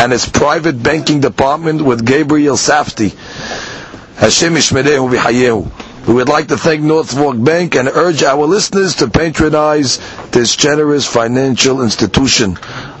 and 0.00 0.14
its 0.14 0.26
private 0.26 0.82
banking 0.82 1.20
department 1.20 1.82
with 1.82 2.06
Gabriel 2.06 2.56
Safti. 2.56 3.10
Hashem 4.16 4.54
Ishmerehu 4.54 5.14
V'Hayehu. 5.14 6.08
We 6.08 6.14
would 6.14 6.28
like 6.30 6.48
to 6.48 6.56
thank 6.56 6.80
North 6.80 7.14
Bank 7.44 7.76
and 7.76 7.86
urge 7.86 8.22
our 8.22 8.46
listeners 8.46 8.94
to 8.96 9.08
patronize 9.10 9.98
this 10.30 10.56
generous 10.56 11.06
financial 11.06 11.82
institution. 11.82 12.56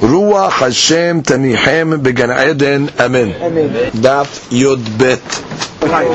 Ruach 0.00 0.52
Hashem 0.52 1.24
Tanichem 1.24 2.00
Began 2.02 2.30
Eden. 2.30 2.88
Amen. 3.00 3.32
Daf 3.92 4.46
Yod 4.52 4.78
Bet. 4.96 5.20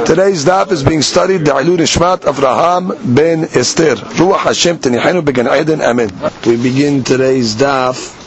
Today's 0.06 0.46
daf 0.46 0.72
is 0.72 0.84
being 0.84 1.02
studied 1.02 1.40
the 1.40 1.52
Ilun 1.52 1.80
Ishmat 1.80 2.20
Avraham 2.20 2.96
ben 3.14 3.44
Esther. 3.44 3.96
Ruach 3.96 4.40
Hashem 4.40 4.78
Tenichenu 4.78 5.26
Began 5.26 5.48
Eden. 5.48 5.82
Amen. 5.82 6.10
We 6.46 6.56
begin 6.56 7.04
today's 7.04 7.56
daf 7.56 8.20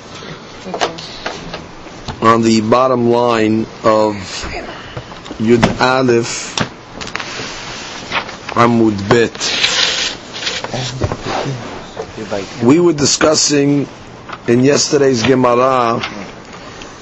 on 2.23 2.43
the 2.43 2.61
bottom 2.61 3.09
line 3.09 3.63
of 3.83 4.13
Yud 5.41 5.81
Aleph 5.81 6.55
Amud 8.57 9.09
Bet. 9.09 9.33
We 12.63 12.79
were 12.79 12.93
discussing 12.93 13.89
in 14.49 14.63
yesterday's 14.63 15.23
Gemara 15.23 16.01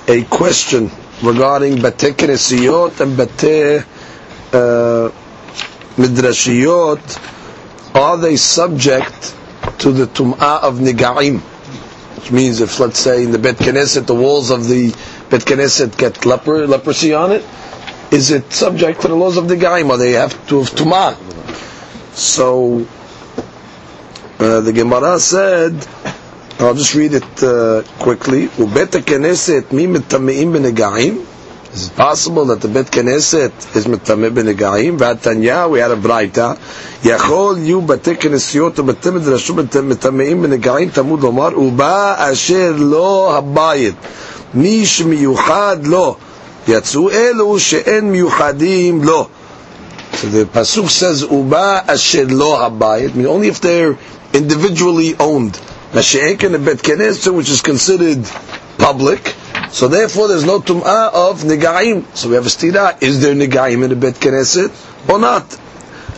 a 0.09 0.25
question 0.25 0.91
regarding 1.23 1.77
Bate 1.81 2.15
Knesiyot 2.17 3.01
and 3.01 3.17
Bate 3.17 3.85
uh, 4.53 5.11
Midrashiyot, 5.97 7.95
are 7.95 8.17
they 8.19 8.37
subject 8.37 9.35
to 9.79 9.93
the 9.93 10.07
Tum'ah 10.07 10.63
of 10.63 10.77
Nigaim? 10.79 11.41
Which 11.41 12.33
means 12.33 12.61
if, 12.61 12.81
let's 12.81 12.99
say, 12.99 13.25
in 13.25 13.31
the 13.33 13.39
Bet 13.39 13.57
Knesset, 13.57 14.07
the 14.07 14.15
walls 14.15 14.51
of 14.51 14.67
the 14.67 14.91
Bet 15.31 15.43
Knesset 15.43 15.97
get 15.97 16.25
leper, 16.25 16.67
leprosy 16.67 17.13
on 17.13 17.33
it, 17.33 17.45
is 18.11 18.31
it 18.31 18.53
subject 18.53 19.03
to 19.03 19.09
the 19.09 19.15
laws 19.15 19.37
of 19.37 19.45
Nigaim, 19.45 19.91
or 19.91 19.97
they 19.99 20.13
have 20.13 20.33
to 20.49 20.59
have 20.61 20.71
Tum'ah? 20.71 21.17
So, 22.17 22.87
uh, 24.39 24.61
the 24.61 24.73
Gemara 24.73 25.19
said, 25.21 25.75
I'll 26.60 26.74
just 26.74 26.94
read 26.94 27.14
it 27.14 27.44
uh, 27.44 27.82
quickly. 28.04 28.48
ובית 28.60 28.96
הכנסת 28.96 29.64
מי 29.72 29.88
מטמאים 29.88 30.54
בנגעים? 30.54 31.22
Is 31.74 31.86
it 31.88 31.96
possible 31.96 32.46
that 32.46 32.62
the 32.62 32.68
Bet 32.68 32.90
Knesset 32.92 33.76
is 33.76 33.88
מטמא 33.88 34.30
בנגעים? 34.30 34.96
והתניא, 35.00 35.66
we 35.66 35.78
had 35.80 35.92
a 35.92 35.96
ברייתא, 35.96 36.52
יכול 37.04 37.58
יהיו 37.58 37.82
בתי 37.82 38.16
כנסיות 38.16 38.80
ובתי 38.80 39.10
מדרשות 39.10 39.56
מטמאים 39.84 40.42
בנגעים, 40.42 40.90
תמוד 40.90 41.22
לומר, 41.22 41.60
ובא 41.60 42.16
אשר 42.32 42.74
לא 42.78 43.38
הבית, 43.38 43.96
מי 44.54 44.86
שמיוחד 44.86 45.78
לו, 45.84 46.16
יצאו 46.68 47.10
אלו 47.12 47.60
שאין 47.60 48.12
מיוחדים 48.12 49.04
לו. 49.04 49.28
So 50.14 50.26
the 50.26 50.46
pasuk 50.46 50.90
says, 50.90 51.24
"Uba 51.24 51.84
asher 51.88 52.26
lo 52.26 52.52
habayit," 52.58 53.16
mean 53.16 53.28
only 53.28 53.48
if 53.48 53.62
they're 53.62 53.96
individually 54.34 55.16
owned. 55.20 55.56
Mashiach 55.94 56.44
and 56.44 56.56
the 56.56 56.60
Bet 56.60 56.78
Knesset, 56.78 57.34
which 57.36 57.50
is 57.50 57.62
considered 57.62 58.24
public, 58.78 59.36
so 59.72 59.88
therefore 59.88 60.28
there's 60.28 60.46
no 60.46 60.60
tum'ah 60.60 61.12
of 61.14 61.42
negaim. 61.42 62.06
So 62.16 62.30
we 62.30 62.36
have 62.36 62.46
a 62.46 62.50
stira, 62.50 63.02
is 63.02 63.22
there 63.22 63.34
negaim 63.36 63.84
in 63.84 63.90
the 63.90 63.96
Bet 63.96 64.16
Knesset 64.16 64.70
or 65.10 65.20
not? 65.20 65.50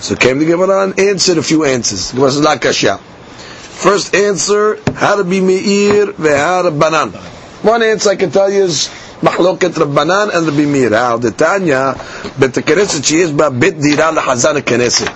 So 0.02 0.16
came 0.16 0.40
the 0.40 0.46
Gemara 0.46 0.84
and 0.84 1.00
answered 1.00 1.38
a 1.38 1.44
few 1.44 1.64
answers. 1.64 2.12
Gemara 2.12 2.32
says, 2.32 2.42
La 2.42 2.58
kasha. 2.58 2.98
First 2.98 4.14
answer, 4.16 4.78
how 4.94 5.16
to 5.16 5.24
be 5.24 5.40
meir 5.42 6.08
ve'ha 6.08 6.78
banan. 6.80 7.12
One 7.64 7.84
answer 7.84 8.10
I 8.10 8.16
can 8.16 8.32
tell 8.32 8.50
you 8.52 8.64
is 8.64 8.90
מחלוקת 9.24 9.78
רבנן 9.78 10.30
and 10.34 10.48
רבי 10.48 10.66
מאיר. 10.66 10.92
How 10.92 11.18
the 11.18 11.32
Tanya, 11.32 11.94
בית 12.40 12.58
הכנסת 12.58 13.04
שיש 13.06 13.32
בה 13.32 13.50
בית 13.50 13.80
דירה 13.80 14.12
לחזן 14.12 14.58
הכנסת. 14.58 15.08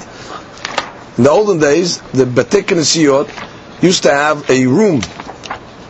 In 1.17 1.23
the 1.23 1.29
olden 1.29 1.59
days, 1.59 1.99
the 2.13 2.25
בתי 2.25 2.63
כנסיות 2.63 3.27
used 3.82 4.02
to 4.04 4.10
have 4.10 4.48
a 4.50 4.66
room, 4.66 5.00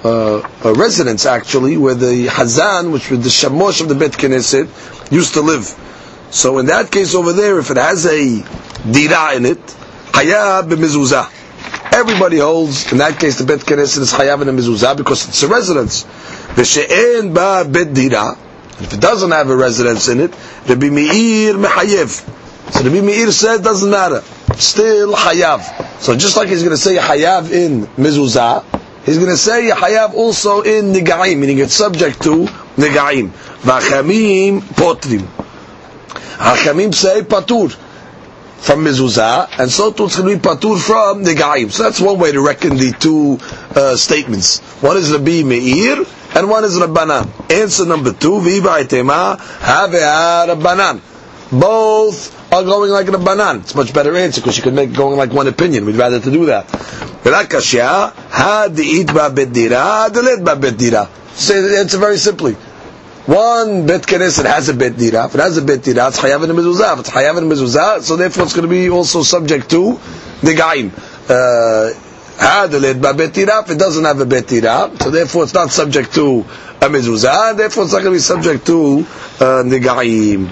uh, 0.05 0.43
a 0.65 0.73
residence 0.75 1.27
actually, 1.27 1.77
where 1.77 1.95
the 1.95 2.27
Hazan, 2.27 2.93
which 2.93 3.11
was 3.11 3.21
the 3.21 3.29
Shamosh 3.29 3.81
of 3.81 3.89
the 3.89 3.95
Bet 3.95 4.13
Knesset, 4.13 4.69
used 5.13 5.35
to 5.35 5.41
live. 5.41 5.65
So 6.31 6.59
in 6.59 6.67
that 6.67 6.91
case 6.91 7.15
over 7.15 7.33
there, 7.33 7.59
if 7.59 7.71
it 7.71 7.77
has 7.77 8.07
a 8.07 8.43
dira 8.91 9.35
in 9.35 9.47
it, 9.47 9.59
Hayab 10.13 10.71
b'mezuzah. 10.71 11.29
Everybody 11.93 12.39
holds, 12.39 12.91
in 12.93 12.99
that 12.99 13.19
case 13.19 13.39
the 13.39 13.45
Bet 13.45 13.61
Knesset 13.61 13.99
is 14.01 14.13
Hayab 14.13 14.43
and 14.47 14.59
mezuzah 14.59 14.97
because 14.97 15.29
it's 15.29 15.43
a 15.43 15.49
residence. 15.49 16.05
V'she'en 16.55 17.35
ba 17.35 17.69
bet 17.69 17.93
dira, 17.93 18.37
if 18.79 18.93
it 18.95 19.01
doesn't 19.01 19.31
have 19.33 19.51
a 19.51 19.57
residence 19.57 20.09
in 20.09 20.21
it, 20.21 20.31
Rabbi 20.69 20.89
Meir 20.91 21.55
mehayev. 21.55 22.39
So 22.73 22.85
Rabbi 22.85 23.01
Meir 23.01 23.33
said, 23.33 23.63
doesn't 23.63 23.91
matter. 23.91 24.23
Still 24.57 25.13
Hayav. 25.15 26.01
So 26.01 26.17
just 26.17 26.37
like 26.37 26.49
he's 26.49 26.63
going 26.63 26.75
to 26.75 26.81
say 26.81 26.97
Hayav 26.97 27.51
in 27.51 27.83
Mezuzah, 28.03 28.65
he's 29.05 29.19
going 29.19 29.31
to 29.31 29.37
say 29.37 29.71
Hayav 29.71 30.15
also 30.15 30.63
in 30.63 30.93
Nigaim, 30.93 31.39
meaning 31.39 31.59
it's 31.59 31.75
subject 31.75 32.23
to 32.23 32.47
Nigaim. 32.77 33.29
V'achamim 33.63 34.61
potrim. 34.61 35.27
Hachamim 36.39 36.95
say 36.95 37.23
Patur 37.23 37.71
from 38.61 38.85
Mezuzah, 38.85 39.59
and 39.59 39.71
so 39.71 39.93
too 39.93 40.05
it's 40.05 40.19
going 40.19 40.39
to 40.39 40.43
be 40.43 40.49
Patur 40.49 40.79
from 40.81 41.25
Nigaim. 41.25 41.71
So 41.71 41.83
that's 41.83 42.01
one 42.01 42.19
way 42.19 42.33
to 42.33 42.41
reckon 42.41 42.77
the 42.77 42.93
two 42.93 43.39
uh, 43.79 43.97
statements. 43.97 44.61
One 44.83 44.97
is 44.97 45.11
Rabbi 45.13 45.43
Meir, 45.43 46.05
and 46.35 46.49
one 46.49 46.65
is 46.65 46.79
Rabbanan. 46.79 47.51
Answer 47.51 47.85
number 47.87 48.13
two, 48.13 48.41
Viva 48.41 48.69
Itema, 48.83 49.39
Have 49.61 49.91
Rabbanan. 49.91 51.01
Both 51.53 52.40
are 52.53 52.65
going 52.65 52.91
like 52.91 53.09
a 53.09 53.19
banan. 53.19 53.61
It's 53.61 53.75
a 53.75 53.77
much 53.77 53.95
better 53.95 54.15
answer 54.17 54.41
because 54.41 54.57
you 54.57 54.63
could 54.63 54.75
make 54.75 54.93
going 54.93 55.17
like 55.17 55.33
one 55.33 55.47
opinion. 55.47 55.85
We'd 55.87 55.97
rather 55.97 56.21
to 56.21 56.31
do 56.31 56.47
that. 56.47 56.69
Say 61.35 61.61
the 61.61 61.79
answer 61.79 61.99
very 61.99 62.17
simply. 62.19 62.55
One 63.27 63.87
bet 63.87 64.03
knesset 64.03 64.47
has 64.47 64.69
a 64.69 64.75
bet 64.75 64.97
dira. 64.97 65.27
If 65.27 65.35
it 65.35 65.41
has 65.41 65.57
a 65.59 65.63
bet 65.63 65.83
dira, 65.83 66.09
it's 66.09 66.19
chayav 66.19 66.43
in 66.43 66.51
mezuzah. 66.57 66.95
If 66.95 67.01
it's 67.01 67.11
chayav 67.11 67.39
in 67.39 67.45
mezuzah, 67.45 68.01
so 68.01 68.17
therefore 68.17 68.45
it's 68.45 68.55
going 68.55 68.69
to 68.69 68.75
be 68.75 68.91
also 68.91 69.23
subject 69.23 69.71
to 69.71 70.01
the 70.43 70.55
gaim. 70.55 70.91
Had 72.39 72.73
ba 73.01 73.15
bet 73.15 73.33
dira. 73.35 73.63
If 73.63 73.71
it 73.71 73.79
doesn't 73.79 74.05
have 74.05 74.19
a 74.21 74.27
bet 74.27 74.49
dira, 74.49 74.91
so 75.01 75.11
therefore 75.11 75.45
it's 75.45 75.55
not 75.55 75.71
subject 75.71 76.15
to 76.15 76.41
a 76.81 76.89
mezuzah. 76.89 77.57
Therefore 77.57 77.85
it's 77.85 77.93
not 77.93 78.03
going 78.03 78.13
to 78.13 78.19
be 78.19 78.19
subject 78.19 78.67
to 78.67 79.07
uh, 79.39 79.63
the 79.63 79.79
gaim 79.79 80.51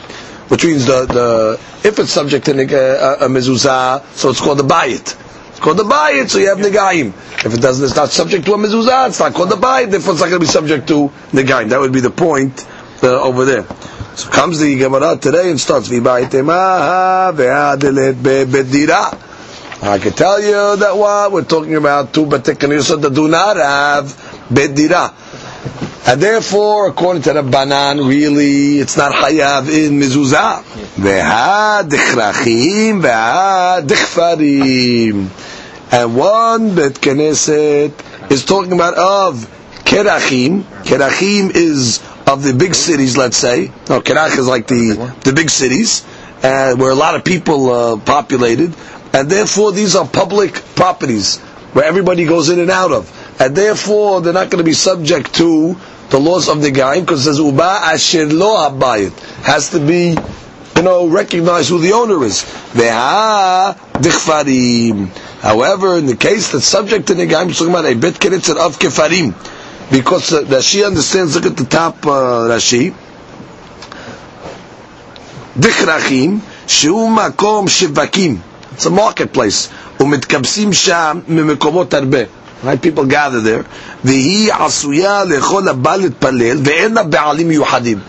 which 0.48 0.64
means 0.64 0.86
the, 0.86 1.06
the 1.06 1.60
if 1.88 1.98
it's 1.98 2.10
subject 2.10 2.44
to 2.46 2.52
a, 2.52 3.26
a 3.26 3.28
mezuzah, 3.28 4.04
so 4.14 4.30
it's 4.30 4.40
called 4.40 4.58
the 4.58 4.64
bayit. 4.64 5.16
It's 5.50 5.60
called 5.60 5.76
the 5.78 5.84
bayit, 5.84 6.28
so 6.30 6.38
you 6.38 6.48
have 6.48 6.58
negaim. 6.58 7.08
If 7.44 7.54
it 7.54 7.60
doesn't, 7.60 7.84
it's 7.84 7.96
not 7.96 8.10
subject 8.10 8.44
to 8.46 8.54
a 8.54 8.56
mezuzah, 8.58 9.08
it's 9.08 9.20
not 9.20 9.34
called 9.34 9.50
the 9.50 9.56
bayit, 9.56 9.90
therefore 9.90 10.12
it's 10.12 10.20
not 10.22 10.28
going 10.28 10.40
to 10.40 10.46
be 10.46 10.50
subject 10.50 10.88
to 10.88 11.08
negaim. 11.32 11.68
That 11.70 11.80
would 11.80 11.92
be 11.92 12.00
the 12.00 12.10
point 12.10 12.66
uh, 13.02 13.20
over 13.22 13.44
there. 13.44 13.64
So 14.16 14.28
comes 14.30 14.58
the 14.58 14.76
Gemara 14.76 15.16
today 15.16 15.50
and 15.50 15.60
starts 15.60 15.88
I 19.80 19.98
can 20.00 20.12
tell 20.12 20.40
you 20.42 20.76
that 20.76 20.96
what 20.96 21.30
we're 21.30 21.44
talking 21.44 21.76
about 21.76 22.12
two 22.12 22.26
betikaniyosot 22.26 23.00
that 23.02 23.14
do 23.14 23.28
not 23.28 23.56
have 23.56 24.06
bedira. 24.50 25.14
And 26.08 26.22
therefore, 26.22 26.88
according 26.88 27.20
to 27.25 27.34
the 27.34 27.43
Banan, 27.43 27.99
really, 27.99 28.78
it's 28.78 28.96
not 28.96 29.12
hayav 29.12 29.69
in 29.69 30.00
mezuzah. 30.00 30.62
Ve'ha 30.96 31.87
dichrachim, 31.87 33.02
ve'ha 33.02 33.87
dichfarim. 33.87 35.28
And 35.93 36.16
one 36.16 36.75
bet 36.75 36.94
knesset 36.94 38.31
is 38.31 38.46
talking 38.46 38.72
about 38.72 38.94
of 38.94 39.34
Kerachim. 39.84 40.62
Kerachim 40.84 41.55
is 41.55 42.02
of 42.26 42.43
the 42.43 42.54
big 42.54 42.75
cities, 42.75 43.19
let's 43.19 43.37
say. 43.37 43.66
No, 43.90 44.00
Kerach 44.00 44.38
is 44.38 44.49
like 44.49 44.66
the, 44.66 45.14
the 45.25 45.34
big 45.34 45.50
cities, 45.50 46.06
uh, 46.43 46.75
where 46.76 46.90
a 46.90 46.94
lot 46.94 47.16
of 47.16 47.25
people 47.26 47.70
uh, 47.70 47.96
populated, 47.99 48.75
and 49.12 49.28
therefore 49.28 49.72
these 49.72 49.94
are 49.94 50.08
public 50.08 50.54
properties 50.75 51.37
where 51.75 51.84
everybody 51.84 52.25
goes 52.25 52.49
in 52.49 52.61
and 52.61 52.70
out 52.70 52.93
of. 52.93 53.14
And 53.38 53.54
therefore 53.54 54.22
they're 54.22 54.32
not 54.32 54.49
going 54.49 54.64
to 54.64 54.64
be 54.64 54.72
subject 54.72 55.34
to 55.34 55.76
the 56.09 56.19
laws 56.19 56.47
of 56.50 56.61
the 56.61 56.71
Gaim, 56.71 57.01
because 57.01 57.21
it 57.21 57.31
says, 57.31 57.39
Uba 57.39 57.63
asher 57.83 58.25
lo 58.27 58.55
habayit. 58.69 59.17
Has 59.44 59.69
to 59.71 59.79
be 59.79 60.15
you 60.75 60.81
know, 60.81 61.07
recognize 61.07 61.69
who 61.69 61.79
the 61.79 61.94
owner 61.94 62.23
is. 62.23 62.44
However, 65.41 65.97
in 65.97 66.05
the 66.05 66.15
case 66.15 66.51
that's 66.51 66.65
subject 66.65 67.07
to 67.07 67.13
Negaim, 67.13 67.51
talking 67.57 67.69
about 67.73 67.85
a 67.85 67.95
bit 67.95 68.15
keritzet 68.15 68.57
of 68.57 68.79
kefarim. 68.79 69.33
Because 69.91 70.33
uh, 70.33 70.41
Rashi 70.44 70.85
understands, 70.85 71.35
look 71.35 71.45
at 71.45 71.57
the 71.57 71.65
top 71.65 72.05
uh, 72.05 72.47
Rashi. 72.50 72.94
Dichrachim, 75.55 76.39
שהוא 76.67 77.09
מקום 77.11 77.67
שווקים. 77.67 78.38
It's 78.75 78.85
a 78.85 78.89
marketplace. 78.89 79.69
ומתקבצים 80.00 80.73
שם 80.73 81.19
ממקומות 81.27 81.94
הרבה. 81.94 82.19
right? 82.62 82.81
People 82.81 83.06
gather 83.06 83.40
there. 83.40 83.62
V'hi 84.02 84.49
asuya 84.49 85.26
lechol 85.26 85.72
abalit 85.72 86.10
palel 86.10 86.62
ve'ena 86.62 87.08
be'alim 87.10 87.50
yuhadim. 87.52 88.02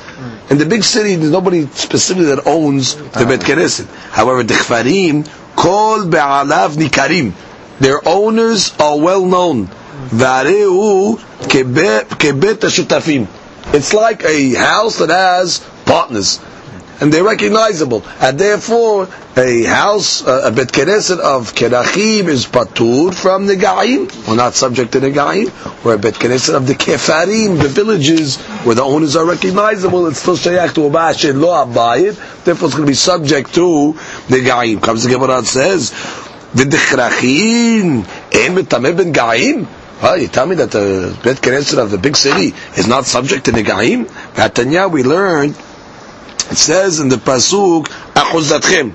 In 0.52 0.58
the 0.58 0.66
big 0.66 0.84
city, 0.84 1.16
there's 1.16 1.32
nobody 1.32 1.68
specifically 1.68 2.26
that 2.26 2.48
owns 2.48 2.96
the 2.96 3.26
Bet 3.26 3.42
Knesset. 3.42 3.86
However, 4.10 4.44
the 4.44 4.56
Chfarim, 4.56 5.28
kol 5.56 6.06
be'alav 6.06 6.76
nikarim. 6.76 7.34
Their 7.80 8.06
owners 8.08 8.76
are 8.80 9.00
well 9.00 9.26
known. 9.26 9.68
V'areu 9.68 11.18
kebet 11.48 12.06
hashutafim. 12.08 13.28
It's 13.74 13.94
like 13.94 14.24
a 14.24 14.56
house 14.56 14.98
that 14.98 15.10
has 15.10 15.60
partners 15.86 16.40
and 17.02 17.12
they're 17.14 17.24
recognizable. 17.24 18.04
And 18.20 18.40
therefore, 18.40 19.08
a 19.38 19.64
house, 19.64 20.22
a 20.22 20.52
bet 20.52 20.70
keneset 20.70 21.20
of 21.20 21.54
kerachim 21.54 22.28
is 22.28 22.46
patur 22.46 23.14
from 23.14 23.48
the 23.48 23.56
gaim, 23.56 24.28
or 24.28 24.36
not 24.36 24.54
subject 24.54 24.92
to 24.94 25.00
the 25.00 25.12
gaim, 25.12 25.50
or 25.86 25.94
a 25.94 25.98
bet 25.98 26.16
keneset 26.16 26.56
of 26.56 26.68
the 26.68 26.74
kefarim, 26.74 27.62
the 27.62 27.70
villages 27.70 28.38
where 28.66 28.76
the 28.76 28.84
owners 28.84 29.16
are 29.16 29.26
recognizable, 29.26 30.08
it's 30.08 30.20
still 30.20 30.38
shayach 30.38 30.74
to 30.74 30.86
a 30.86 30.90
lo 31.34 31.66
abayit, 31.66 32.44
therefore 32.44 32.68
it's 32.68 32.76
going 32.76 32.86
to 32.86 32.92
be 32.92 32.94
subject 32.94 33.56
to 33.56 33.94
the 34.28 34.44
gaim. 34.44 34.82
Comes 34.82 35.04
the 35.04 35.10
Gemara 35.10 35.38
and 35.38 35.48
says, 35.48 35.92
the 36.54 36.64
dechrachim, 36.64 38.06
en 38.34 38.56
betameh 38.56 38.98
ben 38.98 39.14
gaim, 39.14 39.68
you 40.02 40.28
tell 40.30 40.46
me 40.46 40.56
that 40.56 40.72
the 40.72 41.18
Bet 41.24 41.38
Knesset 41.38 41.78
of 41.78 41.92
the 41.92 41.98
big 41.98 42.16
city 42.16 42.54
is 42.78 42.88
not 42.88 43.06
subject 43.06 43.46
to 43.46 43.52
Negaim? 43.52 44.08
Tanya, 44.54 44.88
we 44.88 45.04
learned 45.04 45.56
it 46.50 46.58
says 46.58 47.00
in 47.00 47.10
the 47.10 47.18
pasuk, 47.18 47.86
"Achuzatchem." 48.14 48.94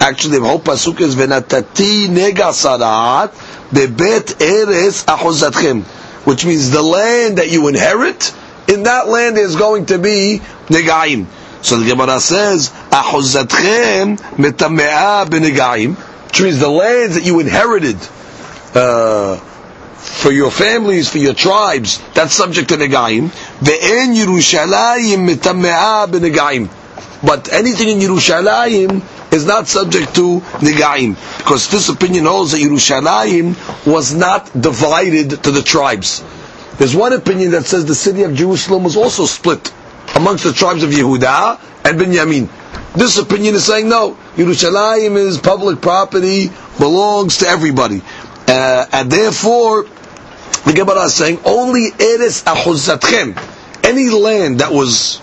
Actually, 0.00 0.38
the 0.38 0.46
whole 0.46 0.60
pasuk 0.60 1.00
is 1.00 1.14
"Venatati 1.14 2.08
negasarat 2.08 3.30
bebet 3.70 4.40
eres 4.40 5.04
achuzatchem," 5.04 5.82
which 6.24 6.46
means 6.46 6.70
the 6.70 6.82
land 6.82 7.38
that 7.38 7.50
you 7.50 7.68
inherit. 7.68 8.32
In 8.68 8.84
that 8.84 9.08
land 9.08 9.36
is 9.36 9.56
going 9.56 9.86
to 9.86 9.98
be 9.98 10.40
negaim. 10.68 11.26
So 11.60 11.78
the 11.78 11.86
Gemara 11.86 12.20
says, 12.20 12.70
"Achuzatchem 12.90 14.18
metamea 14.36 15.26
benegaim," 15.26 15.96
which 16.28 16.40
means 16.40 16.58
the 16.58 16.70
lands 16.70 17.16
that 17.16 17.24
you 17.24 17.40
inherited. 17.40 17.98
Uh, 18.74 19.36
for 19.96 20.32
your 20.32 20.50
families, 20.50 21.08
for 21.08 21.18
your 21.18 21.32
tribes, 21.34 22.00
that's 22.14 22.34
subject 22.34 22.70
to 22.70 22.76
negaim. 22.76 23.28
Ve'en 23.60 24.14
Yerushalayim 24.14 25.28
mitame'a 25.28 26.06
b'negaim 26.08 26.68
but 27.24 27.52
anything 27.52 27.88
in 27.88 27.98
Yerushalayim 27.98 29.32
is 29.32 29.46
not 29.46 29.66
subject 29.66 30.14
to 30.16 30.40
Nigaim. 30.60 31.16
Because 31.38 31.68
this 31.70 31.88
opinion 31.88 32.26
holds 32.26 32.52
that 32.52 32.60
Yerushalayim 32.60 33.86
was 33.86 34.14
not 34.14 34.46
divided 34.60 35.42
to 35.42 35.50
the 35.50 35.62
tribes. 35.62 36.22
There's 36.78 36.94
one 36.94 37.12
opinion 37.12 37.52
that 37.52 37.64
says 37.66 37.84
the 37.84 37.94
city 37.94 38.22
of 38.24 38.34
Jerusalem 38.34 38.84
was 38.84 38.96
also 38.96 39.26
split 39.26 39.72
amongst 40.14 40.44
the 40.44 40.52
tribes 40.52 40.82
of 40.82 40.90
Yehuda 40.90 41.60
and 41.84 41.98
Benjamin. 41.98 42.48
This 42.94 43.18
opinion 43.18 43.54
is 43.54 43.64
saying 43.64 43.88
no, 43.88 44.16
Yerushalayim 44.36 45.16
is 45.16 45.38
public 45.38 45.80
property, 45.80 46.50
belongs 46.78 47.38
to 47.38 47.46
everybody. 47.48 48.02
Uh, 48.46 48.86
and 48.92 49.10
therefore, 49.10 49.84
the 50.64 50.72
Gemara 50.74 51.04
is 51.04 51.14
saying 51.14 51.40
only 51.44 51.86
Eres 51.98 52.42
Ahuzatchem, 52.44 53.36
any 53.84 54.10
land 54.10 54.60
that 54.60 54.72
was 54.72 55.20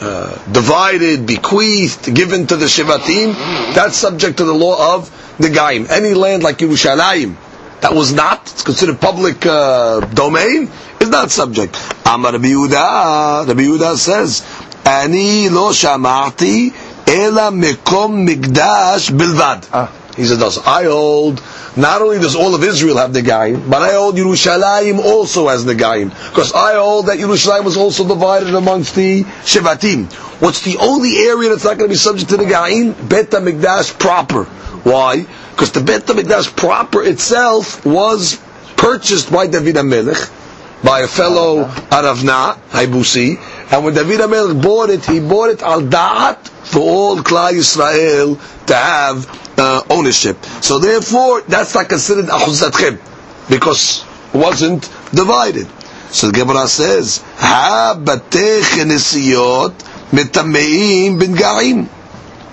uh, 0.00 0.36
divided, 0.52 1.26
bequeathed, 1.26 2.14
given 2.14 2.46
to 2.46 2.56
the 2.56 2.66
Shivatim, 2.66 3.34
that's 3.74 3.96
subject 3.96 4.38
to 4.38 4.44
the 4.44 4.54
law 4.54 4.96
of 4.96 5.10
the 5.38 5.48
Gaim. 5.48 5.88
Any 5.90 6.14
land 6.14 6.42
like 6.42 6.58
Yerushalayim 6.58 7.36
that 7.80 7.94
was 7.94 8.12
not, 8.12 8.40
it's 8.52 8.62
considered 8.62 9.00
public 9.00 9.44
uh, 9.46 10.00
domain, 10.00 10.70
is 11.00 11.08
not 11.08 11.30
subject. 11.30 11.76
Amar 12.06 12.32
Rabbi 12.32 12.48
Yehuda, 12.48 13.46
Rabbi 13.48 13.60
Yehuda 13.62 13.96
says, 13.96 14.42
Ani 14.84 15.48
lo 15.48 15.70
shamati 15.70 16.72
ela 17.08 17.50
mekom 17.50 18.26
migdash 18.26 19.10
bilvad. 19.10 19.68
Ah. 19.72 19.92
He 20.16 20.24
said, 20.24 20.42
I 20.66 20.84
hold 20.84 21.40
not 21.76 22.02
only 22.02 22.18
does 22.18 22.34
all 22.34 22.54
of 22.54 22.62
Israel 22.64 22.96
have 22.96 23.10
Negaim, 23.12 23.68
but 23.68 23.82
I 23.82 23.92
hold 23.92 24.16
Yerushalayim 24.16 24.98
also 24.98 25.48
has 25.48 25.64
Negaim. 25.64 26.10
Because 26.30 26.52
I 26.52 26.74
hold 26.74 27.06
that 27.06 27.18
Yerushalayim 27.18 27.64
was 27.64 27.76
also 27.76 28.06
divided 28.06 28.54
amongst 28.54 28.94
the 28.94 29.24
Shevatim. 29.24 30.12
What's 30.40 30.62
the 30.62 30.78
only 30.78 31.16
area 31.18 31.50
that's 31.50 31.64
not 31.64 31.78
going 31.78 31.88
to 31.88 31.92
be 31.92 31.96
subject 31.96 32.30
to 32.30 32.36
Negaim? 32.36 33.08
Bet 33.08 33.30
HaMikdash 33.30 33.98
proper. 33.98 34.44
Why? 34.84 35.26
Because 35.50 35.72
the 35.72 35.80
Bet 35.80 36.02
HaMikdash 36.02 36.56
proper 36.56 37.02
itself 37.02 37.84
was 37.84 38.40
purchased 38.76 39.30
by 39.32 39.46
David 39.46 39.76
HaMelech, 39.76 40.84
by 40.84 41.00
a 41.00 41.08
fellow 41.08 41.64
Aravna, 41.64 42.58
Haibusi, 42.70 43.36
and 43.72 43.84
when 43.84 43.94
David 43.94 44.20
HaMelech 44.20 44.62
bought 44.62 44.90
it, 44.90 45.04
he 45.04 45.20
bought 45.20 45.50
it 45.50 45.62
al 45.62 45.82
da'at 45.82 46.57
for 46.68 46.80
all 46.80 47.16
Klal 47.18 47.52
Yisrael 47.52 48.66
to 48.66 48.74
have 48.74 49.58
uh, 49.58 49.82
ownership. 49.90 50.44
So 50.60 50.78
therefore, 50.78 51.42
that's 51.42 51.74
not 51.74 51.88
considered 51.88 52.26
achuzatchem 52.26 53.00
because 53.48 54.04
it 54.34 54.36
wasn't 54.38 54.82
divided. 55.12 55.66
So 56.10 56.28
the 56.28 56.32
Gemara 56.34 56.68
says, 56.68 57.22
"Ha 57.36 57.96
batech 57.98 58.84
nesiyot 58.84 59.72
metameim 60.12 61.18
ben 61.18 61.34
gaim 61.34 61.88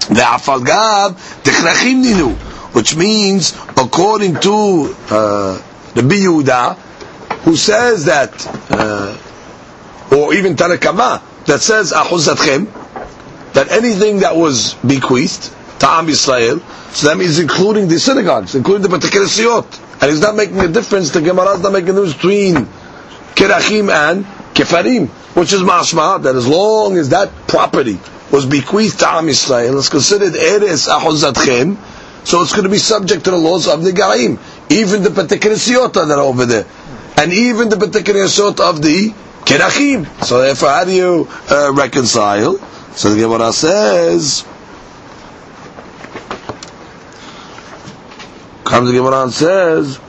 ve'afal 0.07 0.65
gav 0.65 1.15
techrachim 1.43 2.03
ninu," 2.03 2.35
which 2.73 2.95
means 2.95 3.53
according 3.77 4.35
to 4.39 4.95
uh, 5.09 5.61
Yehuda, 5.95 6.75
who 7.43 7.55
says 7.55 8.05
that, 8.05 8.31
uh, 8.71 9.17
or 10.11 10.33
even 10.33 10.55
Tanakama 10.55 11.21
that 11.45 11.61
says 11.61 11.93
achuzatchem, 11.93 12.67
that 13.55 13.71
anything 13.71 14.19
that 14.19 14.35
was 14.35 14.75
bequeathed 14.75 15.51
to 15.79 15.89
Am 15.89 16.07
Yisrael 16.07 16.61
so 16.95 17.09
that 17.09 17.17
means 17.17 17.39
including 17.39 17.89
the 17.89 17.99
synagogues, 17.99 18.55
including 18.55 18.83
the 18.83 18.87
particular 18.89 19.25
siyot. 19.25 19.65
And 20.01 20.09
he's 20.09 20.21
not 20.21 20.33
making 20.37 20.61
a 20.61 20.69
difference, 20.69 21.09
the 21.09 21.19
Gemara 21.19 21.55
is 21.55 21.59
not 21.61 21.73
making 21.73 21.89
a 21.89 21.91
difference 21.91 22.13
between 22.13 22.55
kirachim 23.35 23.91
and 23.91 24.23
kefarim, 24.55 25.09
which 25.35 25.51
is 25.51 25.59
mashma, 25.59 26.23
that 26.23 26.35
as 26.37 26.47
long 26.47 26.97
as 26.97 27.09
that 27.09 27.29
property 27.49 27.99
was 28.31 28.45
bequeathed 28.45 28.99
to 28.99 29.09
Am 29.09 29.25
Yisrael, 29.25 29.77
it's 29.77 29.89
considered 29.89 30.35
eres 30.35 30.87
ahuzatchem, 30.87 31.75
so 32.25 32.41
it's 32.41 32.53
going 32.53 32.63
to 32.63 32.69
be 32.69 32.77
subject 32.77 33.25
to 33.25 33.31
the 33.31 33.37
laws 33.37 33.67
of 33.67 33.83
the 33.83 33.91
Gaim, 33.91 34.39
even 34.71 35.03
the 35.03 35.11
particular 35.11 35.57
siyot 35.57 35.91
that 35.95 36.09
are 36.09 36.21
over 36.21 36.45
there, 36.45 36.65
and 37.17 37.33
even 37.33 37.67
the 37.67 37.75
particular 37.75 38.23
siyot 38.23 38.61
of 38.61 38.81
the 38.81 39.09
kirachim. 39.43 40.07
So 40.23 40.41
therefore, 40.41 40.69
how 40.69 40.85
do 40.85 40.93
you 40.93 41.27
uh, 41.49 41.73
reconcile? 41.73 42.57
So 42.95 43.09
the 43.09 43.21
Gemara 43.21 43.51
says, 43.51 44.45
Comes 48.63 48.87
the 48.89 48.97
Gemara 48.97 49.23
and 49.23 49.33
says, 49.33 49.99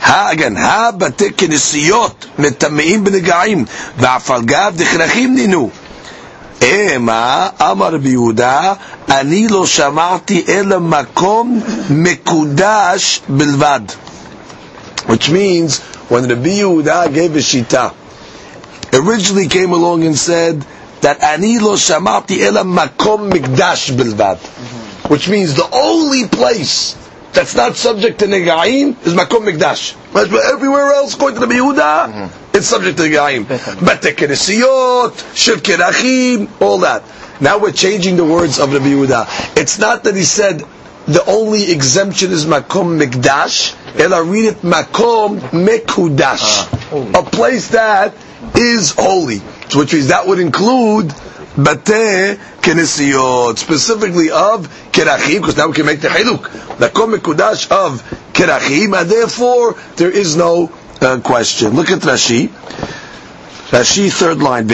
ha 0.00 0.28
again, 0.32 0.56
ha 0.56 0.92
bate 0.96 1.36
כנסיות 1.36 2.26
מטמאים 2.38 3.04
בנגעים, 3.04 3.64
ואף 3.98 4.30
על 4.30 4.42
גב 4.42 4.72
דכרכים 4.76 5.34
נינו. 5.34 5.70
אמה, 6.62 7.48
אמר 7.60 7.94
רבי 7.94 8.08
יהודה, 8.08 8.72
אני 9.08 9.48
לא 9.48 9.66
שמעתי 9.66 10.44
אלא 10.48 10.78
מקום 10.80 11.60
מקודש 11.90 13.20
בלבד. 13.28 13.80
Which 15.08 15.28
means, 15.30 15.80
when 16.08 16.28
Rabbi 16.28 16.60
Yehuda 16.60 17.12
gave 17.12 17.34
a 17.36 17.40
shita, 17.40 17.90
originally 18.92 19.48
came 19.48 19.72
along 19.72 20.04
and 20.04 20.16
said 20.16 20.64
that 21.00 21.22
ani 21.22 21.58
lo 21.58 21.74
shamati 21.74 22.40
ela 22.40 22.62
makom 22.64 23.30
mikdash 23.30 23.90
bilvat, 23.92 24.38
which 25.10 25.28
means 25.28 25.54
the 25.54 25.68
only 25.72 26.26
place 26.28 26.96
that's 27.32 27.54
not 27.54 27.76
subject 27.76 28.20
to 28.20 28.26
negaim 28.26 28.96
is 29.06 29.14
makom 29.14 29.46
mikdash. 29.50 29.96
But 30.12 30.32
everywhere 30.32 30.92
else, 30.92 31.14
according 31.14 31.40
to 31.40 31.46
the 31.46 31.54
Yehuda, 31.54 32.12
mm-hmm. 32.12 32.56
it's 32.56 32.66
subject 32.66 32.98
to 32.98 33.04
negaim. 33.04 33.48
But 33.84 34.02
the 34.02 34.10
keresiyot, 34.12 35.36
shir 35.36 35.56
kerachim, 35.56 36.48
all 36.60 36.78
that. 36.78 37.02
Now 37.40 37.58
we're 37.58 37.72
changing 37.72 38.16
the 38.16 38.24
words 38.24 38.58
of 38.60 38.70
the 38.70 38.78
Yehuda. 38.78 39.56
It's 39.58 39.78
not 39.78 40.04
that 40.04 40.14
he 40.14 40.22
said 40.24 40.62
the 41.06 41.24
only 41.26 41.72
exemption 41.72 42.30
is 42.30 42.46
makom 42.46 43.00
mikdash, 43.02 43.74
and 43.98 44.14
I 44.14 44.20
read 44.20 44.44
it 44.44 44.56
makom 44.58 45.40
mekudash, 45.40 46.68
ah, 46.92 47.20
a 47.20 47.22
place 47.24 47.68
that 47.70 48.14
is 48.56 48.94
holy. 48.96 49.38
Which 49.38 49.92
means 49.94 50.08
that 50.08 50.26
would 50.26 50.38
include 50.38 51.08
Bate 51.56 52.38
Kenesiyot, 52.62 53.58
specifically 53.58 54.30
of 54.30 54.68
Kerachim, 54.92 55.40
because 55.40 55.56
now 55.56 55.68
we 55.68 55.74
can 55.74 55.86
make 55.86 56.00
the 56.00 56.08
Hiluk. 56.08 56.78
the 56.78 56.88
Mekudash 56.88 57.70
of 57.70 58.02
Kerachim, 58.32 58.98
and 58.98 59.10
therefore 59.10 59.74
there 59.96 60.10
is 60.10 60.36
no 60.36 60.72
uh, 61.00 61.20
question. 61.20 61.70
Look 61.74 61.90
at 61.90 62.00
Rashi. 62.00 62.48
Rashi, 63.68 64.10
third 64.10 64.38
line. 64.38 64.66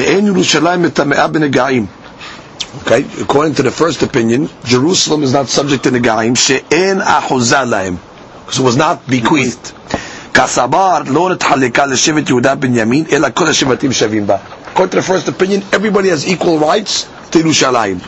Okay, 2.82 3.22
according 3.22 3.54
to 3.54 3.62
the 3.62 3.70
first 3.70 4.02
opinion, 4.02 4.48
Jerusalem 4.64 5.22
is 5.22 5.32
not 5.32 5.48
subject 5.48 5.84
to 5.84 5.90
Negaim, 5.90 6.37
she'en 6.37 6.98
ahuzah 6.98 7.66
lahem, 7.66 7.98
because 8.44 8.58
it 8.58 8.62
was 8.62 8.76
not 8.76 9.06
bequeathed. 9.08 9.72
Kasabar 10.32 11.06
lo 11.08 11.28
netchalika 11.35 11.87
l'shevet 11.87 12.25
Yehuda 12.25 12.56
Binyamin 12.56 13.12
ela 13.12 13.30
kol 13.30 13.47
hashevatim 13.47 13.90
shavim 13.92 14.26
ba. 14.26 14.40
According 14.70 14.90
to 14.90 14.97
the 14.97 15.02
first 15.02 15.28
opinion, 15.28 15.62
everybody 15.73 16.08
has 16.08 16.28
equal 16.28 16.58
rights 16.58 17.04
to 17.30 17.38
Yerushalayim. 17.38 18.00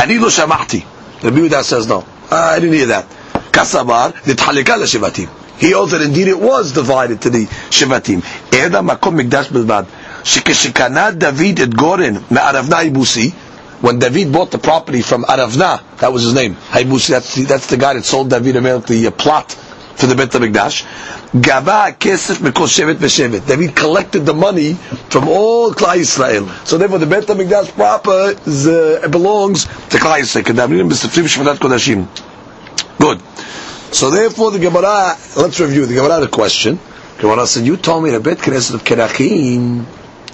Ani 0.00 0.18
lo 0.18 0.28
shamahti. 0.28 0.84
The 1.20 1.30
Yehuda 1.30 1.62
says 1.62 1.86
no. 1.86 2.04
Ah, 2.30 2.52
I 2.52 2.60
didn't 2.60 2.74
hear 2.74 2.86
that. 2.86 3.06
Kasabar 3.52 4.12
netchalika 4.12 4.78
l'shevatim. 4.78 5.28
He 5.58 5.70
holds 5.72 5.92
that 5.92 6.02
indeed 6.02 6.28
it 6.28 6.38
was 6.38 6.72
divided 6.72 7.22
to 7.22 7.30
the 7.30 7.46
shevatim. 7.46 8.18
Eda 8.52 8.78
makom 8.78 9.20
mikdash 9.20 9.46
bezbad. 9.48 9.86
Shekeshikana 10.22 11.18
David 11.18 11.60
et 11.60 11.70
Goren 11.76 12.14
me'aravna 12.30 12.84
ibusi 12.90 13.32
when 13.80 13.98
David 13.98 14.32
bought 14.32 14.50
the 14.50 14.58
property 14.58 15.02
from 15.02 15.24
Aravna, 15.24 15.82
that 15.98 16.12
was 16.12 16.22
his 16.22 16.32
name, 16.32 16.54
Haibusi, 16.54 17.10
that's 17.10 17.34
the, 17.34 17.42
that's 17.42 17.66
the 17.66 17.76
guy 17.76 17.94
that 17.94 18.04
sold 18.04 18.30
David 18.30 18.54
the 18.54 19.06
uh, 19.06 19.10
plot 19.10 19.52
for 19.52 20.06
the 20.06 20.14
Bet 20.14 20.30
HaMikdash. 20.30 21.15
Gava 21.32 21.92
kesef 21.98 22.36
mekol 22.38 22.68
shevet 22.68 22.96
v'shevet. 22.96 23.46
David 23.46 23.74
collected 23.74 24.24
the 24.24 24.32
money 24.32 24.74
from 24.74 25.28
all 25.28 25.72
Klal 25.72 25.96
Israel. 25.96 26.46
So 26.64 26.78
therefore 26.78 26.98
the 26.98 27.06
Bet 27.06 27.24
HaMikdash 27.24 27.72
proper 27.72 28.34
is, 28.46 28.66
uh, 28.68 29.08
belongs 29.10 29.64
to 29.64 29.98
Klai 29.98 30.22
kodashim. 31.58 32.06
Good. 32.98 33.20
So 33.94 34.10
therefore 34.10 34.52
the 34.52 34.58
Gemara, 34.58 35.16
let's 35.36 35.58
review 35.60 35.86
the 35.86 35.94
Gemara 35.94 36.20
the 36.20 36.28
question. 36.28 36.78
Gemara 37.18 37.46
said, 37.46 37.64
you 37.64 37.76
told 37.76 38.04
me 38.04 38.10
the 38.10 38.20
Bet 38.20 38.38
Knesset 38.38 38.74
of 38.74 38.84
Kerachim, 38.84 39.84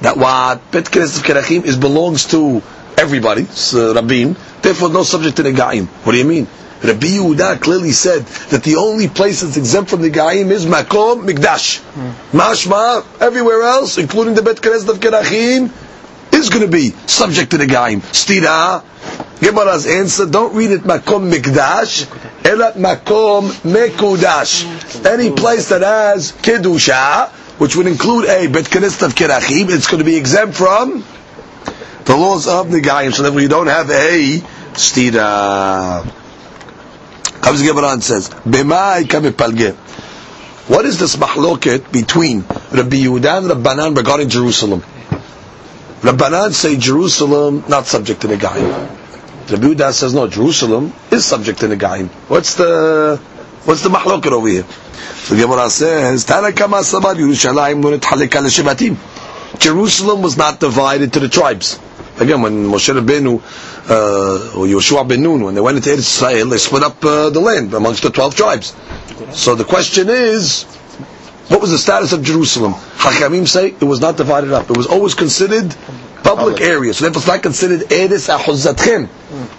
that 0.00 0.16
what 0.16 0.70
Bet 0.70 0.84
Knesset 0.84 1.18
of 1.20 1.24
Kerachim 1.24 1.64
is 1.64 1.76
belongs 1.76 2.26
to 2.26 2.62
everybody, 2.98 3.42
it's, 3.42 3.74
uh, 3.74 3.94
Rabim, 3.94 4.36
therefore 4.62 4.90
no 4.90 5.04
subject 5.04 5.36
to 5.36 5.42
the 5.42 5.52
Gaim. 5.52 5.86
What 5.86 6.12
do 6.12 6.18
you 6.18 6.24
mean? 6.24 6.46
Rabbi 6.82 7.06
Yehuda 7.06 7.60
clearly 7.60 7.92
said 7.92 8.22
that 8.50 8.64
the 8.64 8.76
only 8.76 9.06
place 9.06 9.42
that's 9.42 9.56
exempt 9.56 9.90
from 9.90 10.02
the 10.02 10.10
Gaim 10.10 10.50
is 10.50 10.66
Makom 10.66 11.24
Mikdash. 11.24 11.78
Hmm. 11.78 12.36
Mashma, 12.36 13.04
everywhere 13.20 13.62
else, 13.62 13.98
including 13.98 14.34
the 14.34 14.42
Bet 14.42 14.56
Knesset 14.56 14.88
of 14.88 14.98
Kerachim, 14.98 15.70
is 16.34 16.48
going 16.48 16.64
to 16.64 16.70
be 16.70 16.90
subject 17.06 17.52
to 17.52 17.58
the 17.58 17.66
Gaim. 17.66 18.00
Stira, 18.00 18.82
Gemara's 19.40 19.86
answer, 19.86 20.26
don't 20.26 20.54
read 20.54 20.72
it 20.72 20.80
Makom 20.82 21.30
Mikdash, 21.32 22.06
Elat 22.42 22.74
Makom 22.74 23.50
Mekudash. 23.62 25.06
Any 25.06 25.30
place 25.30 25.68
that 25.68 25.82
has 25.82 26.32
Kedusha, 26.32 27.28
which 27.60 27.76
would 27.76 27.86
include 27.86 28.24
a 28.24 28.48
Bet 28.48 28.64
Knesset 28.64 29.06
of 29.06 29.14
Kerachim, 29.14 29.70
it's 29.70 29.86
going 29.86 30.00
to 30.00 30.04
be 30.04 30.16
exempt 30.16 30.56
from 30.56 31.04
the 32.06 32.16
laws 32.16 32.48
of 32.48 32.66
Negayim, 32.66 33.12
so 33.12 33.22
that 33.22 33.32
we 33.32 33.46
don't 33.46 33.68
have 33.68 33.88
a 33.90 34.38
stira. 34.74 36.21
Comes 37.42 37.60
the 37.60 37.66
Gemara 37.66 37.88
and 37.92 38.04
says, 38.04 38.30
"B'mai 38.30 39.02
kamipalge." 39.02 39.74
What 40.68 40.86
is 40.86 41.00
this 41.00 41.16
mahloket 41.16 41.90
between 41.90 42.42
Rabbi 42.70 42.98
Yehuda 43.02 43.38
and 43.38 43.46
Rabbanan 43.50 43.96
regarding 43.96 44.28
Jerusalem? 44.28 44.80
Rabbanan 46.02 46.52
say 46.52 46.76
Jerusalem 46.76 47.64
not 47.68 47.86
subject 47.86 48.20
to 48.20 48.28
Negayim. 48.28 48.70
Rabbi 49.50 49.66
Yehuda 49.66 49.92
says 49.92 50.14
no, 50.14 50.28
Jerusalem 50.28 50.92
is 51.10 51.24
subject 51.24 51.58
to 51.60 51.66
Negayim. 51.66 52.08
What's 52.28 52.54
the 52.54 53.20
what's 53.64 53.82
the 53.82 53.88
mahloket 53.88 54.30
over 54.30 54.46
here? 54.46 54.64
So 55.24 55.34
the 55.34 55.42
Gemara 55.42 55.68
says, 55.68 56.24
"Tana 56.24 56.52
kama 56.52 56.76
sabar 56.78 57.16
Yerushalayim 57.16 57.82
lo 57.82 57.98
nethaleka 57.98 58.40
leshebatim." 58.40 58.96
Jerusalem 59.58 60.22
was 60.22 60.36
not 60.36 60.60
divided 60.60 61.12
to 61.14 61.20
the 61.20 61.28
tribes. 61.28 61.78
Again, 62.22 62.40
when 62.40 62.66
Moshe 62.66 62.94
Rabbeinu 62.94 63.40
uh, 63.90 64.58
or 64.58 64.66
Yoshua 64.66 65.06
ben 65.08 65.22
Nun, 65.22 65.42
when 65.42 65.54
they 65.54 65.60
went 65.60 65.76
into 65.76 65.90
Eretz 65.90 65.98
Israel, 65.98 66.46
they 66.50 66.58
split 66.58 66.84
up 66.84 67.04
uh, 67.04 67.30
the 67.30 67.40
land 67.40 67.74
amongst 67.74 68.02
the 68.04 68.10
twelve 68.10 68.36
tribes. 68.36 68.74
So 69.32 69.56
the 69.56 69.64
question 69.64 70.08
is, 70.08 70.64
what 71.48 71.60
was 71.60 71.70
the 71.72 71.78
status 71.78 72.12
of 72.12 72.22
Jerusalem? 72.22 72.74
Hakamim 72.74 73.48
say 73.48 73.68
it 73.70 73.82
was 73.82 74.00
not 74.00 74.16
divided 74.16 74.52
up. 74.52 74.70
It 74.70 74.76
was 74.76 74.86
always 74.86 75.14
considered 75.14 75.74
public 76.22 76.60
area. 76.60 76.94
So 76.94 77.04
therefore 77.04 77.20
it's 77.20 77.26
not 77.28 77.42
considered 77.42 77.80
Eretz 77.88 78.28
Ahuzatchem. 78.34 79.08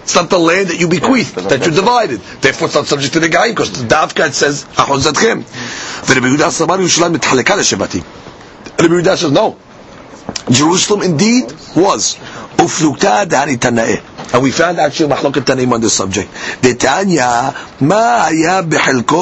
It's 0.02 0.14
not 0.14 0.30
the 0.30 0.38
land 0.38 0.68
that 0.68 0.80
you 0.80 0.88
bequeathed, 0.88 1.34
that 1.34 1.64
you 1.66 1.70
divided. 1.72 2.20
Therefore 2.40 2.66
it's 2.66 2.74
not 2.74 2.86
subject 2.86 3.12
to 3.14 3.20
the 3.20 3.28
guy 3.28 3.50
because 3.50 3.70
the 3.72 3.86
Davka 3.86 4.32
says 4.32 4.64
Ahuzatchem. 4.64 5.44
Rabbi 6.08 6.26
Yehuda 6.28 6.50
Sabar 6.50 6.78
Yerushalayim. 6.78 7.12
Rabbi 8.80 8.94
Yehuda 8.94 9.16
says 9.16 9.30
no. 9.30 9.58
Jerusalem 10.50 11.02
indeed 11.02 11.52
was. 11.76 12.16
Uflukta 12.56 13.28
dari 13.28 13.56
tanae. 13.56 14.00
And 14.32 14.42
we 14.42 14.50
found 14.50 14.78
actually 14.78 15.14
mahlokat 15.14 15.44
tanaim 15.44 15.72
on 15.72 15.80
this 15.80 15.92
subject. 15.94 16.30
The 16.62 16.74
Tanya, 16.74 17.54
ma 17.80 18.24
haya 18.24 18.62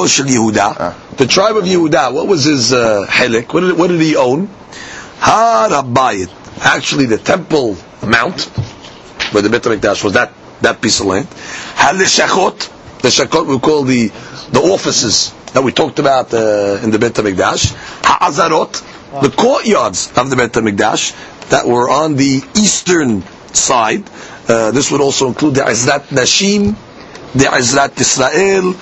shel 0.07 0.25
Yehuda. 0.25 1.17
The 1.17 1.27
tribe 1.27 1.57
of 1.57 1.65
Yehuda, 1.65 2.13
what 2.13 2.27
was 2.27 2.45
his 2.45 2.73
uh, 2.73 3.05
helik? 3.07 3.53
What 3.53 3.61
did, 3.61 3.77
what 3.77 3.87
did 3.87 4.01
he 4.01 4.15
own? 4.15 4.47
Harabayit. 5.19 6.31
Actually 6.65 7.05
the 7.05 7.17
temple 7.17 7.75
mount, 8.05 8.43
where 9.33 9.41
the 9.43 9.49
Bet 9.49 9.63
HaMikdash 9.63 10.03
was 10.03 10.13
that, 10.13 10.31
that 10.61 10.81
piece 10.81 10.99
of 10.99 11.07
land. 11.07 11.27
Halishachot. 11.27 12.69
The 13.01 13.09
shakot 13.09 13.29
the 13.29 13.43
shakot 13.43 13.47
we 13.47 13.59
call 13.59 13.83
the, 13.83 14.07
the 14.51 14.59
offices 14.61 15.33
that 15.53 15.63
we 15.63 15.71
talked 15.71 15.99
about 15.99 16.33
uh, 16.33 16.79
in 16.81 16.91
the 16.91 16.99
Bet 16.99 17.13
HaMikdash. 17.13 17.73
Ha'azarot 18.03 18.81
the 19.21 19.29
courtyards 19.29 20.11
of 20.17 20.29
the 20.31 20.35
Bet 20.35 20.53
HaMikdash 20.53 21.11
that 21.49 21.67
were 21.67 21.89
on 21.89 22.15
the 22.15 22.41
eastern 22.55 23.23
side. 23.53 24.03
Uh, 24.47 24.71
this 24.71 24.91
would 24.91 25.01
also 25.01 25.27
include 25.27 25.55
the 25.55 25.61
Izrat 25.61 26.07
Nashim, 26.09 26.75
the 27.33 27.45
Izrat 27.45 27.99
Israel. 27.99 28.75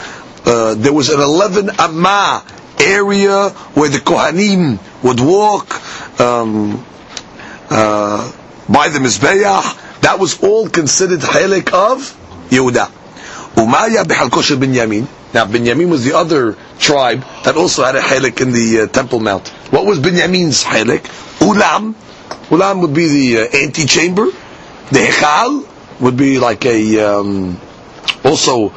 Uh, 0.46 0.74
there 0.76 0.94
was 0.94 1.10
an 1.10 1.20
11 1.20 1.70
Amma 1.80 2.44
area 2.80 3.50
where 3.76 3.90
the 3.90 4.00
Kohanim 4.00 4.80
would 5.04 5.20
walk 5.20 6.20
um, 6.20 6.84
uh, 7.70 8.32
by 8.68 8.90
the 8.90 9.00
Mizbeach. 9.00 10.02
That 10.02 10.18
was 10.20 10.42
all 10.44 10.68
considered 10.68 11.20
Helik 11.20 11.72
of 11.74 12.18
Yehuda. 12.50 12.90
Umaya 13.56 14.04
b'chalko 14.04 14.42
shel 14.42 14.58
Binyamin. 14.58 15.08
Now 15.34 15.46
Binyamin 15.46 15.90
was 15.90 16.04
the 16.04 16.14
other 16.14 16.58
tribe 16.80 17.24
that 17.44 17.56
also 17.56 17.84
had 17.84 17.96
a 17.96 18.02
helik 18.02 18.42
in 18.42 18.52
the 18.52 18.82
uh, 18.82 18.88
Temple 18.88 19.20
Mount. 19.20 19.48
What 19.72 19.86
was 19.86 20.00
Binyamin's 20.00 20.64
helik? 20.64 21.04
Ulam. 21.40 21.96
Ulam 22.50 22.82
would 22.82 22.94
be 22.94 23.08
the 23.08 23.42
uh, 23.44 23.58
antechamber. 23.64 24.26
The 24.26 25.00
Hechal 25.00 25.68
would 26.02 26.18
be 26.18 26.40
like 26.40 26.66
a 26.66 27.00
um, 27.00 27.60
also 28.24 28.74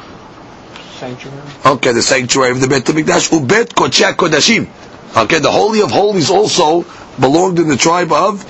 Sanctuary. 0.97 1.41
okay 1.65 1.91
the 1.91 2.01
sanctuary 2.01 2.51
of 2.51 2.61
the 2.61 2.67
Bet 2.67 2.83
Hamikdash. 2.85 3.29
Ubet 3.31 3.73
Kodashim. 3.73 4.69
Okay, 5.17 5.39
the 5.39 5.51
holy 5.51 5.81
of 5.81 5.91
holies 5.91 6.29
also 6.29 6.83
belonged 7.19 7.59
in 7.59 7.67
the 7.67 7.77
tribe 7.77 8.11
of 8.11 8.43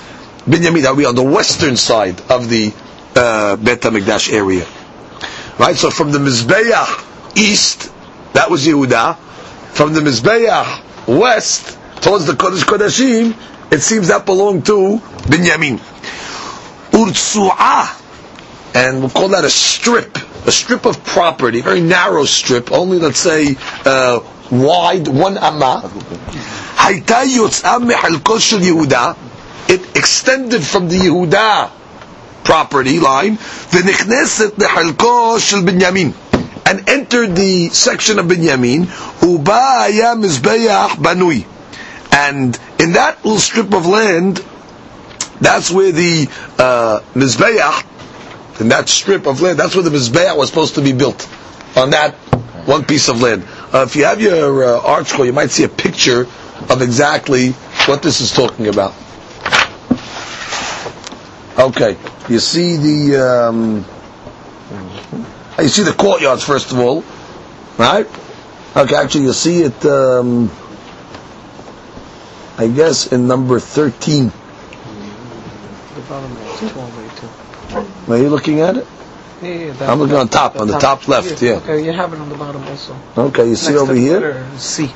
Binyamin. 0.45 0.83
That 0.83 0.91
would 0.91 0.99
be 1.01 1.05
on 1.05 1.15
the 1.15 1.23
western 1.23 1.75
side 1.77 2.19
of 2.29 2.49
the 2.49 2.73
uh, 3.15 3.55
Bet 3.57 3.81
Hamikdash 3.81 4.31
area. 4.31 4.65
Right. 5.57 5.75
So 5.75 5.89
from 5.89 6.11
the 6.11 6.19
Mizbeach 6.19 7.37
east, 7.37 7.91
that 8.33 8.49
was 8.49 8.65
Yehuda. 8.65 9.17
From 9.73 9.93
the 9.93 10.01
Mizbeach 10.01 11.07
west 11.07 11.77
towards 12.01 12.25
the 12.25 12.33
Kodesh 12.33 12.63
Kodashim, 12.63 13.33
it 13.71 13.81
seems 13.81 14.07
that 14.09 14.25
belonged 14.25 14.65
to 14.67 14.97
Binyamin. 15.29 15.79
Urtsu'ah, 16.91 18.01
and 18.75 18.99
we'll 19.01 19.09
call 19.09 19.29
that 19.29 19.43
a 19.43 19.49
strip, 19.49 20.17
a 20.47 20.51
strip 20.51 20.85
of 20.85 21.03
property, 21.03 21.61
very 21.61 21.81
narrow 21.81 22.25
strip, 22.25 22.71
only 22.71 22.99
let's 22.99 23.19
say 23.19 23.55
uh, 23.85 24.19
wide, 24.51 25.07
one 25.07 25.37
amma. 25.37 25.81
Hayta 26.75 27.23
yotz'a 27.25 27.79
mechalko 27.81 28.39
shel 28.39 28.59
Yehuda, 28.59 29.17
it 29.69 29.95
extended 29.97 30.63
from 30.63 30.87
the 30.87 30.95
Yehuda 30.97 31.71
property 32.43 32.99
line, 32.99 33.37
v'nichneset 33.37 34.51
lechalko 34.51 35.39
shel 35.39 35.61
Binyamin. 35.63 36.13
and 36.65 36.89
entered 36.89 37.35
the 37.35 37.69
section 37.69 38.17
of 38.17 38.25
haya 38.25 38.35
mizbeach 40.15 40.89
banui. 40.97 41.45
And 42.11 42.57
in 42.85 42.93
that 42.93 43.25
little 43.25 43.39
strip 43.39 43.73
of 43.73 43.87
land, 43.87 44.45
that's 45.41 45.71
where 45.71 45.91
the 45.91 46.27
uh, 46.59 46.99
mizbeach, 47.15 48.61
in 48.61 48.69
that 48.69 48.87
strip 48.87 49.25
of 49.25 49.41
land, 49.41 49.57
that's 49.57 49.73
where 49.73 49.83
the 49.83 49.89
mizbeach 49.89 50.37
was 50.37 50.49
supposed 50.49 50.75
to 50.75 50.81
be 50.81 50.93
built, 50.93 51.27
on 51.75 51.89
that 51.89 52.13
one 52.67 52.85
piece 52.85 53.09
of 53.09 53.21
land. 53.23 53.43
Uh, 53.73 53.85
if 53.87 53.95
you 53.95 54.05
have 54.05 54.21
your 54.21 54.63
uh, 54.63 54.81
article, 54.81 55.25
you 55.25 55.33
might 55.33 55.49
see 55.49 55.63
a 55.63 55.67
picture 55.69 56.27
of 56.69 56.81
exactly 56.83 57.49
what 57.87 58.03
this 58.03 58.21
is 58.21 58.31
talking 58.31 58.67
about. 58.67 58.93
Okay, 61.57 61.97
you 62.29 62.37
see 62.39 62.77
the 62.77 63.17
um, 63.17 63.85
you 65.59 65.67
see 65.69 65.83
the 65.83 65.93
courtyards 65.93 66.43
first 66.43 66.71
of 66.71 66.77
all, 66.79 67.03
right? 67.79 68.05
Okay, 68.75 68.95
actually 68.95 69.23
you 69.23 69.33
see 69.33 69.63
it. 69.63 69.85
Um, 69.85 70.51
I 72.57 72.67
guess 72.67 73.07
in 73.11 73.27
number 73.27 73.59
thirteen. 73.59 74.27
The 75.95 76.01
bottom 76.09 76.31
of 76.31 76.61
1282. 76.73 78.11
Are 78.13 78.17
you 78.17 78.29
looking 78.29 78.59
at 78.61 78.77
it? 78.77 78.87
Yeah, 79.41 79.49
yeah, 79.49 79.71
that- 79.73 79.89
I'm 79.89 79.99
looking 79.99 80.15
on 80.15 80.27
top, 80.29 80.55
on 80.59 80.67
the 80.67 80.77
top 80.77 81.07
left, 81.07 81.41
yeah. 81.41 81.53
Okay, 81.55 81.83
you 81.83 81.91
have 81.91 82.13
it 82.13 82.19
on 82.19 82.29
the 82.29 82.35
bottom 82.35 82.63
also. 82.67 82.95
Okay, 83.17 83.49
you 83.49 83.55
see 83.55 83.71
Next 83.71 83.81
over 83.81 83.93
here. 83.93 84.19
letter 84.19 84.45
C. 84.57 84.91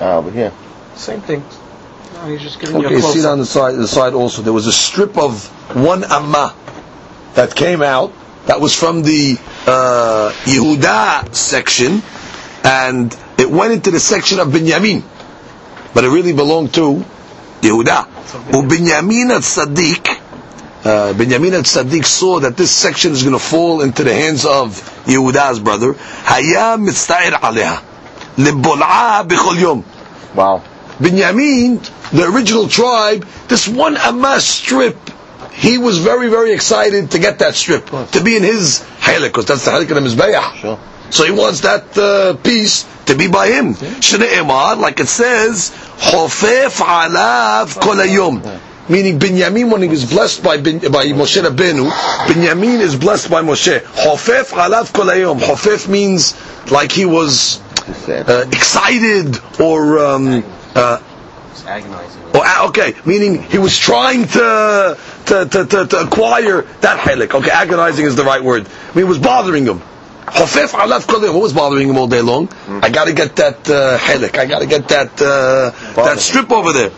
Ah, 0.00 0.16
over 0.16 0.30
here. 0.30 0.52
Same 0.96 1.20
thing. 1.22 1.42
No, 2.14 2.26
he's 2.26 2.42
just 2.42 2.60
giving 2.60 2.76
Okay, 2.76 2.88
you 2.88 2.92
you 2.92 2.98
a 2.98 3.00
see 3.00 3.12
close 3.12 3.24
it 3.24 3.28
on 3.28 3.38
the 3.38 3.46
side. 3.46 3.74
The 3.76 3.88
side 3.88 4.12
also. 4.12 4.42
There 4.42 4.52
was 4.52 4.66
a 4.66 4.72
strip 4.72 5.16
of 5.16 5.46
one 5.76 6.04
amma 6.04 6.54
that 7.34 7.54
came 7.54 7.80
out. 7.82 8.12
That 8.46 8.60
was 8.60 8.74
from 8.74 9.02
the 9.02 9.38
uh, 9.66 10.32
Yehuda 10.44 11.34
section, 11.34 12.02
and 12.64 13.16
it 13.38 13.50
went 13.50 13.72
into 13.72 13.90
the 13.90 14.00
section 14.00 14.38
of 14.40 14.48
Binyamin, 14.48 15.02
but 15.94 16.04
it 16.04 16.08
really 16.08 16.32
belonged 16.32 16.74
to 16.74 17.04
Yehuda. 17.60 18.06
Binyamin 18.50 19.30
at 19.30 19.42
Sadiq, 19.42 20.08
uh, 20.08 21.12
Binyamin 21.14 21.58
at 21.58 21.64
Sadiq 21.64 22.04
saw 22.04 22.40
that 22.40 22.56
this 22.56 22.70
section 22.70 23.12
is 23.12 23.22
going 23.22 23.34
to 23.34 23.38
fall 23.44 23.82
into 23.82 24.04
the 24.04 24.14
hands 24.14 24.44
of 24.46 24.80
Yehuda's 25.04 25.60
brother. 25.60 25.94
Haya 25.98 26.78
mitzta'ir 26.78 27.32
aleha, 27.32 27.82
libol'a 28.36 29.26
b'chol 29.26 29.60
yom. 29.60 29.84
Wow. 30.34 30.62
Binyamin, 30.98 32.10
the 32.10 32.24
original 32.28 32.68
tribe, 32.68 33.24
this 33.48 33.66
one 33.66 33.96
Amma 33.96 34.40
strip, 34.40 34.96
he 35.52 35.78
was 35.78 35.98
very, 35.98 36.28
very 36.28 36.52
excited 36.52 37.10
to 37.12 37.18
get 37.18 37.40
that 37.40 37.54
strip, 37.54 37.86
to 38.12 38.22
be 38.22 38.36
in 38.36 38.42
his 38.42 38.84
halak, 39.00 39.28
because 39.28 39.46
that's 39.46 39.64
the 39.64 39.70
halak 39.70 39.90
of 39.90 40.02
the 40.02 40.08
Mizbeach. 40.08 40.54
Sure. 40.56 40.78
So 41.10 41.24
he 41.24 41.32
wants 41.32 41.60
that 41.60 41.96
uh, 41.98 42.34
piece 42.42 42.84
to 43.06 43.16
be 43.16 43.28
by 43.28 43.48
him. 43.48 43.74
Shne'emar, 43.74 44.78
like 44.78 45.00
it 45.00 45.08
says, 45.08 45.70
Hofef 45.98 46.80
alav 46.80 47.80
kol 47.80 47.96
hayom. 47.96 48.60
Meaning 48.88 49.18
Binyamin, 49.20 49.70
when 49.70 49.82
he 49.82 49.88
was 49.88 50.04
blessed 50.10 50.42
by, 50.42 50.56
bin, 50.56 50.78
by 50.80 51.06
Moshe 51.06 51.40
Rabbeinu, 51.40 51.88
Binyamin 52.26 52.80
is 52.80 52.96
blessed 52.96 53.30
by 53.30 53.42
Moshe. 53.42 53.78
Hofef 53.80 54.50
alav 54.52 54.92
kol 54.92 55.06
hayom. 55.06 55.38
Hofef 55.40 55.88
means 55.88 56.34
like 56.70 56.92
he 56.92 57.06
was 57.06 57.60
uh, 58.08 58.46
excited 58.52 59.38
or 59.60 59.98
um, 59.98 60.44
uh, 60.74 61.00
agonizing. 61.66 62.22
or 62.34 62.44
uh, 62.44 62.68
okay, 62.68 62.94
meaning 63.04 63.42
he 63.42 63.58
was 63.58 63.76
trying 63.76 64.26
to 64.26 64.98
to, 65.26 65.46
to, 65.46 65.66
to, 65.66 65.86
to 65.86 66.00
acquire 66.00 66.62
that 66.80 66.98
helik. 66.98 67.34
Okay, 67.34 67.50
agonizing 67.50 68.06
is 68.06 68.16
the 68.16 68.24
right 68.24 68.42
word. 68.42 68.66
I 68.66 68.94
mean, 68.96 69.04
it 69.06 69.08
was 69.08 69.18
bothering 69.18 69.66
him. 69.66 69.82
Hafef 70.29 70.69
alaf 70.69 71.05
kolim. 71.05 71.33
What 71.33 71.41
was 71.43 71.53
bothering 71.53 71.87
him 71.89 71.97
all 71.97 72.07
day 72.07 72.21
long? 72.21 72.49
I 72.81 72.89
got 72.89 73.05
to 73.05 73.13
get 73.13 73.35
that 73.37 73.69
uh, 73.69 73.97
helik. 73.97 74.37
I 74.37 74.45
got 74.45 74.59
to 74.59 74.65
get 74.65 74.87
that 74.89 75.21
uh, 75.21 75.71
that 76.03 76.19
strip 76.19 76.51
over 76.51 76.73
there. 76.73 76.91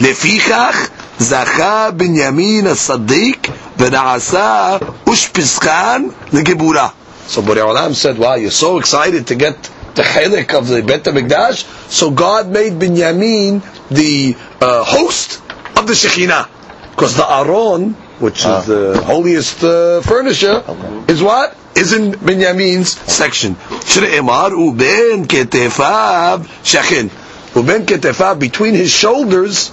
לפיכך 0.00 0.88
זכה 1.18 1.90
בנימין 1.96 2.66
הצדיק 2.66 3.48
ונעשה 3.78 4.76
אושפיזכן 5.06 6.02
לגבורה. 6.32 6.88
So 7.28 7.40
Borei 7.40 7.62
Olam 7.64 7.94
said, 7.94 8.18
wow, 8.18 8.34
you're 8.34 8.50
so 8.50 8.78
excited 8.78 9.26
to 9.28 9.34
get 9.36 9.56
the 9.94 10.02
chelik 10.02 10.52
of 10.54 10.66
the 10.68 10.82
Bet 10.82 11.04
HaMikdash, 11.04 11.90
so 11.90 12.10
God 12.10 12.48
made 12.48 12.72
Binyamin 12.74 13.62
the 13.90 14.34
uh, 14.60 14.82
host 14.84 15.40
of 15.76 15.86
the 15.86 15.92
Shekhinah. 15.92 16.48
Because 16.90 17.16
the 17.16 17.24
Aron, 17.24 17.92
which 18.18 18.44
Ah. 18.44 18.58
is 18.60 18.66
the 18.66 19.02
holiest 19.04 19.62
uh, 19.64 20.00
furniture, 20.02 20.62
is 21.08 21.22
what? 21.22 21.55
Is 21.77 21.93
in 21.93 22.11
Binyamin's 22.13 22.89
section. 22.89 23.53
Shre'emar 23.55 24.49
uben 24.49 25.25
ketefav 25.27 26.45
shechin. 26.63 27.09
Uben 27.53 27.85
ketefav, 27.85 28.39
between 28.39 28.73
his 28.73 28.91
shoulders, 28.91 29.71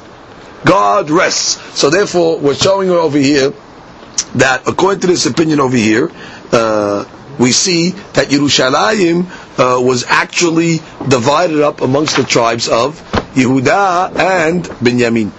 God 0.67 1.09
rests. 1.09 1.59
So 1.79 1.89
therefore, 1.89 2.39
we're 2.39 2.55
showing 2.55 2.91
over 2.91 3.17
here 3.17 3.55
that 4.35 4.69
according 4.69 5.01
to 5.01 5.07
this 5.07 5.25
opinion 5.25 5.61
over 5.61 5.77
here, 5.77 6.11
uh, 6.53 7.07
we 7.39 7.53
see 7.53 7.91
that 7.91 8.29
Yerushalayim 8.29 9.27
uh, 9.59 9.81
was 9.81 10.05
actually 10.05 10.79
divided 11.09 11.61
up 11.63 11.81
amongst 11.81 12.17
the 12.17 12.25
tribes 12.25 12.69
of 12.69 13.01
Yehuda 13.35 14.17
and 14.17 14.65
Binyamin. 14.65 15.31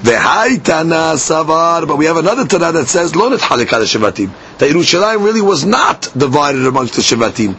But 0.00 1.96
we 1.98 2.06
have 2.06 2.16
another 2.16 2.46
Tana 2.46 2.72
that 2.72 2.86
says 2.88 3.16
Lo 3.16 3.30
Netchalik 3.30 3.66
Shevatim. 3.66 4.30
That 4.58 4.70
Yerushalayim 4.70 5.24
really 5.24 5.40
was 5.40 5.64
not 5.64 6.02
divided 6.16 6.66
amongst 6.66 6.94
the 6.94 7.02
Shevatim. 7.02 7.54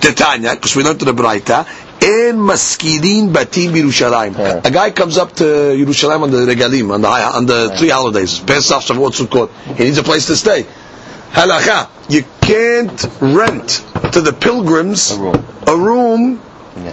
Tetanya, 0.00 0.54
because 0.54 0.74
we 0.74 0.82
learned 0.82 0.98
to 1.00 1.04
the 1.04 1.12
Braita, 1.12 1.66
En 2.02 2.36
maskidin 2.36 3.32
batim 3.32 3.70
Yerushalayim. 3.72 4.64
A 4.64 4.70
guy 4.70 4.90
comes 4.90 5.18
up 5.18 5.32
to 5.36 5.44
Yerushalayim 5.44 6.22
on 6.22 6.30
the 6.32 6.38
regalim, 6.38 6.92
on 6.92 7.00
the 7.00 7.08
high, 7.08 7.22
on 7.36 7.46
the 7.46 7.74
three 7.78 7.90
holidays, 7.90 8.40
Pesach, 8.40 8.82
Shavuot, 8.82 9.12
Sukkot. 9.26 9.50
He 9.76 9.84
needs 9.84 9.98
a 9.98 10.02
place 10.02 10.26
to 10.26 10.36
stay. 10.36 10.66
Halacha, 11.30 11.88
you 12.10 12.24
can't 12.40 13.06
rent 13.20 13.84
to 14.12 14.20
the 14.20 14.32
pilgrims 14.32 15.12
A 15.12 15.18
room. 15.18 15.46
a 15.66 15.76
room 15.76 16.40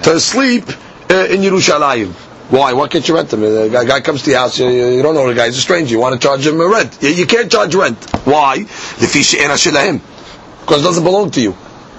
to 0.04 0.20
sleep 0.20 0.70
uh, 1.10 1.26
in 1.30 1.42
Yerushalayim. 1.42 2.14
Why? 2.50 2.74
Why 2.74 2.88
can't 2.88 3.08
you 3.08 3.16
rent 3.16 3.30
them? 3.30 3.44
A 3.44 3.70
guy, 3.70 4.02
comes 4.02 4.24
to 4.24 4.32
your 4.32 4.40
house, 4.40 4.58
you, 4.60 4.68
you 4.68 5.04
don't 5.04 5.14
know 5.14 5.28
the 5.28 5.36
guy, 5.36 5.46
he's 5.46 5.58
a 5.58 5.62
stranger, 5.62 5.92
you 5.94 6.00
want 6.00 6.20
to 6.20 6.28
charge 6.28 6.48
him 6.48 6.60
a 6.60 6.68
rent. 6.68 6.98
You, 7.02 7.10
you 7.10 7.28
can't 7.28 7.52
charge 7.52 7.76
rent. 7.76 8.04
Why? 8.26 8.64
Because 8.64 9.32
it 9.32 10.84
doesn't 10.84 11.04
belong 11.04 11.32
to 11.32 11.42
you. 11.42 11.56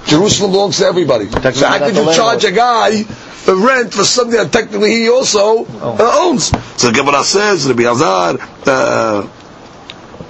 Jerusalem 0.06 0.52
belongs 0.52 0.78
to 0.78 0.86
everybody. 0.86 1.28
So 1.30 1.66
how 1.66 1.78
could 1.78 1.94
you 1.94 2.12
charge 2.14 2.44
a 2.44 2.52
guy 2.52 3.02
a 3.46 3.54
rent 3.54 3.92
for 3.94 4.04
something 4.04 4.36
that 4.36 4.52
technically 4.52 4.92
he 4.92 5.08
also 5.08 5.64
uh, 5.66 6.18
owns? 6.22 6.46
So 6.80 6.90
the 6.90 6.94
Gemara 6.98 7.22
says, 7.22 7.68
Rabbi 7.68 7.82
Azar, 7.84 8.34
uh, 8.66 9.28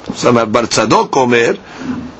Tzadok 0.07 1.17
Omer, 1.17 1.57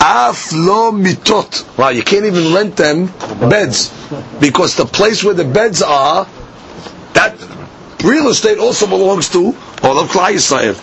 Af 0.01 0.53
lo 0.53 0.93
mitot. 0.93 1.77
Wow, 1.77 1.91
you 1.91 2.03
can't 2.03 2.25
even 2.25 2.55
rent 2.55 2.77
them 2.77 3.07
beds 3.51 3.93
because 4.41 4.77
the 4.77 4.87
place 4.87 5.23
where 5.23 5.35
the 5.35 5.45
beds 5.45 5.83
are, 5.83 6.27
that 7.13 7.37
real 8.05 8.29
estate 8.29 8.59
also 8.59 8.87
belongs 8.87 9.29
to 9.31 9.55
all 9.83 9.99
of 9.99 10.09
Klal 10.11 10.33
Yisrael. 10.35 10.75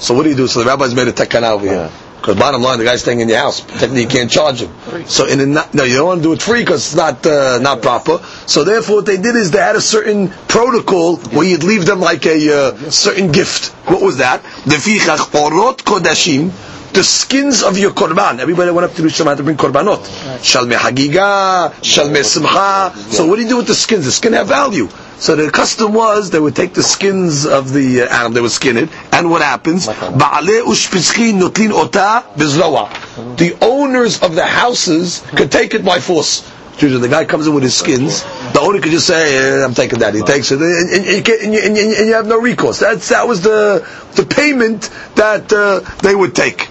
So 0.00 0.14
what 0.14 0.22
do 0.24 0.30
you 0.30 0.36
do? 0.36 0.46
So 0.46 0.60
the 0.60 0.66
rabbis 0.66 0.94
made 0.94 1.08
a 1.08 1.12
takana 1.12 1.50
over 1.52 1.66
here. 1.66 1.90
Because 2.26 2.36
bottom 2.40 2.60
line, 2.62 2.78
the 2.78 2.84
guy's 2.84 3.02
staying 3.02 3.20
in 3.20 3.28
your 3.28 3.38
house. 3.38 3.60
Technically, 3.60 4.02
you 4.02 4.08
can't 4.08 4.28
charge 4.30 4.60
him. 4.62 4.70
So 5.06 5.26
in 5.26 5.38
a, 5.40 5.46
not- 5.46 5.72
no, 5.74 5.84
you 5.84 5.94
don't 5.96 6.06
want 6.06 6.18
to 6.22 6.28
do 6.28 6.32
it 6.32 6.42
free 6.42 6.62
because 6.62 6.84
it's 6.86 6.94
not 6.96 7.24
uh, 7.24 7.58
not 7.60 7.82
proper. 7.82 8.18
So 8.46 8.64
therefore, 8.64 8.96
what 8.96 9.06
they 9.06 9.16
did 9.16 9.36
is 9.36 9.52
they 9.52 9.58
had 9.60 9.76
a 9.76 9.80
certain 9.80 10.30
protocol 10.48 11.16
where 11.18 11.46
you'd 11.46 11.62
leave 11.62 11.86
them 11.86 12.00
like 12.00 12.26
a 12.26 12.72
uh, 12.74 12.90
certain 12.90 13.30
gift. 13.30 13.68
What 13.88 14.02
was 14.02 14.16
that? 14.16 14.42
The 14.64 14.74
orot 14.74 15.76
kodashim. 15.84 16.50
The 16.96 17.04
skins 17.04 17.62
of 17.62 17.76
your 17.76 17.90
korban. 17.90 18.38
Everybody 18.38 18.70
went 18.70 18.86
up 18.86 18.92
to 18.92 19.02
Jerusalem 19.02 19.28
had 19.28 19.36
to 19.36 19.42
bring 19.44 19.58
korbanot. 19.58 19.98
Shalme 20.40 20.72
hagiga, 20.76 21.70
shalme 21.82 22.24
simcha. 22.24 22.96
So 23.12 23.26
what 23.26 23.36
do 23.36 23.42
you 23.42 23.48
do 23.50 23.56
with 23.58 23.66
the 23.66 23.74
skins? 23.74 24.06
The 24.06 24.10
skin 24.12 24.32
have 24.32 24.46
value. 24.48 24.88
So 25.18 25.36
the 25.36 25.50
custom 25.50 25.92
was 25.92 26.30
they 26.30 26.40
would 26.40 26.56
take 26.56 26.72
the 26.72 26.82
skins 26.82 27.44
of 27.44 27.74
the 27.74 28.00
uh, 28.00 28.06
animal, 28.14 28.30
they 28.32 28.40
would 28.40 28.50
skin 28.50 28.78
it, 28.78 28.88
and 29.12 29.30
what 29.30 29.42
happens? 29.42 29.86
Ba'ale 29.88 30.62
ushpitzchi 30.62 31.34
notlin 31.38 31.70
ota 31.72 32.24
bizroa. 32.34 32.88
The 33.36 33.58
owners 33.60 34.22
of 34.22 34.34
the 34.34 34.46
houses 34.46 35.22
could 35.36 35.52
take 35.52 35.74
it 35.74 35.84
by 35.84 36.00
force. 36.00 36.50
Usually 36.78 37.00
the 37.02 37.08
guy 37.08 37.26
comes 37.26 37.46
in 37.46 37.52
with 37.52 37.62
his 37.62 37.74
skins, 37.76 38.22
the 38.54 38.60
owner 38.60 38.80
could 38.80 38.92
just 38.92 39.06
say, 39.06 39.36
eh, 39.60 39.64
I'm 39.64 39.74
taking 39.74 39.98
that. 39.98 40.14
He 40.14 40.22
takes 40.22 40.50
it, 40.50 40.60
and, 40.62 40.90
and, 40.90 41.06
and 41.06 41.28
you, 41.28 41.34
and, 41.42 41.52
you, 41.54 41.60
and, 41.60 41.76
you, 41.76 41.94
and 41.98 42.06
you 42.08 42.14
have 42.14 42.26
no 42.26 42.38
recourse. 42.40 42.78
That's, 42.80 43.10
that 43.10 43.28
was 43.28 43.42
the, 43.42 43.86
the 44.14 44.24
payment 44.24 44.88
that 45.16 45.52
uh, 45.52 45.80
they 46.00 46.14
would 46.14 46.34
take. 46.34 46.68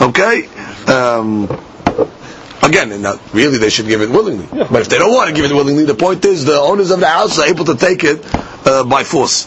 Okay? 0.00 0.48
Um, 0.86 1.48
Again, 2.62 3.00
not, 3.00 3.20
really 3.32 3.56
they 3.58 3.70
should 3.70 3.86
give 3.86 4.02
it 4.02 4.10
willingly. 4.10 4.46
But 4.50 4.82
if 4.82 4.88
they 4.88 4.98
don't 4.98 5.12
want 5.14 5.28
to 5.30 5.34
give 5.34 5.50
it 5.50 5.54
willingly, 5.54 5.84
the 5.84 5.94
point 5.94 6.24
is 6.24 6.44
the 6.44 6.58
owners 6.58 6.90
of 6.90 7.00
the 7.00 7.06
house 7.06 7.38
are 7.38 7.46
able 7.46 7.64
to 7.66 7.76
take 7.76 8.04
it 8.04 8.20
uh, 8.66 8.84
by 8.84 9.04
force. 9.04 9.46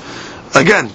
Again, 0.56 0.90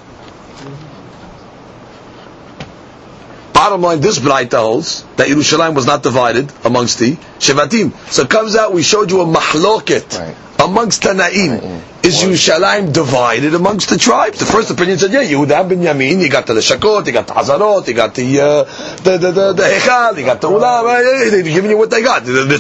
bottom 3.67 3.83
line, 3.83 4.01
this 4.01 4.19
Braita 4.21 4.59
holds 4.59 5.03
that 5.17 5.27
Yerushalayim 5.29 5.75
was 5.75 5.87
not 5.87 6.03
divided 6.03 6.53
amongst 6.65 7.01
the 7.01 7.17
Shevatim. 7.41 7.93
So 8.13 8.23
it 8.23 8.31
comes 8.31 8.55
out, 8.55 8.73
we 8.73 8.83
showed 8.83 9.11
you 9.11 9.21
a 9.23 9.27
mahloket 9.27 10.17
Right. 10.17 10.37
amongst 10.61 11.03
Tanaim. 11.03 11.83
Is 12.05 12.23
Yerushalayim 12.23 12.93
divided 12.93 13.55
amongst 13.55 13.91
the 13.91 13.99
tribes? 13.99 14.39
The 14.39 14.47
first 14.47 14.71
opinion 14.71 14.99
said, 14.99 15.11
yeah, 15.13 15.25
Yehuda 15.25 15.69
ben 15.69 15.81
Yamin, 15.81 16.23
you 16.23 16.29
got 16.31 16.47
the 16.47 16.55
Shakot, 16.55 17.07
you 17.07 17.13
got 17.13 17.27
the 17.27 17.35
Hazarot, 17.35 17.89
you 17.89 17.95
got 17.95 18.15
the, 18.15 18.41
uh, 18.41 18.65
the, 19.03 19.19
the, 19.19 19.33
the, 19.33 19.53
the 19.55 19.63
Hechal, 19.65 20.17
you 20.17 20.25
got 20.25 20.41
the 20.41 20.49
Ulam, 20.49 21.31
they're 21.33 21.43
giving 21.43 21.71
you 21.71 21.77
what 21.77 21.91
they 21.91 22.03
got. 22.05 22.25
The, 22.25 22.33
the 22.45 22.59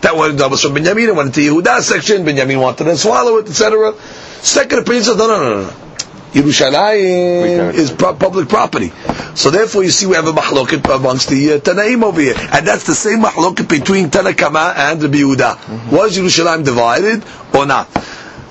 that, 0.00 0.16
was, 0.16 0.36
that 0.36 0.50
was 0.50 0.62
from 0.62 0.72
Ben 0.72 0.84
Yamin, 0.84 1.08
it 1.08 1.14
went 1.14 1.36
into 1.36 1.40
the 1.40 1.48
Yehuda 1.48 1.82
section, 1.82 2.24
Ben 2.24 2.36
Yamin 2.36 2.58
wanted 2.62 2.84
to 2.84 2.96
swallow 2.96 3.36
it, 3.36 3.48
etc. 3.50 3.92
Second 4.40 4.78
opinion 4.78 5.04
says, 5.04 5.18
no, 5.18 5.26
no, 5.26 5.38
no, 5.38 5.66
no. 5.66 5.93
Yerushalayim 6.34 7.72
is 7.74 7.92
pro- 7.92 8.14
public 8.14 8.48
property. 8.48 8.92
So 9.36 9.50
therefore, 9.50 9.84
you 9.84 9.90
see, 9.90 10.06
we 10.06 10.16
have 10.16 10.26
a 10.26 10.32
machloket 10.32 10.92
amongst 10.94 11.28
the 11.28 11.54
uh, 11.54 11.58
Tanaim 11.58 12.02
over 12.02 12.20
here, 12.20 12.34
and 12.36 12.66
that's 12.66 12.84
the 12.84 12.94
same 12.94 13.20
machloket 13.22 13.68
between 13.68 14.10
Tanakama 14.10 14.74
and 14.76 15.00
the 15.00 15.06
Biuda. 15.08 15.54
Mm-hmm. 15.56 15.94
Was 15.94 16.18
Yerushalayim 16.18 16.64
divided 16.64 17.24
or 17.54 17.66
not? 17.66 17.88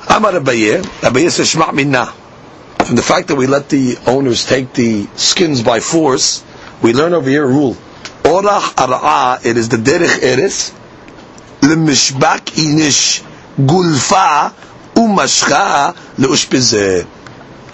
Amar 0.10 0.32
Rabbi 0.34 0.82
Rabbi 1.02 1.28
says, 1.28 1.54
"Shma 1.54 1.74
mina. 1.74 2.06
From 2.86 2.96
the 2.96 3.02
fact 3.02 3.28
that 3.30 3.36
we 3.36 3.48
let 3.48 3.68
the 3.70 3.98
owners 4.08 4.46
take 4.46 4.74
the 4.74 5.08
skins 5.16 5.62
by 5.62 5.80
force, 5.80 6.44
we 6.82 6.94
learn 6.94 7.14
over 7.14 7.30
here 7.30 7.44
a 7.44 7.48
rule. 7.48 7.76
Orach 8.24 8.76
ara'ah, 8.76 9.46
it 9.46 9.58
is 9.58 9.68
the 9.70 9.78
derech 9.78 10.22
eres, 10.22 10.72
lemishbak 11.62 12.52
inish 12.60 13.24
gulfa 13.58 14.54
umashcha 14.96 15.94
leushpizeh. 16.18 17.08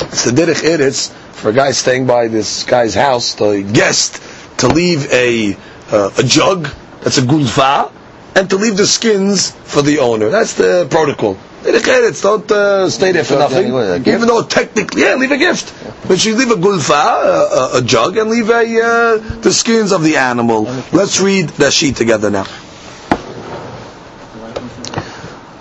It's 0.02 0.24
the 0.26 0.32
derech 0.32 0.64
eretz 0.64 1.12
for 1.34 1.50
a 1.50 1.54
guy 1.54 1.72
staying 1.72 2.06
by 2.08 2.28
this 2.28 2.64
guy's 2.64 2.96
house, 2.96 3.34
the 3.36 3.64
guest, 3.64 4.22
to 4.60 4.68
leave 4.68 5.12
a 5.12 5.56
uh, 5.92 6.12
a 6.18 6.24
jug 6.24 6.68
that's 7.02 7.18
a 7.18 7.22
gulfa, 7.22 7.92
and 8.36 8.50
to 8.50 8.58
leave 8.58 8.78
the 8.78 8.86
skins 8.86 9.52
for 9.52 9.82
the 9.82 10.00
owner. 10.00 10.30
That's 10.30 10.54
the 10.54 10.88
protocol. 10.90 11.38
Derech 11.64 11.82
eretz, 11.82 12.22
don't 12.24 12.50
uh, 12.52 12.90
stay 12.90 13.12
there 13.12 13.24
for 13.26 13.36
nothing. 13.36 13.68
Even 13.68 14.28
though 14.28 14.44
technically, 14.44 15.02
yeah, 15.04 15.16
leave 15.16 15.32
a 15.32 15.38
gift. 15.38 15.74
But 16.08 16.24
you 16.26 16.36
leave 16.36 16.52
a 16.52 16.56
gulfa, 16.56 16.92
a, 16.94 17.76
a, 17.76 17.78
a 17.80 17.82
jug, 17.82 18.18
and 18.18 18.30
leave 18.30 18.50
a 18.50 18.64
uh, 18.82 19.18
the 19.42 19.52
skins 19.52 19.92
of 19.92 20.04
the 20.04 20.18
animal. 20.18 20.64
Let's 20.94 21.20
read 21.20 21.50
the 21.50 21.66
Rashi 21.66 21.96
together 21.96 22.30
now. 22.30 22.46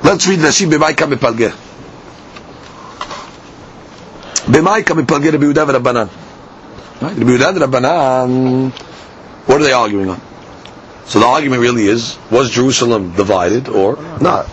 Let's 0.04 0.26
read 0.26 0.38
Rashi 0.38 0.70
b'maika 0.70 1.06
mepalgeh. 1.12 1.52
B'maika 4.48 4.94
miplagi 4.94 5.30
Rabbi 5.30 5.44
Yehuda 5.44 5.66
v'Rabbanan. 5.66 6.08
Rabbi 7.02 7.20
Yehuda 7.20 7.58
Rabbanan, 7.58 8.70
what 9.46 9.60
are 9.60 9.64
they 9.64 9.72
arguing 9.72 10.08
on? 10.08 10.20
So 11.04 11.20
the 11.20 11.26
argument 11.26 11.60
really 11.60 11.86
is, 11.86 12.18
was 12.30 12.50
Jerusalem 12.50 13.12
divided 13.14 13.68
or 13.68 13.96
not? 14.20 14.46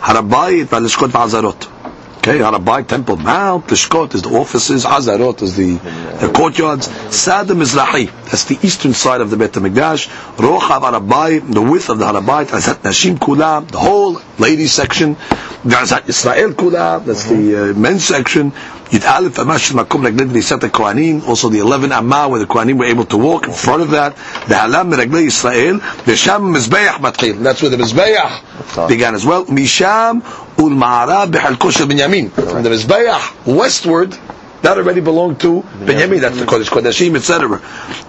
Harabayit 0.00 0.66
v'alishkot 0.66 1.08
v'azarot. 1.08 1.78
Okay, 2.18 2.40
Harabai 2.40 2.86
Temple 2.86 3.16
Mount, 3.16 3.68
Lishkot 3.68 4.14
is 4.14 4.20
the 4.22 4.28
offices, 4.30 4.84
Azarot 4.84 5.40
is 5.40 5.56
the, 5.56 5.76
the 5.76 6.30
courtyards, 6.34 6.86
Sad 7.14 7.46
Mizrahi, 7.46 8.10
that's 8.24 8.44
the 8.44 8.58
eastern 8.62 8.92
side 8.92 9.22
of 9.22 9.30
the 9.30 9.36
Beit 9.38 9.52
HaMikdash, 9.52 10.08
Rochav 10.36 10.82
Harabai, 10.82 11.40
the 11.50 11.62
width 11.62 11.88
of 11.88 11.98
the 11.98 12.04
Harabai, 12.04 12.44
Azat 12.44 12.82
Nashim 12.82 13.16
Kula, 13.18 13.66
the 13.66 13.78
whole 13.78 14.20
ladies 14.38 14.72
section, 14.72 15.14
Azat 15.14 16.08
Israel 16.08 16.52
Kula, 16.52 17.02
that's 17.02 17.24
the 17.24 17.70
uh, 17.70 17.74
men's 17.74 18.04
section, 18.04 18.52
Yud 18.93 19.05
Aleph 19.05 19.33
Amash 19.35 19.71
Makom 19.73 20.07
Reglei 20.07 20.27
V'Nisat 20.29 20.59
HaKohanim, 20.69 21.27
also 21.27 21.49
the 21.49 21.59
11 21.59 21.91
Amma 21.91 22.27
where 22.29 22.39
the 22.39 22.45
Kohanim 22.45 22.77
were 22.77 22.85
able 22.85 23.05
to 23.05 23.17
walk 23.17 23.47
in 23.47 23.53
front 23.53 23.81
of 23.81 23.89
that, 23.91 24.15
the 24.47 24.53
Halam 24.53 24.93
Reglei 24.93 25.25
Israel, 25.25 25.79
V'Sham 25.79 26.55
Mizbeach 26.55 26.99
Matchil, 26.99 27.41
that's 27.41 27.61
where 27.61 27.71
the 27.71 27.77
Mizbeach 27.77 28.87
began 28.87 29.15
as 29.15 29.25
well, 29.25 29.45
Misham 29.45 30.21
Ul-Ma'ara 30.59 31.25
B'Halko 31.25 31.71
Shel 31.71 31.87
Binyamin, 31.87 32.31
from 32.31 32.61
the 32.61 32.69
Mizbeach 32.69 33.47
westward, 33.57 34.15
that 34.61 34.77
already 34.77 35.01
belonged 35.01 35.39
to 35.41 35.61
Binyamin, 35.61 36.21
that's 36.21 36.37
the 36.39 36.45
Kodesh 36.45 36.69
Kodeshim, 36.69 37.15
etc. 37.15 37.59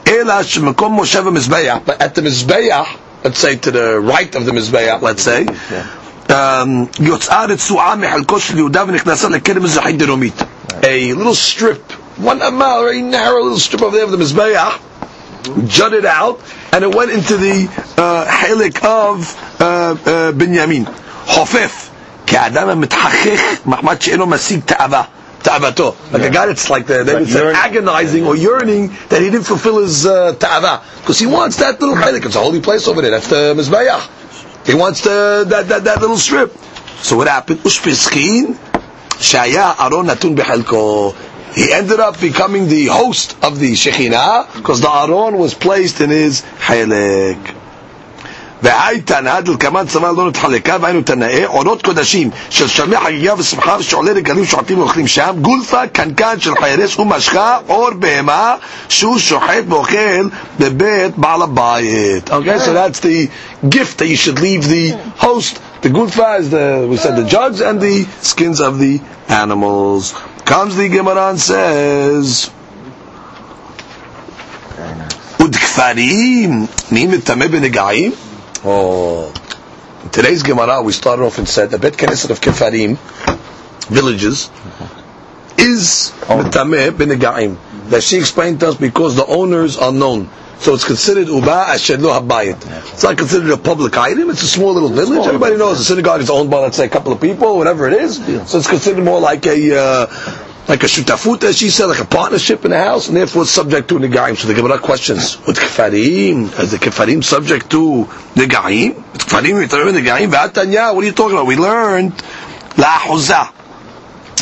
Ela 0.07 0.43
Shemakom 0.45 0.99
Moshev 0.99 1.35
Mizbeach, 1.35 1.85
but 1.87 2.03
at 2.03 2.15
the 2.15 2.21
Mizbeach, 2.21 2.99
let's 3.25 3.39
say 3.39 3.57
to 3.57 3.71
the 3.71 3.99
right 4.01 4.35
of 4.35 4.45
the 4.45 4.53
Mizbeach, 4.53 5.01
let's 5.01 5.23
say, 5.23 5.47
um, 6.31 6.89
יוצאה 7.01 7.45
רצועה 7.45 7.97
מחלקו 7.97 8.41
של 8.41 8.57
יהודה 8.57 8.85
ונכנסה 8.89 9.29
לכרם 9.29 9.63
מזרחית 9.63 9.99
דרומית. 9.99 10.43
A 10.83 11.13
little 11.15 11.35
strip, 11.35 11.93
one 12.19 12.39
mile, 12.39 12.83
very 12.83 13.03
narrow 13.03 13.43
little 13.43 13.59
strip 13.59 13.83
over 13.83 13.97
there 13.97 14.05
of 14.05 14.11
the 14.11 14.17
Mizbeach, 14.17 15.69
jutted 15.69 16.05
out, 16.05 16.41
and 16.73 16.85
it 16.85 16.95
went 16.95 17.11
into 17.11 17.37
the 17.37 17.69
uh, 17.97 18.25
חלק 18.31 18.85
of 18.85 19.35
uh, 19.61 19.63
uh, 19.63 20.33
בנימין. 20.37 20.85
חופף, 21.27 21.89
כאדם 22.27 22.69
המתחכך, 22.69 23.41
מחמד 23.67 24.03
שאינו 24.03 24.27
משיג 24.27 24.61
תאווה. 24.65 25.03
תאוותו. 25.43 25.95
Like 26.13 26.23
a 26.23 26.31
guy 26.31 26.47
that's 26.47 26.71
like 26.71 26.87
the, 26.87 27.05
they 27.05 27.15
would 27.15 27.29
say 27.29 27.39
yearning. 27.41 27.57
agonizing 27.57 28.27
or 28.27 28.35
yearning 28.35 28.89
that 29.11 29.21
he 29.21 29.29
didn't 29.31 29.45
fulfill 29.45 29.79
his 29.79 30.07
uh, 30.07 30.33
ta'ava. 30.39 30.81
Because 31.01 31.19
he 31.19 31.27
wants 31.27 31.57
that 31.59 31.79
little 31.81 31.97
chalik. 31.97 32.25
It's 32.25 32.35
a 32.35 32.41
holy 32.41 32.61
place 32.63 32.89
over 32.89 33.03
there. 33.03 33.11
That's 33.11 33.29
the 33.29 33.55
Mizbeach. 33.55 34.67
He 34.67 34.75
wants 34.75 35.03
the, 35.03 35.45
that, 35.49 35.69
that, 35.69 35.85
that 35.85 36.01
little 36.01 36.17
strip. 36.17 36.57
So 37.03 37.17
what 37.19 37.29
happened? 37.29 37.61
Ushpischin, 37.61 38.57
Shaya 39.19 39.75
Aron 39.79 40.07
Natun 40.07 40.37
Behalko. 40.37 41.15
He 41.55 41.73
ended 41.73 42.01
up 42.01 42.21
becoming 42.21 42.67
the 42.69 42.87
host 42.87 43.37
of 43.43 43.59
the 43.59 43.73
Shekhinah 43.73 44.55
because 44.55 44.81
the 44.81 44.91
Aron 44.91 45.39
was 45.39 45.55
placed 45.55 46.01
in 46.01 46.11
his 46.11 46.43
Halek. 46.59 47.55
והייתן 48.65 49.27
עד 49.27 49.49
לכמה 49.49 49.85
צבא 49.87 50.11
לא 50.17 50.29
נתחלקה 50.29 50.77
והיינו 50.81 51.03
תנאי 51.03 51.45
עונות 51.45 51.83
קודשים 51.83 52.31
של 52.51 52.69
שלמי 52.69 52.97
חגיגה 52.97 53.35
ושמחה 53.39 53.77
ושועלי 53.79 54.11
רגלים 54.13 54.45
שוחטים 54.45 54.79
ואוכלים 54.79 55.07
שם 55.07 55.31
גולפה 55.41 55.87
קנקן 55.87 56.41
של 56.41 56.55
חיירס 56.61 56.99
ומשחה 56.99 57.59
עור 57.67 57.91
בהמה 57.99 58.55
שהוא 58.89 59.19
שוחט 59.19 59.65
ואוכל 59.69 60.29
בבית 60.59 61.19
בעל 61.19 61.43
הבית 61.43 62.31
okay 62.31 62.59
so 62.59 62.73
that's 62.73 63.01
the 63.01 63.29
gift 63.69 63.99
that 63.99 64.07
you 64.07 64.17
should 64.17 64.39
leave 64.41 64.63
the 64.69 64.95
host 65.25 65.59
the 65.82 65.88
gutva 65.88 66.40
is 66.42 66.50
the 66.50 66.88
we 66.90 66.98
said 66.98 67.16
the 67.16 67.24
jugs 67.24 67.62
and 67.62 67.80
the 67.80 68.04
skins 68.20 68.60
of 68.60 68.80
the 68.80 69.00
animals. 69.30 70.12
Comes 70.44 70.76
the 70.76 70.90
Gemara 70.90 71.30
and 71.30 71.40
says. 71.40 72.52
Udkfarim 75.38 76.68
nimitame 76.92 77.48
benegaim. 77.48 78.12
Oh, 78.66 79.32
in 80.04 80.10
today's 80.10 80.44
Gemara 80.44 80.82
we 80.82 80.92
started 80.92 81.24
off 81.24 81.38
and 81.38 81.48
said 81.48 81.72
the 81.72 81.80
bet 81.80 81.94
Knesset 81.94 82.30
of 82.32 82.42
Kefarim 82.42 82.98
villages 83.88 84.50
is 85.58 86.12
oh. 86.28 86.44
mitame 86.44 86.92
benegaim. 86.92 87.58
That 87.90 88.04
she 88.04 88.18
explained 88.18 88.60
to 88.60 88.68
us 88.68 88.76
because 88.76 89.16
the 89.16 89.26
owners 89.26 89.78
are 89.78 89.94
known. 89.94 90.30
So 90.60 90.74
it's 90.74 90.84
considered 90.84 91.28
Uba 91.30 91.52
Asher 91.52 91.98
Lo 91.98 92.12
Habayit. 92.20 92.58
It's 92.94 93.04
not 93.04 93.18
considered 93.18 93.50
a 93.52 93.58
public 93.58 93.96
item, 93.98 94.30
it's 94.30 94.44
a 94.44 94.48
small 94.48 94.74
little 94.74 94.90
village. 94.90 95.26
Everybody 95.26 95.56
knows 95.56 95.78
the 95.78 95.86
synagogue 95.86 96.20
is 96.22 96.30
owned 96.30 96.52
by, 96.52 96.60
let's 96.60 96.76
say, 96.76 96.86
a 96.86 96.90
couple 96.90 97.14
of 97.14 97.22
people, 97.22 97.58
whatever 97.58 97.88
it 97.88 97.94
is. 97.94 98.18
So 98.50 98.58
it's 98.58 98.68
considered 98.68 99.04
more 99.04 99.22
like 99.22 99.46
a, 99.48 99.78
uh, 99.80 100.46
like 100.68 100.84
a 100.84 100.86
shutafut, 100.86 101.44
as 101.46 101.58
she 101.58 101.70
said, 101.70 101.86
like 101.86 102.00
a 102.02 102.06
partnership 102.06 102.64
in 102.66 102.72
the 102.72 102.78
house, 102.78 103.08
and 103.08 103.18
therefore 103.18 103.44
it's 103.44 103.52
subject 103.52 103.88
to 103.90 103.96
negaim. 104.00 104.38
So 104.38 104.48
the 104.48 104.54
Gemara 104.54 104.80
questions: 104.80 105.38
With 105.48 105.58
kefarim, 105.58 106.60
is 106.60 106.72
the 106.72 106.78
kefarim 106.78 107.24
subject 107.24 107.72
to 107.72 108.06
negaim? 108.36 108.94
Kefarim, 109.14 109.66
negaim. 109.66 110.30
What 110.96 111.04
are 111.04 111.08
you 111.08 111.12
talking 111.14 111.38
about? 111.38 111.48
We 111.48 111.56
learned 111.56 112.14
la 112.78 113.00
huzah. 113.00 113.59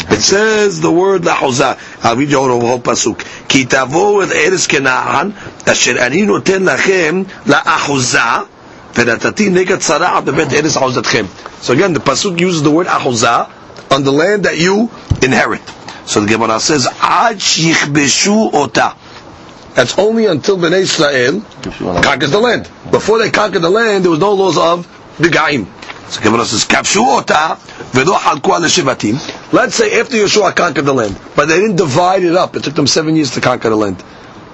It 0.10 0.22
says 0.22 0.80
the 0.80 0.91
word 0.91 1.24
lahuzah. 1.24 2.04
I'll 2.04 2.15
read 2.15 2.30
you 2.30 2.48
the 2.48 2.65
whole 2.65 2.80
pasuk. 2.80 3.48
Ki 3.48 3.65
tavo 3.65 4.24
el 4.24 4.32
eres 4.32 4.67
kenaan 4.67 5.34
asher 5.67 6.00
ani 6.00 6.22
noten 6.22 6.65
lachem 6.65 7.26
laahuzah 7.46 8.48
v'natati 8.93 9.50
negat 9.52 9.84
sara'at 9.84 10.24
bebet 10.24 10.54
eres 10.54 10.78
ahuzatchem. 10.78 11.28
So 11.62 11.74
again, 11.74 11.93
the 11.93 12.00
pasuk 12.00 12.39
uses 12.39 12.63
the 12.63 12.72
word 12.72 12.88
ahuzah 12.88 13.91
on 13.91 14.04
the 14.04 14.12
land 14.12 14.43
that 14.43 14.58
you 14.58 14.89
inherit. 15.22 15.62
So 16.06 16.22
the 16.22 16.28
Gemara 16.28 16.60
says, 16.60 16.88
Ad 16.88 17.38
yichbeshu 17.38 18.54
ota. 18.54 18.96
That's 19.76 20.00
only 20.00 20.26
until 20.26 20.58
Bnei 20.58 20.80
Israel 20.80 21.41
conquers 22.02 22.32
the 22.32 22.39
land. 22.39 22.63
Before 22.89 23.20
they 23.20 23.30
conquered 23.30 23.62
the 23.62 23.70
land, 23.70 24.06
there 24.06 24.12
was 24.12 24.20
no 24.20 24.34
laws 24.34 24.58
of 24.58 24.88
the 25.17 25.28
Gaim. 25.28 25.67
So 26.10 26.22
Kavanos 26.22 26.46
says, 26.46 26.65
"Kapshu 26.65 27.06
ota 27.20 27.58
v'lo 27.91 28.15
halku 28.15 28.52
al. 28.52 28.62
Let's 29.52 29.76
say 29.76 30.00
after 30.00 30.15
Yeshua 30.17 30.56
conquered 30.56 30.86
the 30.86 30.93
land, 30.93 31.20
but 31.36 31.48
they 31.48 31.60
didn't 31.60 31.76
divide 31.76 32.24
it 32.24 32.36
up. 32.36 32.56
It 32.56 32.63
took 32.63 32.76
them 32.76 32.88
seven 32.88 33.15
years 33.15 33.32
to 33.32 33.41
conquer 33.41 33.70
the 33.70 33.76
land. 33.76 34.02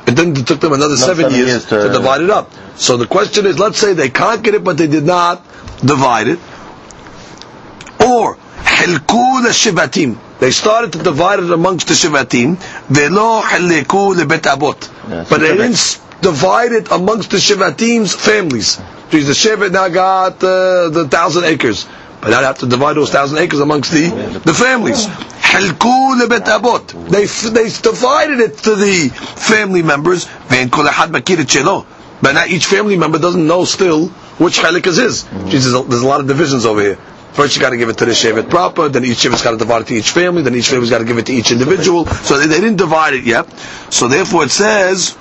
It 0.07 0.15
then 0.15 0.33
took 0.33 0.59
them 0.59 0.73
another 0.73 0.97
seven, 0.97 1.25
seven, 1.25 1.35
years, 1.35 1.47
years 1.47 1.65
to, 1.65 1.83
to, 1.83 1.89
divide 1.89 2.21
it 2.21 2.29
up. 2.29 2.51
So 2.75 2.97
the 2.97 3.07
question 3.07 3.45
is, 3.45 3.59
let's 3.59 3.77
say 3.77 3.93
they 3.93 4.09
conquered 4.09 4.55
it, 4.55 4.63
but 4.63 4.77
they 4.77 4.87
did 4.87 5.05
not 5.05 5.45
divide 5.79 6.27
it, 6.27 6.39
or 8.01 8.35
halku 8.63 9.41
shivatim. 9.51 10.17
They 10.39 10.51
started 10.51 10.93
to 10.93 11.03
divide 11.03 11.39
it 11.39 11.51
amongst 11.51 11.87
the 11.87 11.93
shevatim, 11.93 12.57
V'lo 12.89 13.41
halku 13.43 14.15
lebet 14.15 14.41
betabot, 14.41 15.29
but 15.29 15.37
they 15.39 15.55
didn't 15.55 15.99
divide 16.21 16.71
it 16.71 16.91
amongst 16.91 17.29
the 17.29 17.37
shevatim's 17.37 18.13
families. 18.15 18.79
Because 19.13 19.27
the 19.27 19.35
shepherd 19.35 19.71
now 19.71 19.87
got 19.89 20.43
uh, 20.43 20.89
the 20.89 21.07
thousand 21.07 21.43
acres. 21.43 21.85
But 22.19 22.33
I'd 22.33 22.43
have 22.43 22.57
to 22.59 22.65
divide 22.65 22.95
those 22.95 23.11
thousand 23.11 23.37
acres 23.37 23.59
amongst 23.59 23.91
the, 23.91 24.09
the 24.43 24.53
families. 24.55 25.05
They, 27.11 27.25
they 27.51 27.69
divided 27.69 28.39
it 28.39 28.57
to 28.59 28.75
the 28.75 29.09
family 29.13 29.83
members. 29.83 30.25
But 32.21 32.31
now 32.31 32.45
each 32.47 32.65
family 32.65 32.97
member 32.97 33.19
doesn't 33.19 33.45
know 33.45 33.65
still 33.65 34.07
which 34.39 34.57
chalik 34.59 34.87
is 34.87 34.97
his. 34.97 35.27
She 35.51 35.59
says, 35.59 35.73
there's 35.87 36.01
a 36.01 36.07
lot 36.07 36.19
of 36.19 36.27
divisions 36.27 36.65
over 36.65 36.81
here. 36.81 36.95
First, 37.33 37.55
you 37.55 37.61
got 37.61 37.69
to 37.69 37.77
give 37.77 37.89
it 37.89 37.97
to 37.99 38.05
the 38.05 38.13
shevet 38.13 38.49
proper. 38.49 38.89
Then 38.89 39.05
each 39.05 39.17
shevet's 39.17 39.43
got 39.43 39.51
to 39.51 39.57
divide 39.57 39.83
it 39.83 39.87
to 39.89 39.93
each 39.93 40.09
family. 40.09 40.41
Then 40.41 40.55
each 40.55 40.69
family's 40.69 40.89
got 40.89 40.99
to 40.99 41.05
give 41.05 41.19
it 41.19 41.27
to 41.27 41.33
each 41.33 41.51
individual. 41.51 42.05
So 42.07 42.39
they, 42.39 42.47
they 42.47 42.59
didn't 42.61 42.77
divide 42.77 43.13
it 43.13 43.25
yet. 43.25 43.47
So 43.91 44.07
therefore, 44.07 44.45
it 44.45 44.51
says. 44.51 45.15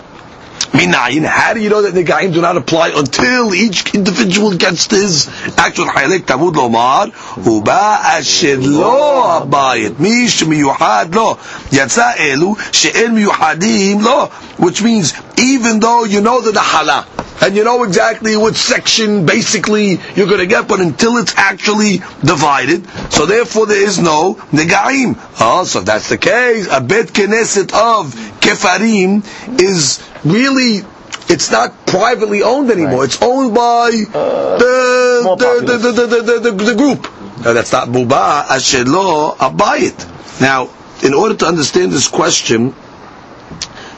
Minayin, 0.72 1.26
how 1.26 1.52
do 1.52 1.60
you 1.60 1.68
know 1.68 1.82
that 1.82 1.92
the 1.92 2.02
do 2.32 2.40
not 2.40 2.56
apply 2.56 2.92
until 2.96 3.54
each 3.54 3.94
individual 3.94 4.56
gets 4.56 4.90
his 4.90 5.28
actual 5.58 5.84
Halik 5.84 6.20
Tavud 6.20 6.54
Lomar, 6.54 7.12
Uba 7.44 7.70
Asher 7.70 8.56
Lo 8.56 9.42
Abayit, 9.42 9.90
Miyuhad 9.96 11.14
Lo, 11.14 11.34
Yatsa 11.70 12.14
Elu, 12.14 12.58
She'en 12.72 13.14
Miyuhadim 13.14 14.02
Lo, 14.02 14.26
which 14.64 14.82
means 14.82 15.12
even 15.36 15.78
though 15.80 16.04
you 16.04 16.22
know 16.22 16.40
the 16.40 16.58
Hala, 16.58 17.06
and 17.42 17.54
you 17.54 17.64
know 17.64 17.82
exactly 17.84 18.34
which 18.36 18.54
section 18.54 19.26
basically 19.26 20.00
you're 20.14 20.26
going 20.26 20.38
to 20.38 20.46
get, 20.46 20.68
but 20.68 20.80
until 20.80 21.18
it's 21.18 21.34
actually 21.36 21.98
divided, 22.24 22.88
so 23.12 23.26
therefore 23.26 23.66
there 23.66 23.82
is 23.82 23.98
no 23.98 24.36
Negaim. 24.52 25.18
Oh, 25.38 25.64
so 25.64 25.80
if 25.80 25.84
that's 25.84 26.08
the 26.08 26.16
case, 26.18 26.66
a 26.70 26.80
Bet 26.80 27.08
Knesset 27.08 27.74
of 27.74 28.14
Kefarim 28.40 29.22
is 29.60 29.98
really 30.24 30.82
it's 31.28 31.50
not 31.50 31.86
privately 31.86 32.42
owned 32.42 32.70
anymore. 32.70 33.00
Right. 33.00 33.04
It's 33.04 33.22
owned 33.22 33.54
by 33.54 33.90
the, 33.90 35.20
small 35.22 35.36
the, 35.36 35.60
the, 35.64 35.78
the, 35.78 35.92
the, 35.92 36.22
the, 36.22 36.50
the, 36.50 36.64
the 36.64 36.74
group. 36.74 37.02
Now, 37.44 37.52
that's 37.54 37.72
not 37.72 37.88
buba 37.88 38.44
ashelo 38.44 39.36
abayit. 39.36 40.40
Now, 40.40 40.70
in 41.02 41.14
order 41.14 41.34
to 41.36 41.46
understand 41.46 41.92
this 41.92 42.08
question, 42.08 42.74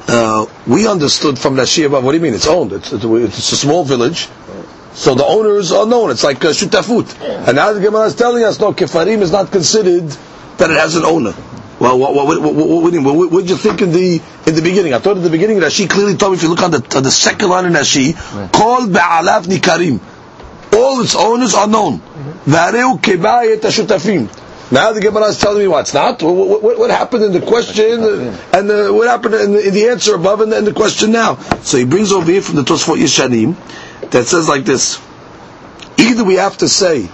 uh, 0.07 0.47
we 0.67 0.87
understood 0.87 1.39
from 1.39 1.57
Nashia, 1.57 1.91
what 1.91 2.03
do 2.13 2.17
you 2.17 2.23
mean? 2.23 2.35
It's 2.35 2.47
owned. 2.47 2.73
It's, 2.73 2.93
it's, 2.93 3.05
it's 3.05 3.53
a 3.53 3.57
small 3.57 3.85
village. 3.85 4.29
So 4.93 5.15
the 5.15 5.25
owners 5.25 5.73
are 5.73 5.87
known. 5.87 6.11
It's 6.11 6.23
like 6.23 6.45
uh, 6.45 6.49
shutafut. 6.51 7.21
And 7.49 7.57
now 7.57 7.73
the 7.73 7.81
Gemara 7.81 8.07
is 8.07 8.15
telling 8.15 8.45
us, 8.45 8.61
no, 8.61 8.73
kefarim 8.73 9.23
is 9.23 9.33
not 9.33 9.51
considered 9.51 10.09
that 10.59 10.71
it 10.71 10.77
has 10.77 10.95
an 10.95 11.05
owner. 11.05 11.35
Well, 11.81 11.99
what, 11.99 12.15
what, 12.15 12.41
what, 12.41 12.55
what, 12.55 13.15
what, 13.17 13.33
what, 13.33 13.41
did 13.41 13.51
you 13.51 13.57
think 13.57 13.83
in 13.83 13.91
the 13.91 14.23
in 14.47 14.55
the 14.55 14.63
beginning? 14.63 14.95
I 14.95 15.01
thought 15.01 15.17
in 15.17 15.25
the 15.25 15.31
beginning 15.31 15.61
that 15.61 15.73
she 15.73 15.89
clearly 15.89 16.17
told 16.17 16.33
me 16.33 16.37
if 16.37 16.43
you 16.43 16.49
look 16.49 16.63
on 16.63 16.71
the 16.71 16.97
on 16.97 17.03
the 17.03 17.11
second 17.11 17.49
line 17.49 17.67
in 17.67 17.73
Rashi, 17.73 18.15
called 18.53 18.93
be'alaf 18.93 19.45
nikarim, 19.47 20.01
all 20.73 21.01
its 21.01 21.17
owners 21.17 21.55
are 21.55 21.67
known. 21.67 21.99
Mm-hmm. 21.99 22.51
Vareu 22.53 23.01
kebayet 23.01 23.59
ashutafim. 23.59 24.31
Now 24.71 24.93
the 24.93 25.01
Gemara 25.01 25.27
is 25.27 25.39
telling 25.39 25.59
me 25.59 25.69
what's 25.69 25.93
not. 25.95 26.23
What, 26.23 26.63
what, 26.63 26.79
what, 26.79 26.91
happened 26.91 27.25
in 27.25 27.33
the 27.33 27.41
question 27.41 28.03
and 28.53 28.71
the, 28.71 28.93
what 28.93 29.09
happened 29.09 29.35
in 29.35 29.53
the, 29.53 29.69
in 29.69 29.75
the, 29.75 29.89
answer 29.89 30.15
above 30.15 30.41
and 30.41 30.53
in 30.53 30.65
the 30.65 30.73
question 30.73 31.13
now? 31.13 31.37
So 31.63 31.77
he 31.77 31.85
brings 31.85 32.13
over 32.13 32.31
here 32.31 32.41
from 32.41 32.57
the 32.57 32.63
Tosfot 32.63 32.99
Yeshanim 32.99 33.57
that 34.11 34.27
says 34.27 34.49
like 34.49 34.65
this: 34.65 35.01
Either 35.99 36.25
we 36.25 36.35
have 36.37 36.57
to 36.59 36.69
say 36.69 37.09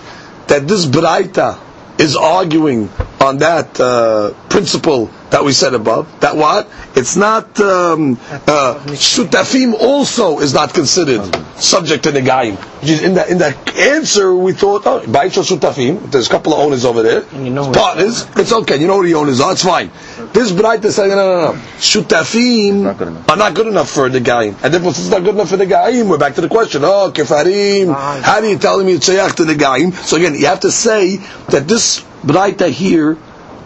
that 0.48 0.68
this 0.68 0.86
Braita 0.86 1.58
is 2.00 2.16
arguing 2.16 2.88
on 3.20 3.36
that 3.38 3.78
uh, 3.78 4.32
principle 4.48 5.10
that 5.30 5.44
we 5.44 5.52
said 5.52 5.74
above. 5.74 6.08
That 6.20 6.36
what? 6.36 6.68
It's 6.96 7.16
not 7.16 7.58
um, 7.60 8.14
uh, 8.46 8.78
shutafim. 8.88 9.74
Also, 9.74 10.38
is 10.40 10.52
not 10.54 10.74
considered 10.74 11.22
subject 11.56 12.04
to 12.04 12.10
negaim. 12.10 12.56
In 12.82 13.14
the 13.14 13.30
in 13.30 13.38
the 13.38 13.54
answer, 13.76 14.34
we 14.34 14.52
thought, 14.52 14.82
oh, 14.86 15.00
ba'ishal 15.00 15.44
shutafim. 15.44 16.10
There's 16.10 16.26
a 16.26 16.30
couple 16.30 16.52
of 16.54 16.60
owners 16.60 16.84
over 16.84 17.02
there. 17.02 17.24
You 17.34 17.50
know 17.50 17.68
It's 17.68 17.78
partners. 17.78 18.26
It's 18.36 18.52
okay. 18.52 18.76
You 18.80 18.86
know 18.86 18.96
who 19.00 19.06
the 19.06 19.14
owners 19.14 19.40
are. 19.40 19.52
It's 19.52 19.64
fine. 19.64 19.90
This 20.32 20.52
bright 20.52 20.84
is 20.84 20.96
saying, 20.96 21.10
no, 21.10 21.16
no, 21.16 21.52
no. 21.52 21.58
Shutafim 21.78 22.82
Not 22.82 22.98
good 22.98 23.08
enough. 23.08 23.28
are 23.30 23.36
not 23.36 23.54
good 23.54 23.66
enough 23.66 23.90
for 23.90 24.08
the 24.08 24.20
gaim. 24.20 24.56
And 24.62 24.72
therefore, 24.74 24.94
since 24.94 25.06
it's 25.06 25.14
not 25.14 25.22
good 25.24 25.34
enough 25.34 25.50
for 25.50 25.56
the 25.56 25.66
gaim, 25.66 26.08
we're 26.08 26.18
back 26.18 26.34
to 26.36 26.40
the 26.40 26.48
question. 26.48 26.82
Oh, 26.84 27.10
kefarim. 27.14 27.94
How 28.22 28.40
do 28.40 28.48
you 28.48 28.58
tell 28.58 28.82
me 28.82 28.92
it's 28.94 29.08
shayach 29.08 29.34
to 29.36 29.44
the 29.44 29.54
gaim? 29.54 29.92
So 29.94 30.16
again, 30.16 30.34
you 30.34 30.46
have 30.46 30.60
to 30.60 30.70
say 30.70 31.16
that 31.50 31.68
this 31.68 32.00
braita 32.24 32.68
here 32.70 33.16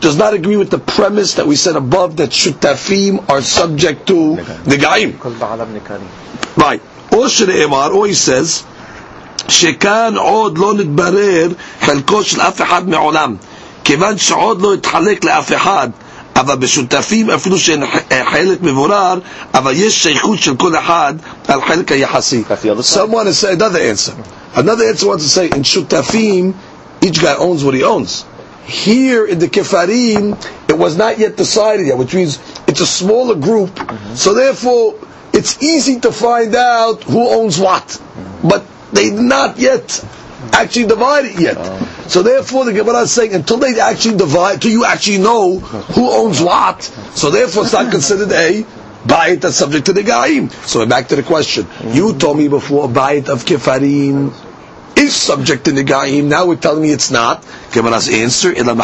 does 0.04 0.16
not 0.18 0.34
agree 0.34 0.56
with 0.58 0.70
the 0.70 0.80
premise 0.80 1.34
that 1.36 1.46
we 1.46 1.56
said 1.56 1.76
above 1.76 2.18
that 2.18 2.30
shutafim 2.30 3.30
are 3.30 3.42
subject 3.42 4.08
to 4.08 4.36
the 4.66 4.78
gaim. 4.78 5.12
because 5.14 5.34
בעליו 5.40 5.68
ניכרים. 5.74 6.08
Right. 6.58 6.80
או 7.14 7.30
שנאמר, 7.30 7.92
או 7.92 8.06
he 8.08 8.14
says, 8.16 8.64
שכאן 9.48 10.14
עוד 10.18 10.58
לא 10.58 10.74
נתברר 10.74 11.48
חלקו 11.82 12.24
של 12.24 12.42
אף 12.42 12.62
אחד 12.62 12.90
מעולם, 12.90 13.36
כיוון 13.84 14.18
שעוד 14.18 14.62
לא 14.62 14.74
התחלק 14.74 15.24
לאף 15.26 15.54
אחד, 15.54 15.90
אבל 16.36 16.56
בשותפים 16.56 17.30
אפילו 17.30 17.58
שאין 17.60 17.84
חלק 18.32 18.62
מבורר, 18.62 19.20
אבל 19.54 19.72
יש 19.76 20.04
שייכות 20.04 20.40
של 20.40 20.56
כל 20.56 20.76
אחד 20.76 21.14
על 21.48 21.62
חלק 21.62 21.92
היחסי. 21.92 22.44
That's 22.48 22.66
the 22.66 22.70
other 22.70 22.84
side. 22.84 23.00
Someone 23.00 23.28
is 23.28 23.38
saying, 23.40 23.56
another 23.62 23.80
answer. 23.80 24.14
Another 24.56 24.86
answer 24.86 25.08
wants 25.08 25.24
to 25.24 25.30
say, 25.30 25.46
in 25.48 25.64
shutafim, 25.64 26.54
each 27.02 27.20
guy 27.22 27.36
owns 27.36 27.64
what 27.64 27.74
he 27.74 27.84
owns. 27.84 28.26
Here 28.67 29.27
in 29.27 29.39
the 29.39 29.47
Kefarim, 29.47 30.41
it 30.69 30.79
was 30.79 30.97
not 30.97 31.19
yet 31.19 31.37
decided 31.37 31.87
yet, 31.87 31.99
which 31.99 32.15
means 32.15 32.39
it's 32.67 32.81
a 32.81 32.87
smaller 32.87 33.35
group, 33.35 33.71
mm-hmm. 33.71 34.15
so 34.15 34.35
therefore 34.35 34.99
it's 35.33 35.63
easy 35.63 36.01
to 36.01 36.11
find 36.13 36.55
out 36.55 37.03
who 37.05 37.29
owns 37.29 37.59
what. 37.59 37.87
Mm-hmm. 37.87 38.49
But 38.49 38.65
they 38.93 39.11
did 39.11 39.21
not 39.21 39.59
yet 39.59 40.05
actually 40.53 40.87
divide 40.87 41.27
it 41.27 41.39
yet. 41.39 41.57
Oh. 41.59 42.07
So 42.09 42.23
therefore 42.23 42.65
the 42.65 42.73
Gemara 42.73 43.01
is 43.01 43.13
saying 43.13 43.35
until 43.35 43.59
they 43.59 43.79
actually 43.79 44.17
divide, 44.17 44.63
till 44.63 44.71
you 44.71 44.85
actually 44.85 45.19
know 45.19 45.59
who 45.59 46.11
owns 46.11 46.41
what, 46.41 46.83
so 46.83 47.31
therefore 47.31 47.65
it's 47.65 47.73
not 47.73 47.91
considered 47.91 48.33
a 48.33 48.65
bayit 49.05 49.41
that's 49.41 49.57
subject 49.57 49.87
to 49.87 49.93
the 49.93 50.03
Gaim. 50.03 50.51
So 50.67 50.87
back 50.87 51.09
to 51.09 51.17
the 51.17 51.23
question. 51.23 51.65
Mm-hmm. 51.65 51.93
You 51.93 52.15
told 52.15 52.39
me 52.39 52.49
before 52.49 52.89
bayit 52.89 53.29
of 53.29 53.45
Kefarim 53.45 54.33
is 55.05 55.15
subject 55.15 55.65
to 55.67 55.71
Negaim. 55.71 56.25
Now 56.25 56.47
we're 56.47 56.57
telling 56.57 56.83
me 56.83 56.91
it's 56.91 57.11
not. 57.11 57.45
Gemara's 57.73 58.09
answer. 58.09 58.53
You 58.53 58.65
know 58.65 58.75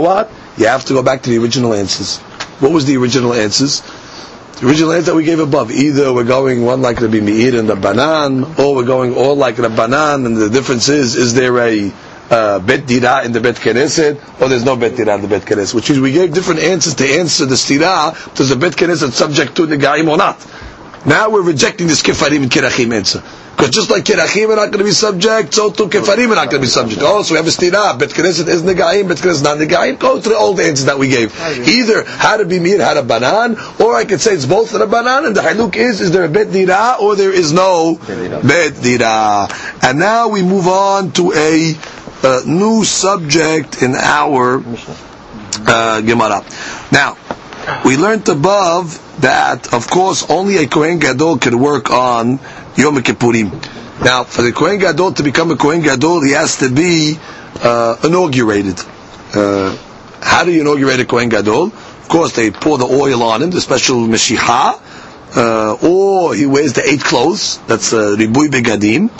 what? 0.00 0.30
You 0.56 0.66
have 0.66 0.84
to 0.86 0.92
go 0.94 1.02
back 1.02 1.22
to 1.22 1.30
the 1.30 1.38
original 1.38 1.74
answers. 1.74 2.18
What 2.60 2.72
was 2.72 2.86
the 2.86 2.96
original 2.96 3.34
answers? 3.34 3.82
The 4.60 4.66
original 4.68 4.92
answer 4.92 5.10
that 5.10 5.16
we 5.16 5.24
gave 5.24 5.40
above. 5.40 5.70
Either 5.72 6.12
we're 6.12 6.24
going 6.24 6.64
one 6.64 6.80
like 6.80 7.00
Rabbi 7.00 7.20
Meir 7.20 7.58
and 7.58 7.68
the 7.68 7.74
Banan, 7.76 8.44
or 8.58 8.76
we're 8.76 8.84
going 8.86 9.14
all 9.14 9.34
like 9.34 9.56
the 9.56 9.68
Banan, 9.68 10.26
and 10.26 10.36
the 10.36 10.48
difference 10.48 10.88
is, 10.88 11.16
is 11.16 11.34
there 11.34 11.58
a 11.58 11.92
uh, 12.30 12.58
Bet 12.60 12.86
Dira 12.86 13.24
in 13.24 13.32
the 13.32 13.40
Bet 13.40 13.56
Knesset, 13.56 14.40
or 14.40 14.48
there's 14.48 14.64
no 14.64 14.76
Bet 14.76 14.96
Dira 14.96 15.16
in 15.16 15.22
the 15.22 15.28
Bet 15.28 15.42
Knesset? 15.42 15.74
Which 15.74 15.90
is 15.90 15.98
we 15.98 16.12
gave 16.12 16.32
different 16.32 16.60
answers 16.60 16.94
to 16.94 17.04
answer 17.06 17.46
the 17.46 17.56
Stira, 17.56 18.14
does 18.36 18.48
the 18.48 18.56
Bet 18.56 18.74
Knesset 18.74 19.10
subject 19.12 19.56
to 19.56 19.66
the 19.66 19.76
Gaim 19.76 20.08
or 20.08 20.16
not? 20.16 20.38
Now 21.04 21.28
we're 21.30 21.42
rejecting 21.42 21.86
this 21.86 22.02
Kefarim 22.02 22.42
and 22.42 22.50
Kirachim 22.50 22.94
answer. 22.94 23.22
Because 23.56 23.70
just 23.70 23.90
like 23.90 24.04
Kirachim 24.04 24.50
are 24.50 24.56
not 24.56 24.66
going 24.66 24.78
to 24.78 24.84
be 24.84 24.90
subject, 24.90 25.54
so 25.54 25.70
too 25.70 25.88
Kefarim 25.88 26.30
are 26.30 26.34
not 26.34 26.50
going 26.50 26.60
to 26.60 26.66
be 26.66 26.66
subject. 26.66 27.02
Oh, 27.04 27.22
so 27.22 27.34
we 27.34 27.38
have 27.38 27.46
a 27.46 27.50
stira. 27.50 27.96
Bet 27.98 28.10
Knesset 28.10 28.48
is 28.48 28.62
Negaim, 28.62 29.08
Bet 29.08 29.18
Knesset 29.18 29.30
is 29.30 29.42
not 29.42 29.58
Negaim. 29.58 29.98
Go 29.98 30.20
to 30.20 30.34
all 30.36 30.54
the 30.54 30.60
old 30.60 30.60
answers 30.60 30.86
that 30.86 30.98
we 30.98 31.08
gave. 31.08 31.32
Either 31.40 32.04
how 32.04 32.36
to 32.36 32.44
be 32.44 32.58
mir, 32.58 32.82
how 32.82 32.94
to 32.94 33.02
banan, 33.02 33.56
or 33.80 33.94
I 33.94 34.04
could 34.04 34.20
say 34.20 34.32
it's 34.34 34.46
both 34.46 34.74
a 34.74 34.86
banan, 34.86 35.26
and 35.26 35.36
the 35.36 35.40
haluk 35.40 35.76
is, 35.76 36.00
is 36.00 36.10
there 36.10 36.24
a 36.24 36.28
Bet 36.28 36.50
Dira, 36.50 36.96
or 37.00 37.14
there 37.16 37.32
is 37.32 37.52
no 37.52 37.96
Bet 37.96 38.82
Dira. 38.82 39.48
And 39.82 39.98
now 39.98 40.28
we 40.28 40.42
move 40.42 40.66
on 40.66 41.12
to 41.12 41.32
a 41.32 41.74
uh, 42.24 42.40
new 42.46 42.84
subject 42.84 43.82
in 43.82 43.94
our 43.94 44.62
uh, 45.66 46.00
Gemara. 46.00 46.44
Now, 46.90 47.16
we 47.84 47.96
learned 47.96 48.28
above 48.28 49.00
that, 49.20 49.72
of 49.72 49.88
course, 49.88 50.28
only 50.28 50.58
a 50.58 50.66
Kohen 50.66 50.98
Gadol 50.98 51.38
can 51.38 51.58
work 51.58 51.90
on 51.90 52.38
Yom 52.76 52.96
Kippurim. 52.96 53.50
Now, 54.04 54.24
for 54.24 54.42
the 54.42 54.52
Kohen 54.52 54.78
Gadol 54.78 55.12
to 55.12 55.22
become 55.22 55.50
a 55.52 55.56
Kohen 55.56 55.80
Gadol, 55.80 56.22
he 56.22 56.32
has 56.32 56.56
to 56.58 56.68
be 56.70 57.16
uh, 57.62 57.96
inaugurated. 58.02 58.80
Uh, 59.32 59.76
how 60.20 60.44
do 60.44 60.52
you 60.52 60.62
inaugurate 60.62 60.98
a 61.00 61.04
Kohen 61.04 61.28
Gadol? 61.28 61.66
Of 61.66 62.08
course, 62.08 62.32
they 62.34 62.50
pour 62.50 62.76
the 62.78 62.86
oil 62.86 63.22
on 63.22 63.42
him, 63.42 63.50
the 63.50 63.60
special 63.60 63.98
Meshicha, 64.06 64.80
uh, 65.36 65.76
or 65.82 66.34
he 66.34 66.46
wears 66.46 66.72
the 66.72 66.86
eight 66.88 67.00
clothes. 67.00 67.58
That's 67.66 67.92
uh, 67.92 68.16
Ribui 68.18 68.48
Begadim. 68.48 69.10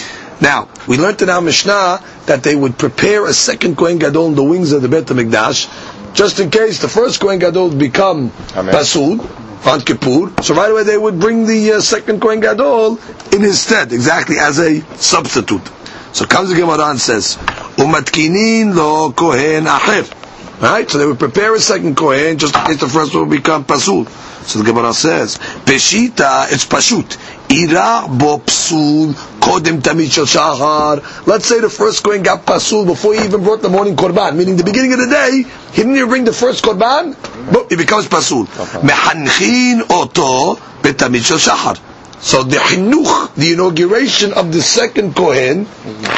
Now, 0.40 0.69
we 0.88 0.99
learned 0.99 1.23
in 1.23 1.31
our 1.31 1.40
Mishnah 1.40 2.03
that 2.27 2.43
they 2.43 2.57
would 2.57 2.77
prepare 2.77 3.27
a 3.27 3.33
second 3.33 3.77
Kohen 3.77 3.99
Gadol 3.99 4.27
in 4.29 4.35
the 4.35 4.43
wings 4.43 4.73
of 4.73 4.83
the 4.83 4.88
Beit 4.88 5.05
HaMikdash, 5.07 6.12
just 6.14 6.40
in 6.40 6.51
case 6.51 6.83
the 6.83 6.88
first 6.88 7.21
Kohen 7.21 7.38
Gadol 7.38 7.71
would 7.71 7.79
become 7.79 8.33
Amen. 8.57 8.75
Pasul 8.75 9.43
on 9.66 9.81
Kippur. 9.81 10.33
So 10.42 10.55
right 10.55 10.70
away 10.70 10.85
they 10.85 10.98
would 10.98 11.18
bring 11.20 11.46
the 11.46 11.72
uh, 11.72 11.81
second 11.81 12.20
Kohen 12.20 12.40
Gadol 12.40 12.98
in 13.33 13.40
his 13.42 13.61
stead, 13.61 13.92
exactly 13.92 14.38
as 14.38 14.59
a 14.59 14.81
substitute. 14.96 15.66
So 16.12 16.24
comes 16.27 16.50
the 16.50 16.55
Gemara 16.57 16.90
and 16.90 17.00
says, 17.00 17.37
"Umatkinin 17.77 18.74
lo 18.74 19.12
Kohen 19.12 19.64
acher." 19.64 20.20
Right, 20.61 20.88
so 20.88 20.98
they 20.98 21.07
would 21.07 21.18
prepare 21.18 21.55
a 21.55 21.59
second 21.59 21.96
Kohen 21.96 22.38
just 22.38 22.55
in 22.55 22.64
case 22.66 22.81
the 22.81 22.88
first 22.88 23.12
one 23.14 23.29
would 23.29 23.37
become 23.37 23.64
Pasul. 23.64 24.07
So 24.46 24.59
the 24.61 24.64
Gemara 24.66 24.92
says, 24.92 25.38
Peshita, 25.38 26.53
it's 26.53 26.66
Pashut. 26.66 27.16
Ira 27.50 28.07
bo 28.09 28.38
psul 28.38 29.12
kodem 29.40 29.80
tamid 29.80 30.11
shahar. 30.11 31.26
Let's 31.26 31.46
say 31.46 31.61
the 31.61 31.70
first 31.70 32.02
Kohen 32.02 32.22
got 32.22 32.44
pasul 32.44 32.87
before 32.87 33.14
he 33.14 33.24
even 33.24 33.42
brought 33.42 33.62
the 33.62 33.68
morning 33.68 33.96
korban, 33.96 34.37
meaning 34.37 34.57
the 34.57 34.64
beginning 34.64 34.92
of 34.92 34.98
the 34.98 35.07
day, 35.09 35.44
he 35.72 35.83
didn't 35.83 35.96
even 35.96 36.09
bring 36.09 36.24
the 36.24 36.33
first 36.33 36.64
korban, 36.64 37.14
but 37.52 37.70
it 37.70 37.76
becomes 37.76 38.09
pasul. 38.09 38.46
Mehanchin 38.83 39.83
oto 39.90 40.57
betamid 40.83 41.22
shahar. 41.22 41.76
So 42.24 42.42
the 42.42 42.57
chinuch, 42.57 43.35
the 43.35 43.52
inauguration 43.52 44.33
of 44.33 44.50
the 44.50 44.62
second 44.62 45.14
Kohen, 45.14 45.66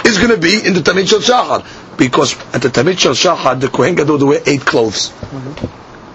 is 0.05 0.19
going 0.19 0.31
to 0.31 0.37
be 0.37 0.65
in 0.65 0.73
the 0.75 0.81
Tamid 0.81 1.09
Shel 1.09 1.19
Shachar. 1.19 1.67
Because 1.99 2.35
at 2.55 2.63
the 2.63 2.69
Tamid 2.69 2.97
Shel 2.97 3.13
Shachar, 3.13 3.59
the 3.59 3.67
Kohen 3.67 3.97
Gadol, 3.97 4.19
they 4.19 4.25
wear 4.25 4.41
eight 4.47 4.61
clothes. 4.61 5.11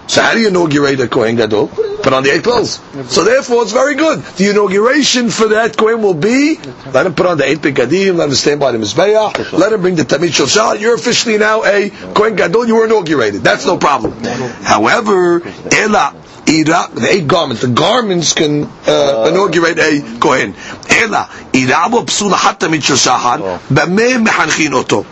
So 0.08 0.20
how 0.20 0.34
do 0.34 0.40
you 0.40 0.48
inaugurate 0.48 1.00
a 1.00 1.08
Kohen 1.08 1.36
Gadol? 1.36 1.68
Put 1.68 2.12
on 2.12 2.22
the 2.24 2.30
eight 2.30 2.42
clothes. 2.42 2.80
So 3.06 3.24
therefore, 3.24 3.62
it's 3.62 3.72
very 3.72 3.94
good. 3.94 4.20
The 4.20 4.50
inauguration 4.50 5.30
for 5.30 5.48
that 5.48 5.76
Kohen 5.76 6.02
will 6.02 6.14
be, 6.14 6.58
let 6.92 7.06
him 7.06 7.14
put 7.14 7.26
on 7.26 7.38
the 7.38 7.44
eight 7.44 7.58
begadim, 7.58 8.16
let 8.16 8.28
him 8.28 8.34
stand 8.34 8.60
by 8.60 8.72
the 8.72 8.78
Mizbeach, 8.78 9.52
let 9.52 9.72
him 9.72 9.80
bring 9.80 9.94
the 9.94 10.02
Tamid 10.02 10.30
Shachar. 10.30 10.78
You're 10.80 10.96
officially 10.96 11.38
now 11.38 11.64
a 11.64 11.90
Kohen 11.90 12.34
Gadol, 12.36 12.66
you 12.66 12.74
were 12.76 12.86
inaugurated. 12.86 13.42
That's 13.42 13.64
no 13.64 13.78
problem. 13.78 14.12
However, 14.22 15.42
Ela, 15.72 16.14
Ira, 16.48 16.88
the 16.92 17.06
eight 17.08 17.28
garments, 17.28 17.62
the 17.62 17.68
garments 17.68 18.32
can 18.32 18.64
uh, 18.86 19.28
inaugurate 19.30 19.78
a 19.78 20.18
Kohen. 20.18 20.54
Ela, 20.90 21.28
Irabo 21.52 22.04
psula 22.04 22.34
hatta 22.34 22.68
mitzvah 22.68 22.96
shahar, 22.96 23.38
b'meh 23.68 24.22
mechanchin 24.26 24.72
oto. 24.72 25.04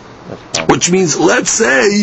Which 0.67 0.91
means, 0.91 1.17
let's 1.17 1.49
say, 1.49 2.01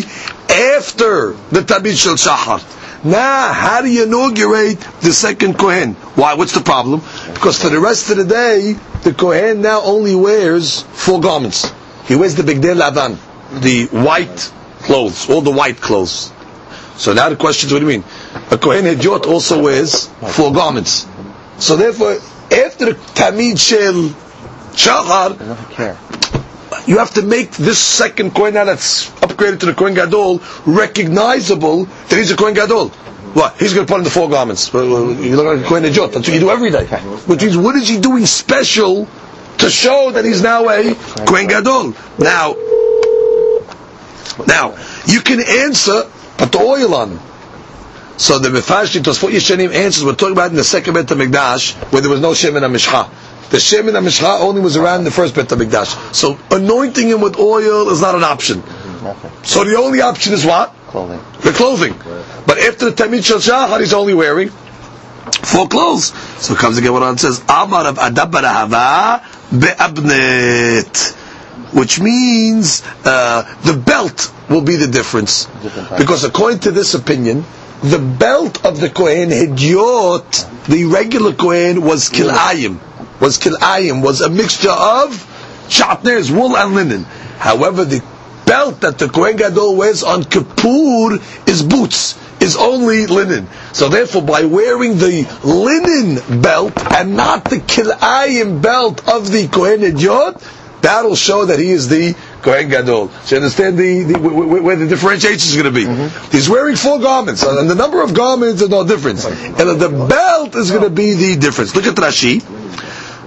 after 0.49 1.33
the 1.51 1.61
Tamid 1.61 1.95
Shel 1.95 2.15
Shahar. 2.15 2.59
Now, 3.03 3.53
how 3.53 3.81
do 3.81 3.87
you 3.89 4.03
inaugurate 4.03 4.79
the 5.01 5.13
second 5.13 5.57
Kohen? 5.57 5.93
Why? 6.15 6.33
What's 6.33 6.53
the 6.53 6.59
problem? 6.61 6.99
Because 7.33 7.61
for 7.61 7.69
the 7.69 7.79
rest 7.79 8.09
of 8.09 8.17
the 8.17 8.25
day, 8.25 8.73
the 9.03 9.13
Kohen 9.13 9.61
now 9.61 9.81
only 9.83 10.15
wears 10.15 10.81
four 10.81 11.21
garments. 11.21 11.71
He 12.05 12.15
wears 12.15 12.35
the 12.35 12.43
Bigdei 12.43 12.75
Lavan, 12.75 13.17
the 13.61 13.85
white 13.85 14.51
clothes, 14.79 15.29
all 15.29 15.41
the 15.41 15.51
white 15.51 15.79
clothes. 15.79 16.31
So 16.97 17.13
now 17.13 17.29
the 17.29 17.37
question 17.37 17.67
is, 17.67 17.73
what 17.73 17.79
do 17.79 17.85
you 17.85 17.99
mean? 17.99 18.03
A 18.51 18.57
Kohen 18.57 18.83
Hediot 18.83 19.25
also 19.25 19.61
wears 19.63 20.07
four 20.31 20.51
garments. 20.51 21.07
So 21.57 21.77
therefore, 21.77 22.13
after 22.51 22.85
the 22.85 22.93
Tamid 23.15 23.57
Shel 23.59 24.09
Shachar. 24.73 26.38
You 26.89 26.97
have 26.97 27.13
to 27.13 27.21
make 27.21 27.51
this 27.51 27.77
second 27.77 28.33
Kohen 28.33 28.55
now 28.55 28.65
that's 28.65 29.11
upgraded 29.21 29.59
to 29.59 29.67
the 29.67 29.75
Kohen 29.75 29.93
Gadol 29.93 30.41
recognizable 30.65 31.85
that 31.85 32.17
he's 32.17 32.31
a 32.31 32.35
Kohen 32.35 32.55
Gadol. 32.55 32.89
What? 32.89 33.57
He's 33.57 33.75
going 33.75 33.85
to 33.85 33.91
put 33.91 33.99
on 33.99 34.03
the 34.03 34.09
four 34.09 34.27
garments. 34.27 34.73
You 34.73 34.81
look 35.35 35.45
like 35.45 35.63
a 35.63 35.69
Kohen 35.69 35.83
Hediot. 35.83 36.11
That's 36.13 36.27
what 36.27 36.33
you 36.33 36.39
do 36.39 36.49
every 36.49 36.71
day. 36.71 36.85
Which 36.87 37.43
means, 37.43 37.55
what 37.55 37.75
is 37.75 37.87
he 37.87 37.99
doing 37.99 38.25
special 38.25 39.07
to 39.59 39.69
show 39.69 40.09
that 40.13 40.25
he's 40.25 40.41
now 40.41 40.67
a 40.67 40.95
Kohen 41.27 41.45
Gadol? 41.45 41.93
Now, 42.17 42.55
now, 44.47 44.75
you 45.05 45.21
can 45.21 45.41
answer, 45.41 46.09
put 46.37 46.51
the 46.51 46.57
oil 46.59 46.95
on. 46.95 47.19
So 48.17 48.39
the 48.39 48.49
Mefashti 48.49 48.99
Tosfot 49.01 49.29
Yeshanim 49.29 49.71
answers, 49.75 50.03
we're 50.03 50.15
talking 50.15 50.33
about 50.33 50.49
in 50.49 50.57
the 50.57 50.63
second 50.63 50.95
Bet 50.95 51.05
HaMikdash, 51.05 51.75
where 51.93 52.01
there 52.01 52.09
was 52.09 52.19
no 52.19 52.33
Shem 52.33 52.55
HaMishcha. 52.55 53.09
The 53.49 53.57
Shemen 53.57 53.93
HaMishcha 53.93 54.41
only 54.41 54.61
was 54.61 54.77
around 54.77 55.05
the 55.05 55.11
first 55.11 55.33
Bet 55.33 55.47
HaMikdash. 55.47 56.13
So 56.13 56.37
anointing 56.51 57.09
him 57.09 57.21
with 57.21 57.37
oil 57.37 57.89
is 57.89 57.99
not 58.01 58.13
an 58.15 58.23
option. 58.23 58.59
Nothing. 59.03 59.31
So 59.43 59.63
the 59.63 59.75
only 59.75 60.01
option 60.01 60.33
is 60.33 60.45
what? 60.45 60.73
Clothing. 60.87 61.19
The 61.41 61.51
clothing. 61.51 61.95
But 62.45 62.59
after 62.59 62.89
the 62.89 62.91
Tamid 62.91 63.19
Shachar, 63.19 63.79
he's 63.79 63.93
only 63.93 64.13
wearing 64.13 64.49
four 64.49 65.67
clothes. 65.67 66.13
So 66.43 66.53
it 66.53 66.59
comes 66.59 66.77
again 66.77 66.93
what 66.93 67.11
it 67.13 67.19
says, 67.19 67.39
Amar 67.49 67.87
of 67.87 67.97
Adabar 67.97 68.43
Hava 68.43 69.25
be'abnet. 69.51 71.15
Which 71.73 71.99
means 71.99 72.83
uh, 73.05 73.43
the 73.61 73.73
belt 73.73 74.33
will 74.49 74.61
be 74.61 74.75
the 74.75 74.87
difference. 74.87 75.45
Because 75.97 76.23
according 76.23 76.59
to 76.61 76.71
this 76.71 76.95
opinion, 76.95 77.45
the 77.81 77.99
belt 77.99 78.65
of 78.65 78.79
the 78.79 78.89
Kohen 78.89 79.29
Hidyot, 79.29 80.65
the 80.67 80.85
regular 80.85 81.33
Kohen 81.33 81.81
was 81.81 82.09
kilayim, 82.09 82.79
was 83.19 83.37
kilayim, 83.37 84.03
was 84.03 84.21
a 84.21 84.29
mixture 84.29 84.69
of 84.69 85.25
shatnez, 85.69 86.31
wool 86.31 86.57
and 86.57 86.75
linen. 86.75 87.03
However, 87.37 87.85
the 87.85 88.03
belt 88.45 88.81
that 88.81 88.97
the 88.97 89.07
Kohen 89.07 89.35
Gadol 89.35 89.75
wears 89.75 90.03
on 90.03 90.23
Kippur 90.23 91.19
is 91.45 91.61
boots, 91.61 92.17
is 92.41 92.57
only 92.57 93.05
linen. 93.05 93.47
So 93.73 93.89
therefore, 93.89 94.23
by 94.23 94.45
wearing 94.45 94.97
the 94.97 95.27
linen 95.43 96.41
belt 96.41 96.73
and 96.93 97.15
not 97.15 97.45
the 97.45 97.57
kilayim 97.57 98.61
belt 98.61 99.07
of 99.07 99.31
the 99.31 99.47
Kohen 99.47 99.81
Hidyot, 99.81 100.41
that'll 100.81 101.15
show 101.15 101.45
that 101.45 101.59
he 101.59 101.69
is 101.69 101.89
the 101.89 102.15
Kohen 102.41 102.69
Gadol. 102.69 103.09
So 103.09 103.35
you 103.35 103.41
understand 103.41 103.77
the, 103.77 104.03
the 104.03 104.19
where, 104.19 104.75
the 104.75 104.87
differentiation 104.87 105.35
is 105.35 105.55
going 105.55 105.65
to 105.65 105.71
be. 105.71 105.85
Mm-hmm. 105.85 106.31
He's 106.31 106.49
wearing 106.49 106.75
four 106.75 106.99
garments, 106.99 107.43
and 107.43 107.69
the 107.69 107.75
number 107.75 108.01
of 108.01 108.13
garments 108.13 108.61
is 108.61 108.69
no 108.69 108.85
difference. 108.87 109.25
And 109.25 109.55
the 109.57 110.07
belt 110.09 110.55
is 110.55 110.71
going 110.71 110.83
to 110.83 110.89
be 110.89 111.13
the 111.13 111.35
difference. 111.39 111.75
Look 111.75 111.85
at 111.85 111.95
Rashi. 111.95 112.41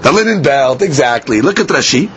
The 0.03 0.11
linen 0.12 0.43
belt, 0.43 0.83
exactly. 0.83 1.41
Look 1.43 1.61
at 1.61 1.67
Rashi. 1.69 2.11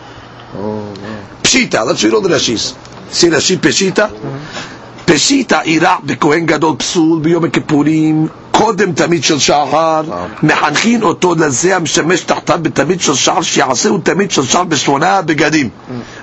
Oh, 0.54 0.92
wow. 0.92 1.26
Pshita. 1.42 1.86
Let's 1.86 2.02
read 2.02 2.14
all 2.14 2.20
the 2.20 2.28
Rashis. 2.28 2.74
See 3.12 3.28
Rashi 3.28 3.56
Peshita? 3.56 4.08
Mm-hmm. 4.10 5.02
Peshita 5.06 5.62
ira 5.66 6.00
bekohen 6.02 6.46
gadol 6.46 6.76
psul 6.76 7.22
biyom 7.22 7.46
kippurim 7.50 8.28
קודם 8.58 8.92
תמיד 8.92 9.24
של 9.24 9.38
שחר 9.38 10.02
מחנכין 10.42 11.02
אותו 11.02 11.34
לזה 11.34 11.76
המשמש 11.76 12.20
תחתיו 12.20 12.58
בתמיד 12.62 13.00
של 13.00 13.14
שחר 13.14 13.42
שיעשהו 13.42 13.98
תמיד 13.98 14.30
של 14.30 14.44
שחר 14.46 14.64
בשמונה 14.64 15.22
בגדים 15.22 15.68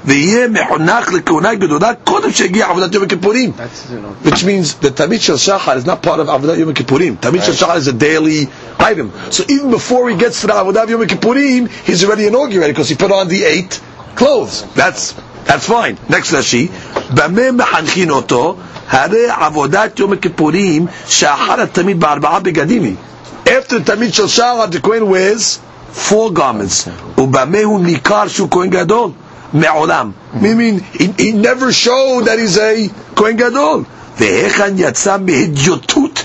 ויהיה 0.06 0.48
מחונך 0.48 1.14
לכהונה 1.14 1.56
גדולה 1.56 1.92
קודם 2.04 2.32
שיגיע 2.32 2.68
עבודת 2.70 2.94
יום 2.94 3.04
הכיפורים 3.04 3.52
which 4.24 4.44
means 4.44 4.74
the 4.82 4.90
Tamid 4.90 5.22
Shel 5.22 5.38
Shachar 5.38 5.76
is 5.78 5.86
not 5.86 6.02
part 6.02 6.20
of 6.20 6.28
Avodah 6.28 6.58
Yom 6.58 6.74
Kippurim. 6.74 7.18
Tamid 7.18 7.44
Shel 7.44 7.54
Shachar 7.54 7.78
is 7.78 7.88
a 7.88 7.94
daily 7.94 8.48
item. 8.80 9.12
So 9.32 9.44
even 9.50 9.70
before 9.72 10.10
he 10.10 10.16
gets 10.18 10.42
to 10.42 10.48
the 10.48 10.54
Avodah 10.54 10.88
Yom 10.90 11.02
Kippurim, 11.02 11.70
he's 11.70 12.04
already 12.06 12.28
inaugurated 12.28 12.76
because 12.76 12.90
he 12.90 12.96
put 12.96 13.12
on 13.12 13.28
the 13.28 13.44
eight 13.44 13.82
clothes. 14.16 14.64
That's 14.74 15.14
that's 15.45 15.67
fine. 15.67 15.97
Next 16.09 16.33
Rashi, 16.33 16.69
במה 17.15 17.53
מחנכין 17.53 18.11
אותו? 18.11 18.57
הרי 18.91 19.27
עבודת 19.31 19.99
יום 19.99 20.13
הכיפורים 20.13 20.87
שאחר 21.07 21.61
התמיד 21.61 22.01
בארבעה 22.01 22.41
בגדים 22.41 22.83
היא. 22.85 22.95
After 23.47 23.79
the 23.79 23.91
Tamid 23.91 24.13
Shel 24.15 24.27
Shachar, 24.29 24.71
the 24.71 24.81
Kohen 24.81 25.09
wears 25.09 25.59
four 25.93 26.31
garments. 26.33 26.89
ובמה 27.19 27.59
הוא 27.65 27.81
ניכר 27.81 28.29
שהוא 28.29 28.49
כהן 28.51 28.71
גדול? 28.71 29.11
מעולם. 29.55 30.11
Meaning, 30.35 30.81
he, 30.93 31.05
he 31.19 31.33
never 31.33 31.73
showed 31.73 32.25
that 32.27 32.39
he's 32.39 32.59
a 32.59 32.91
כהן 33.17 33.37
גדול. 33.37 33.85
והיכן 34.19 34.75
יצא 34.77 35.17
מהדיוטות 35.19 36.25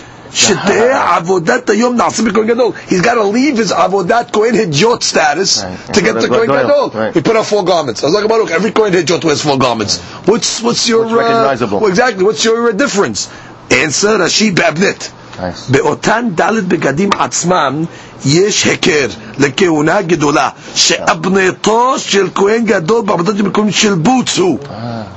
He's 2.89 3.03
got 3.03 3.15
to 3.15 3.25
leave 3.25 3.57
his 3.57 3.73
avodat 3.73 4.33
kohen 4.33 4.55
hijot 4.55 5.03
status 5.03 5.63
right. 5.63 5.95
to 5.95 6.01
get 6.01 6.15
the 6.15 6.29
kohen 6.29 6.49
gadol. 6.49 6.91
Right. 6.91 7.15
We 7.15 7.23
put 7.23 7.37
on 7.37 7.45
four 7.45 7.65
garments. 7.65 8.03
I 8.03 8.07
was 8.07 8.15
like, 8.15 8.29
Baruch, 8.29 8.51
every 8.51 8.71
kohen 8.71 8.93
hijot 8.93 9.25
wears 9.25 9.43
four 9.43 9.59
garments. 9.59 9.99
What's 10.27 10.61
what's 10.61 10.89
your 10.89 11.05
what's 11.05 11.13
uh, 11.13 11.19
recognizable? 11.19 11.79
Uh, 11.79 11.81
well, 11.81 11.91
exactly. 11.91 12.25
What's 12.25 12.45
your 12.45 12.71
uh, 12.71 12.73
difference? 12.73 13.31
Answer 13.71 14.19
Rashi 14.19 14.51
Babnit. 14.51 15.13
Nice. 15.39 15.73
באותן 15.73 16.29
ד' 16.41 16.69
בגדים 16.69 17.11
עצמם 17.19 17.85
יש 18.27 18.65
היכר 18.65 19.07
לכהונה 19.39 20.03
גדולה 20.03 20.49
שאבנתו 20.75 21.95
של 21.99 22.29
כהן 22.35 22.65
גדול 22.65 23.03
בעבודת 23.05 23.41
המקום 23.41 23.71
של 23.71 23.95
בוץ 23.95 24.39
הוא. 24.39 24.59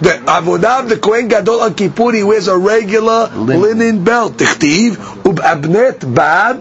בעבודה 0.02 0.78
בכהן 0.90 1.28
גדול 1.28 1.62
על 1.62 1.74
כיפור 1.74 2.12
he 2.12 2.24
wears 2.24 2.48
a 2.48 2.56
regular 2.70 3.30
linen 3.48 4.08
belt 4.10 4.32
תכתיב 4.36 4.96
ובאבנת 5.26 6.04
בד 6.04 6.56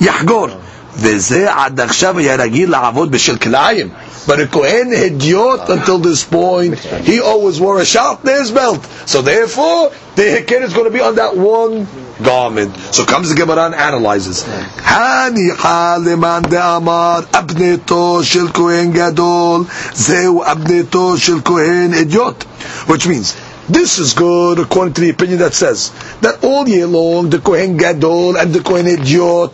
יחגור 0.00 0.48
וזה 0.96 1.46
עד 1.54 1.80
עכשיו 1.80 2.18
היה 2.18 2.36
רגיל 2.36 2.70
לעבוד 2.70 3.10
בשל 3.10 3.36
כלאיים 3.36 3.88
But 4.26 4.38
a 4.38 4.46
Kohen 4.46 4.90
Hediot 4.92 5.68
until 5.68 5.98
this 5.98 6.22
point, 6.22 6.78
he 6.78 7.18
always 7.20 7.60
wore 7.60 7.80
a 7.80 7.84
sharpness 7.84 8.52
belt. 8.52 8.86
So 9.04 9.20
therefore, 9.20 9.90
the 10.14 10.22
Heket 10.22 10.62
is 10.62 10.72
going 10.72 10.84
to 10.84 10.92
be 10.92 11.00
on 11.00 11.16
that 11.16 11.36
one 11.36 11.88
garment. 12.23 12.75
So 12.91 13.05
comes 13.05 13.29
the 13.29 13.35
Gemara 13.35 13.65
and 13.67 13.75
analyzes. 13.75 14.45
הניחה 14.83 15.97
למאן 16.05 16.41
דאמר 16.49 17.19
אבנתו 17.33 18.19
של 18.23 18.47
כהן 18.53 18.91
גדול, 18.91 19.63
זהו 19.93 20.43
אבנתו 20.43 21.17
של 21.17 21.37
כהן 21.45 21.93
אדיוט. 21.93 22.43
Which 22.87 23.07
means, 23.07 23.35
this 23.69 23.99
is 23.99 24.13
good 24.13 24.59
according 24.59 24.93
to 24.93 25.01
the 25.01 25.09
opinion 25.09 25.39
that 25.39 25.53
says 25.53 25.91
that 26.21 26.43
all 26.43 26.67
year 26.67 26.87
long 26.87 27.29
the 27.29 27.39
Kohen 27.39 27.77
Gadol 27.77 28.37
and 28.37 28.53
the 28.53 28.61
Kohen 28.61 28.87
Idiot 28.87 29.51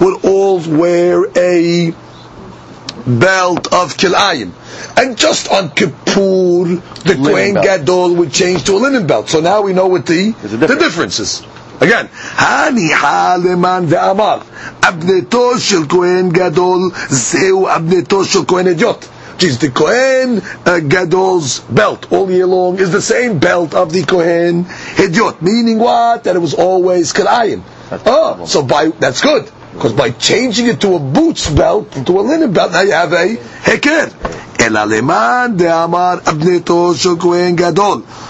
would 0.00 0.24
all 0.24 0.58
wear 0.60 1.24
a 1.36 1.92
belt 3.06 3.72
of 3.72 3.96
Kilayim. 3.96 4.50
And 4.96 5.16
just 5.16 5.48
on 5.50 5.70
Kippur, 5.70 6.82
the 7.04 7.14
Kohen 7.14 7.54
belt. 7.54 7.64
Gadol 7.64 8.14
would 8.16 8.32
change 8.32 8.64
to 8.64 8.72
a 8.72 8.78
linen 8.78 9.06
belt. 9.06 9.28
So 9.28 9.40
now 9.40 9.62
we 9.62 9.72
know 9.72 9.86
what 9.86 10.06
the, 10.06 10.32
There's 10.32 10.52
a 10.52 10.56
the 10.56 10.66
difference. 10.66 11.16
difference 11.16 11.18
is. 11.20 11.46
Again, 11.80 12.06
הניחה 12.36 13.36
למאן 13.36 13.84
ואמר, 13.88 14.38
אבנתו 14.82 15.58
של 15.58 15.88
כהן 15.88 16.28
גדול, 16.28 16.90
זהו 17.08 17.68
אבנתו 17.68 18.24
של 18.24 18.40
כהן 18.48 18.66
אדיוט. 18.66 19.04
Which 19.36 19.44
is 19.44 19.58
the 19.58 19.68
Kohen 19.68 20.40
uh, 20.40 20.80
Gadol's 20.80 21.60
belt 21.60 22.10
all 22.10 22.30
year 22.30 22.46
long 22.46 22.78
is 22.78 22.90
the 22.90 23.02
same 23.02 23.38
belt 23.38 23.74
of 23.74 23.92
the 23.92 24.02
Kohen 24.02 24.64
Hidyot. 24.64 25.42
Meaning 25.42 25.78
what? 25.78 26.24
That 26.24 26.36
it 26.36 26.38
was 26.38 26.54
always 26.54 27.12
Karayim. 27.12 27.60
Oh, 28.06 28.46
so 28.46 28.62
by, 28.62 28.88
that's 28.88 29.20
good. 29.20 29.44
Because 29.74 29.92
by 29.92 30.08
changing 30.12 30.68
it 30.68 30.80
to 30.80 30.96
a 30.96 30.98
boots 30.98 31.50
belt, 31.50 31.92
to 31.92 32.18
a 32.18 32.22
linen 32.22 32.54
belt, 32.54 32.72
now 32.72 32.80
you 32.80 32.92
have 32.92 33.12
a 33.12 33.36
Heker. 33.36 34.10
אלא 34.60 34.84
למאן 34.84 35.52
דאמר 35.56 36.14
אבנתו 36.28 36.94
של 36.94 37.10
כהן 37.20 37.56
גדול. 37.56 38.00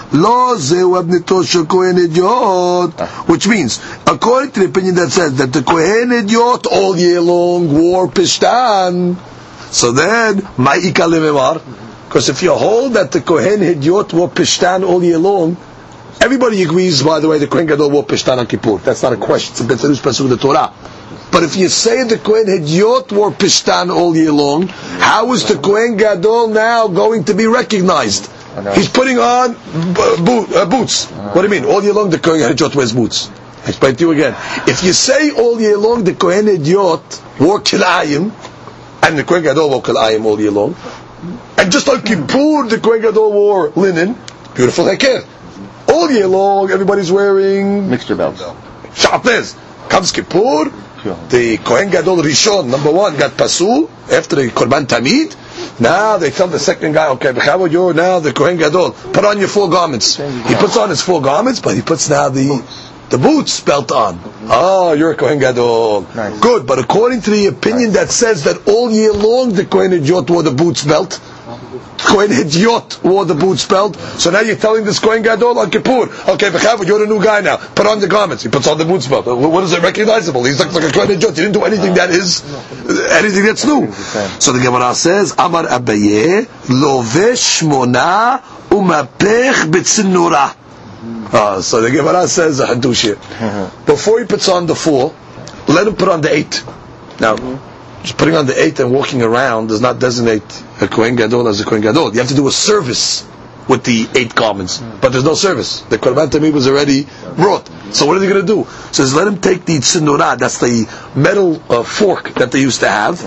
Ah. 2.98 3.24
Which 3.26 3.48
means, 3.48 3.80
according 4.06 4.52
to 4.52 4.60
the 4.60 4.66
opinion 4.66 4.94
that 4.96 5.10
says 5.10 5.36
that 5.36 5.52
the 5.52 5.62
Kohen 5.62 6.12
idiot 6.12 6.66
all 6.70 6.96
year 6.96 7.20
long 7.20 7.72
wore 7.72 8.08
pishtan, 8.08 9.16
so 9.72 9.92
then, 9.92 10.42
ma'ika 10.58 11.62
because 12.06 12.28
if 12.28 12.42
you 12.42 12.52
hold 12.52 12.92
that 12.92 13.10
the 13.10 13.22
Kohen 13.22 13.62
idiot 13.62 14.12
wore 14.12 14.28
pishtan 14.28 14.86
all 14.86 15.02
year 15.02 15.16
long, 15.18 15.56
everybody 16.20 16.62
agrees, 16.62 17.02
by 17.02 17.20
the 17.20 17.28
way, 17.28 17.38
the 17.38 17.46
Kohen 17.46 17.64
Gadol 17.66 17.90
wore 17.90 18.04
pishtan 18.04 18.36
on 18.36 18.46
Kippur. 18.46 18.76
That's 18.78 19.02
not 19.02 19.14
a 19.14 19.16
question, 19.16 19.52
it's 19.52 19.60
a 19.60 19.64
Betzerus 19.88 20.20
of 20.20 20.28
the 20.28 20.36
Torah. 20.36 20.72
But 21.32 21.44
if 21.44 21.56
you 21.56 21.70
say 21.70 22.04
the 22.04 22.18
Kohen 22.18 22.44
Hediot 22.46 23.10
wore 23.10 23.30
Pishtan 23.30 23.90
all 23.90 24.14
year 24.14 24.30
long, 24.30 24.68
how 24.68 25.32
is 25.32 25.48
the 25.48 25.56
Kohen 25.56 25.96
Gadol 25.96 26.48
now 26.48 26.88
going 26.88 27.24
to 27.24 27.32
be 27.32 27.46
recognized? 27.46 28.30
He's 28.74 28.88
putting 28.88 29.18
on 29.18 29.54
boot, 30.24 30.52
uh, 30.52 30.66
boots. 30.66 31.06
What 31.06 31.34
do 31.36 31.42
you 31.42 31.48
mean? 31.48 31.64
All 31.64 31.82
year 31.82 31.94
long 31.94 32.10
the 32.10 32.18
Kohen 32.18 32.40
Hidyot 32.40 32.74
wears 32.74 32.92
boots. 32.92 33.30
I 33.64 33.68
explain 33.68 33.96
to 33.96 34.04
you 34.04 34.10
again. 34.12 34.34
If 34.68 34.82
you 34.84 34.92
say 34.92 35.30
all 35.30 35.60
year 35.60 35.78
long 35.78 36.04
the 36.04 36.14
Kohen 36.14 36.46
Hidyot 36.46 37.40
wore 37.40 37.60
Kilayim, 37.60 38.32
and 39.02 39.18
the 39.18 39.24
Kohen 39.24 39.42
Gadol 39.42 39.70
wore 39.70 39.82
Kilayim 39.82 40.24
all 40.24 40.38
year 40.38 40.50
long, 40.50 40.76
and 41.56 41.72
just 41.72 41.86
like 41.88 42.04
Kippur 42.04 42.66
the 42.68 42.78
Kohen 42.82 43.00
Gadol 43.00 43.32
wore 43.32 43.70
linen, 43.70 44.16
beautiful 44.54 44.84
heker. 44.84 45.24
All 45.88 46.10
year 46.10 46.26
long 46.26 46.70
everybody's 46.70 47.10
wearing 47.10 47.88
Mixture 47.88 48.16
belts. 48.16 48.42
Shabbos. 48.94 49.56
Comes 49.88 50.12
Kippur, 50.12 50.70
the 51.30 51.58
Kohen 51.64 51.90
Gadol 51.90 52.16
Rishon, 52.18 52.68
number 52.70 52.90
one, 52.90 53.16
got 53.16 53.32
Pasul, 53.32 53.90
after 54.10 54.36
the 54.36 54.48
Korban 54.48 54.86
Tamid. 54.86 55.34
Now 55.80 56.18
they 56.18 56.30
tell 56.30 56.48
the 56.48 56.58
second 56.58 56.92
guy, 56.92 57.08
okay, 57.10 57.32
B'chavo, 57.32 57.70
you're 57.70 57.94
now 57.94 58.20
the 58.20 58.32
Kohen 58.32 58.56
Gadol. 58.56 58.92
Put 58.92 59.24
on 59.24 59.38
your 59.38 59.48
full 59.48 59.68
garments. 59.68 60.16
He 60.16 60.54
puts 60.54 60.76
on 60.76 60.90
his 60.90 61.02
full 61.02 61.20
garments, 61.20 61.60
but 61.60 61.74
he 61.74 61.82
puts 61.82 62.08
now 62.08 62.28
the 62.28 62.62
the 63.10 63.18
boots 63.18 63.60
belt 63.60 63.92
on. 63.92 64.18
Oh, 64.44 64.94
you're 64.94 65.10
a 65.12 65.14
Kohen 65.14 65.38
Gadol. 65.38 66.06
Nice. 66.14 66.40
Good, 66.40 66.66
but 66.66 66.78
according 66.78 67.20
to 67.22 67.30
the 67.30 67.46
opinion 67.46 67.92
that 67.92 68.10
says 68.10 68.44
that 68.44 68.66
all 68.66 68.90
year 68.90 69.12
long 69.12 69.52
the 69.52 69.66
Kohen 69.66 69.92
Idiot 69.92 70.30
wore 70.30 70.42
the 70.42 70.50
boots 70.50 70.82
belt, 70.84 71.20
Kohen 72.04 72.30
Hidyot 72.30 73.02
wore 73.02 73.24
the 73.24 73.34
boots 73.34 73.66
belt. 73.66 73.96
So 73.96 74.30
now 74.30 74.40
you're 74.40 74.56
telling 74.56 74.84
this 74.84 74.98
Kohen 74.98 75.22
Gadol 75.22 75.58
on 75.58 75.70
Kippur, 75.70 76.02
okay, 76.32 76.50
B'chavod, 76.50 76.86
you're 76.86 77.02
a 77.04 77.06
new 77.06 77.22
guy 77.22 77.40
now. 77.40 77.56
Put 77.56 77.86
on 77.86 78.00
the 78.00 78.08
garments. 78.08 78.42
He 78.42 78.48
puts 78.48 78.66
on 78.68 78.78
the 78.78 78.84
boots 78.84 79.06
belt. 79.08 79.26
What 79.26 79.64
is 79.64 79.72
it 79.72 79.82
recognizable? 79.82 80.44
He's 80.44 80.58
like, 80.60 80.72
like 80.72 80.84
a 80.84 80.92
Kohen 80.92 81.08
Hidyot. 81.08 81.30
He 81.36 81.42
didn't 81.42 81.52
do 81.52 81.64
anything 81.64 81.94
that 81.94 82.10
is, 82.10 82.42
anything 83.12 83.44
that's 83.44 83.64
new. 83.64 83.90
So 84.40 84.52
the 84.52 84.60
Gemara 84.62 84.94
says, 84.94 85.32
Amar 85.38 85.64
Abaye, 85.64 86.44
Lovesh 86.66 87.66
Mona 87.68 88.42
Umapech 88.70 89.70
B'tzinura. 89.70 90.56
Uh, 91.34 91.60
so 91.62 91.80
the 91.80 91.90
Gemara 91.90 92.28
says 92.28 92.60
a 92.60 92.66
hadush. 92.66 93.86
Before 93.86 94.20
he 94.20 94.26
puts 94.26 94.48
on 94.48 94.66
the 94.66 94.74
four, 94.74 95.14
let 95.68 95.86
him 95.86 95.96
put 95.96 96.08
on 96.08 96.20
the 96.20 96.32
eight. 96.34 96.62
Now, 97.20 97.36
just 98.02 98.16
putting 98.18 98.34
on 98.34 98.46
the 98.46 98.60
eight 98.60 98.80
and 98.80 98.92
walking 98.92 99.22
around 99.22 99.68
does 99.68 99.80
not 99.80 99.98
designate 99.98 100.42
a 100.80 100.88
Kohen 100.88 101.16
Gadol 101.16 101.48
as 101.48 101.60
a 101.60 101.64
Kohen 101.64 101.82
Gadol. 101.82 102.12
You 102.12 102.18
have 102.20 102.28
to 102.28 102.34
do 102.34 102.48
a 102.48 102.52
service 102.52 103.26
with 103.68 103.84
the 103.84 104.08
eight 104.18 104.34
garments, 104.34 104.78
but 105.00 105.10
there's 105.12 105.24
no 105.24 105.34
service. 105.34 105.80
The 105.82 105.98
Korban 105.98 106.28
Tamid 106.30 106.52
was 106.52 106.66
already 106.66 107.06
brought. 107.36 107.68
So 107.94 108.06
what 108.06 108.16
are 108.16 108.20
they 108.20 108.28
going 108.28 108.44
to 108.44 108.46
do? 108.46 108.68
Says 108.92 109.14
let 109.14 109.26
him 109.28 109.40
take 109.40 109.64
the 109.64 109.78
tzinurah, 109.78 110.36
that's 110.38 110.58
the 110.58 110.88
metal 111.14 111.62
uh, 111.70 111.82
fork 111.84 112.34
that 112.34 112.50
they 112.50 112.60
used 112.60 112.80
to 112.80 112.88
have, 112.88 113.20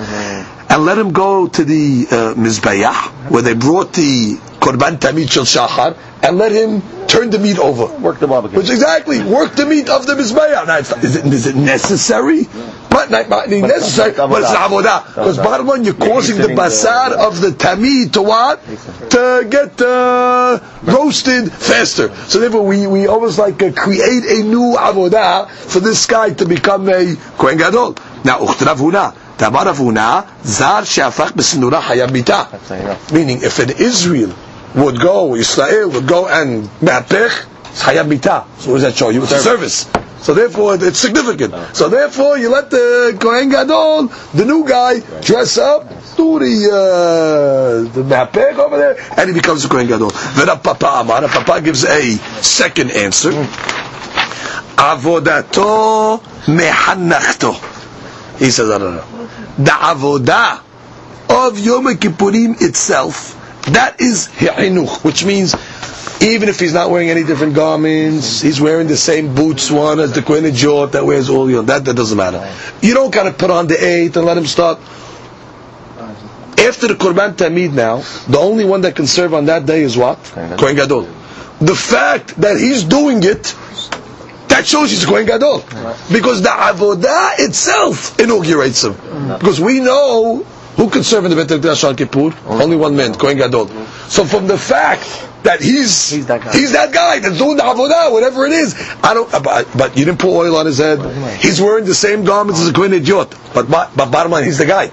and 0.75 0.83
let 0.83 0.97
him 0.97 1.13
go 1.13 1.47
to 1.47 1.63
the 1.63 2.05
uh, 2.11 2.33
Mizbeach, 2.35 3.31
where 3.31 3.41
they 3.41 3.53
brought 3.53 3.93
the 3.93 4.35
Korban 4.59 4.97
Tamid 4.97 5.31
Shel 5.31 5.45
Shachar, 5.45 5.95
and 6.21 6.37
let 6.37 6.51
him 6.51 6.81
turn 7.07 7.29
the 7.29 7.39
meat 7.39 7.57
over. 7.59 7.85
Work 7.99 8.19
the 8.19 8.27
barbecue. 8.27 8.57
Which 8.57 8.69
exactly 8.69 9.23
work 9.23 9.55
the 9.55 9.65
meat 9.65 9.89
of 9.89 10.05
the 10.05 10.15
mizbeah. 10.15 10.67
Now, 10.67 10.79
not- 10.79 11.01
is 11.03 11.15
it 11.15 11.25
is 11.27 11.47
it 11.47 11.55
necessary? 11.55 12.49
But 12.89 13.09
not, 13.09 13.29
not 13.29 13.47
necessary, 13.49 14.11
But 14.17 14.27
but 14.29 14.41
it's 14.41 14.51
avodah. 14.51 15.07
Because 15.07 15.37
bottom 15.37 15.67
line, 15.67 15.85
you're 15.85 15.93
causing 15.93 16.37
the 16.39 16.47
basar 16.49 17.11
of 17.13 17.39
the 17.39 17.49
tamid 17.51 18.11
to 18.13 18.21
what? 18.21 18.61
To 19.11 19.47
get 19.49 19.81
uh, 19.81 20.59
roasted 20.83 21.51
faster. 21.53 22.13
So 22.27 22.39
therefore, 22.39 22.65
we, 22.65 22.85
we 22.87 23.07
almost 23.07 23.37
like 23.37 23.61
uh, 23.63 23.71
create 23.71 24.23
a 24.25 24.43
new 24.43 24.75
avodah 24.77 25.49
for 25.49 25.79
this 25.79 26.05
guy 26.05 26.31
to 26.33 26.45
become 26.45 26.89
a 26.89 27.15
kohen 27.37 27.57
gadol. 27.57 27.95
Now, 28.25 28.39
uchtrav. 28.39 29.15
Zar 29.37 30.85
she'afach 30.85 31.31
b'sinura 31.33 31.81
hayab 31.81 32.09
mitah. 32.09 32.51
That's 32.51 32.71
enough. 32.71 33.11
Meaning, 33.11 33.39
if 33.43 33.59
an 33.59 33.71
Israel 33.71 34.33
would 34.75 34.99
go, 34.99 35.35
Israel 35.35 35.89
would 35.91 36.07
go 36.07 36.27
and 36.27 36.63
mehapech, 36.81 37.45
it's 37.71 37.83
hayab. 37.83 38.11
So 38.59 38.71
what 38.71 38.79
does 38.79 38.83
that 38.83 38.95
show 38.95 39.09
you? 39.09 39.23
It's 39.23 39.31
a 39.31 39.39
service. 39.39 39.89
So 40.21 40.33
therefore, 40.33 40.75
it's 40.81 40.97
significant. 40.97 41.53
So 41.75 41.87
therefore, 41.87 42.37
you 42.39 42.49
let 42.49 42.71
the 42.71 43.15
Kohen 43.21 43.49
Gadol, 43.49 44.07
the 44.33 44.45
new 44.45 44.67
guy, 44.67 44.99
dress 45.21 45.57
up, 45.59 45.87
do 46.17 46.39
the 46.39 46.71
uh, 46.71 47.93
the 47.93 48.01
mehapech 48.01 48.57
over 48.57 48.77
there, 48.77 48.97
and 49.19 49.29
he 49.29 49.35
becomes 49.35 49.65
a 49.65 49.69
Kohen 49.69 49.87
Gadol. 49.87 50.09
Then 50.35 50.49
a 50.49 50.55
Papa 50.57 51.01
Amar, 51.01 51.23
a 51.25 51.27
Papa 51.27 51.61
gives 51.61 51.83
a 51.83 52.13
second 52.41 52.91
answer. 52.91 53.31
Avodato 54.77 56.19
mehanachto. 56.47 57.53
He 58.39 58.49
says, 58.51 58.69
I 58.69 58.77
don't 58.77 58.95
know. 58.95 59.24
The 59.57 59.71
avodah 59.71 60.61
of 61.29 61.59
Yom 61.59 61.85
Kippurim 61.95 62.61
itself, 62.61 63.63
that 63.71 64.01
is 64.01 64.27
hi'inuch, 64.27 65.03
which 65.03 65.23
means 65.25 65.55
even 66.21 66.49
if 66.49 66.59
he's 66.59 66.73
not 66.73 66.89
wearing 66.89 67.09
any 67.09 67.23
different 67.23 67.55
garments, 67.55 68.41
he's 68.41 68.59
wearing 68.59 68.87
the 68.87 68.97
same 68.97 69.33
boots 69.35 69.69
one 69.71 69.99
as 69.99 70.11
the 70.13 70.21
Kohen 70.21 70.53
Jot 70.53 70.93
that 70.93 71.05
wears 71.05 71.29
all 71.29 71.49
your 71.49 71.63
that 71.63 71.85
that 71.85 71.95
doesn't 71.95 72.17
matter. 72.17 72.53
You 72.81 72.93
don't 72.93 73.13
gotta 73.13 73.31
put 73.31 73.49
on 73.49 73.67
the 73.67 73.83
eight 73.83 74.15
and 74.15 74.25
let 74.25 74.37
him 74.37 74.45
start. 74.45 74.79
After 76.57 76.87
the 76.87 76.95
Korban 76.95 77.33
Tamid 77.35 77.73
now, 77.73 77.97
the 78.27 78.39
only 78.39 78.65
one 78.65 78.81
that 78.81 78.95
can 78.95 79.07
serve 79.07 79.33
on 79.33 79.45
that 79.45 79.65
day 79.65 79.81
is 79.81 79.97
what? 79.97 80.17
Kohen 80.23 80.75
Gadol. 80.75 81.03
The 81.59 81.75
fact 81.75 82.35
that 82.41 82.57
he's 82.57 82.83
doing 82.83 83.23
it, 83.23 83.55
that 84.55 84.65
shows 84.65 84.89
he's 84.89 85.03
a 85.03 85.07
Kohen 85.07 85.25
Gadol. 85.25 85.59
Because 86.11 86.41
the 86.41 86.49
Avodah 86.49 87.39
itself 87.39 88.17
inaugurates 88.19 88.83
him. 88.85 88.93
Mm-hmm. 88.93 89.33
Because 89.39 89.59
we 89.59 89.81
know 89.81 90.43
who 90.77 90.89
can 90.89 91.03
serve 91.03 91.25
in 91.25 91.31
the 91.31 91.35
Bet 91.37 91.47
HaMikdash 91.47 91.87
on 91.87 91.95
Kippur? 91.95 92.33
Only 92.47 92.77
one 92.77 92.95
man, 92.95 93.15
Kohen 93.15 93.37
Gadol. 93.37 93.67
So 94.07 94.23
from 94.23 94.47
the 94.47 94.57
fact 94.57 95.03
that 95.43 95.61
he's 95.61 96.09
He's 96.09 96.25
that 96.27 96.41
guy. 96.41 96.51
he's 96.53 96.71
that 96.71 96.93
guy 96.93 97.19
that's 97.19 97.37
doing 97.37 97.57
the 97.57 97.63
Avodah, 97.63 98.11
whatever 98.11 98.45
it 98.45 98.53
is, 98.53 98.75
I 99.03 99.13
don't. 99.13 99.29
But, 99.31 99.67
but 99.77 99.97
you 99.97 100.05
didn't 100.05 100.19
pour 100.19 100.43
oil 100.45 100.55
on 100.55 100.65
his 100.65 100.77
head. 100.79 100.99
He's 101.39 101.59
wearing 101.61 101.85
the 101.85 101.93
same 101.93 102.23
garments 102.23 102.61
as 102.61 102.69
a 102.69 102.73
Kohen 102.73 102.93
Idiot. 102.93 103.35
But 103.53 103.69
but 103.69 103.93
bottom 103.95 104.31
line, 104.31 104.43
he's 104.45 104.57
the 104.57 104.65
guy. 104.65 104.87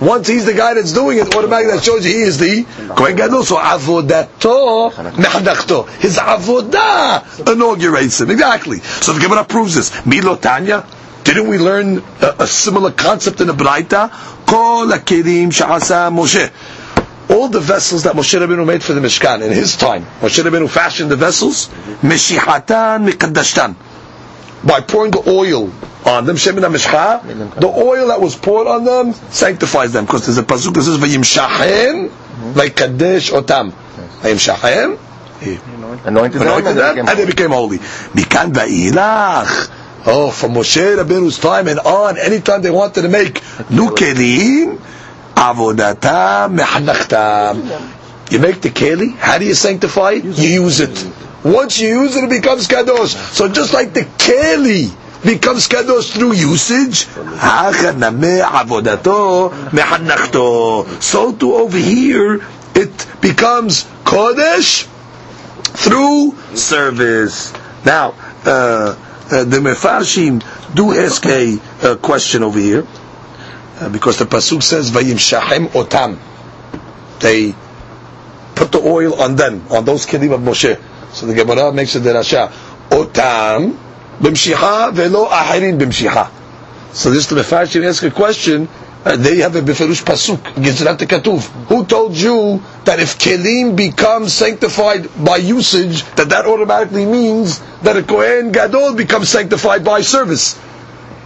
Once 0.00 0.26
he's 0.28 0.44
the 0.44 0.52
guy 0.54 0.74
that's 0.74 0.92
doing 0.92 1.18
it, 1.18 1.34
automatically 1.34 1.72
that 1.72 1.84
shows 1.84 2.04
you 2.04 2.12
he 2.12 2.20
is 2.22 2.38
the 2.38 2.64
Kohen 2.96 3.16
Gadol. 3.16 3.44
So 3.44 3.56
avodato 3.56 4.90
mehanachto. 4.92 5.88
His 6.00 6.16
avodah 6.18 7.52
inaugurates 7.52 8.20
him. 8.20 8.30
Exactly. 8.30 8.78
So 8.80 9.12
the 9.12 9.20
Gemara 9.20 9.44
proves 9.44 9.74
this. 9.74 10.04
Milo 10.04 10.36
Tanya. 10.36 10.84
Didn't 11.22 11.48
we 11.48 11.58
learn 11.58 12.02
a, 12.20 12.34
a 12.40 12.46
similar 12.46 12.90
concept 12.90 13.40
in 13.40 13.46
the 13.46 13.54
Braita? 13.54 14.10
Kol 14.46 14.88
hakelim 14.88 15.48
sha'asa 15.48 16.10
Moshe. 16.12 16.50
All 17.30 17.48
the 17.48 17.60
vessels 17.60 18.02
that 18.02 18.14
Moshe 18.14 18.38
Rabbeinu 18.38 18.66
made 18.66 18.82
for 18.82 18.92
the 18.92 19.00
Mishkan 19.00 19.40
in 19.42 19.50
his 19.52 19.76
time, 19.76 20.04
Moshe 20.20 20.42
Rabbeinu 20.42 20.68
fashioned 20.68 21.10
the 21.10 21.16
vessels, 21.16 21.68
meshihatan 22.02 23.08
mikadashtan 23.08 23.74
by 24.66 24.80
pouring 24.80 25.10
the 25.10 25.22
oil 25.28 25.72
on 26.06 26.26
them, 26.26 26.36
Shemen 26.36 26.62
HaMishcha, 26.62 27.60
the 27.60 27.66
oil 27.66 28.08
that 28.08 28.20
was 28.20 28.36
poured 28.36 28.66
on 28.66 28.84
them 28.84 29.12
sanctifies 29.12 29.92
them. 29.92 30.04
Because 30.04 30.26
there's 30.26 30.38
a 30.38 30.42
pasuk 30.42 30.74
that 30.74 30.82
says, 30.82 30.98
Vayimshachen, 30.98 32.08
Vaykadesh 32.54 33.32
otam. 33.32 33.72
Vayimshachen, 34.20 34.98
he 35.40 35.58
Anointed 36.04 36.42
anointed 36.42 36.76
them, 36.76 37.08
and 37.08 37.18
they 37.18 37.26
became 37.26 37.50
holy. 37.50 37.78
Mikan 37.78 38.52
va'ilach. 38.52 39.70
Oh, 40.06 40.30
from 40.30 40.52
Moshe 40.52 40.96
Rabbeinu's 40.96 41.38
time 41.38 41.66
and 41.66 41.78
on, 41.80 42.18
anytime 42.18 42.60
they 42.60 42.70
wanted 42.70 43.02
to 43.02 43.08
make 43.08 43.42
new 43.70 43.90
kelim, 43.90 44.78
avodatam 45.34 46.58
mehanachtam. 46.58 48.30
You 48.30 48.38
make 48.38 48.60
the 48.60 48.70
keli, 48.70 49.14
how 49.16 49.38
do 49.38 49.46
you 49.46 49.54
sanctify 49.54 50.12
it? 50.12 50.24
You 50.24 50.62
use 50.62 50.80
it. 50.80 51.10
Once 51.44 51.78
you 51.78 51.88
use 52.02 52.16
it, 52.16 52.24
it 52.24 52.30
becomes 52.30 52.66
kadosh. 52.66 53.14
So 53.34 53.48
just 53.48 53.74
like 53.74 53.92
the 53.92 54.00
keli 54.02 54.90
becomes 55.22 55.68
kadosh 55.68 56.10
through 56.12 56.32
usage, 56.32 57.04
so 61.02 61.32
too 61.32 61.54
over 61.54 61.78
here 61.78 62.44
it 62.74 63.06
becomes 63.20 63.84
kodesh 64.04 64.84
through 65.76 66.34
service. 66.56 67.52
Now, 67.84 68.14
uh, 68.46 68.96
uh, 69.30 69.44
the 69.44 69.58
Mefarshim 69.58 70.42
do 70.74 70.92
ask 70.98 71.24
a, 71.26 71.58
uh 71.82 71.96
question 71.96 72.42
over 72.42 72.58
here, 72.58 72.86
uh, 73.80 73.88
because 73.90 74.18
the 74.18 74.24
pasuk 74.24 74.62
says 74.62 74.90
"Vayim 74.90 75.18
shahem 75.18 75.68
otam." 75.68 76.18
They 77.20 77.54
put 78.54 78.72
the 78.72 78.80
oil 78.80 79.14
on 79.20 79.36
them, 79.36 79.66
on 79.70 79.84
those 79.84 80.06
kelim 80.06 80.32
of 80.32 80.40
Moshe. 80.40 80.80
So 81.14 81.26
the 81.26 81.34
Gemara 81.34 81.72
makes 81.72 81.94
a 81.94 82.00
derasha. 82.00 82.50
Otam 82.90 83.78
b'mshicha 84.18 84.92
velo 84.92 85.26
ahirin 85.26 85.78
b'mshicha. 85.78 86.28
So 86.92 87.10
this 87.10 87.26
the 87.26 87.36
Mefarshim 87.36 87.86
ask 87.88 88.02
a 88.02 88.10
question. 88.10 88.68
Uh, 89.04 89.16
they 89.16 89.38
have 89.38 89.54
a 89.54 89.60
beferush 89.60 90.02
pasuk, 90.02 90.38
Gizrat 90.54 90.96
Katuv. 90.96 91.42
Who 91.68 91.84
told 91.84 92.16
you 92.16 92.62
that 92.84 93.00
if 93.00 93.18
kelim 93.18 93.76
becomes 93.76 94.32
sanctified 94.32 95.10
by 95.22 95.36
usage, 95.36 96.04
that 96.16 96.30
that 96.30 96.46
automatically 96.46 97.04
means 97.04 97.58
that 97.82 97.98
a 97.98 98.02
kohen 98.02 98.50
gadol 98.50 98.94
becomes 98.94 99.28
sanctified 99.28 99.84
by 99.84 100.00
service? 100.00 100.56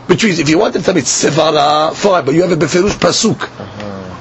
Which 0.09 0.24
means, 0.24 0.41
if 0.41 0.49
you 0.49 0.59
want 0.59 0.74
to 0.74 0.82
tell 0.82 0.95
me 0.95 1.01
it's 1.01 1.24
sevara, 1.24 1.95
fine, 1.95 2.24
but 2.24 2.34
you 2.34 2.43
have 2.43 2.51
a 2.51 2.57
beferush 2.57 2.99
pasuk. 2.99 3.36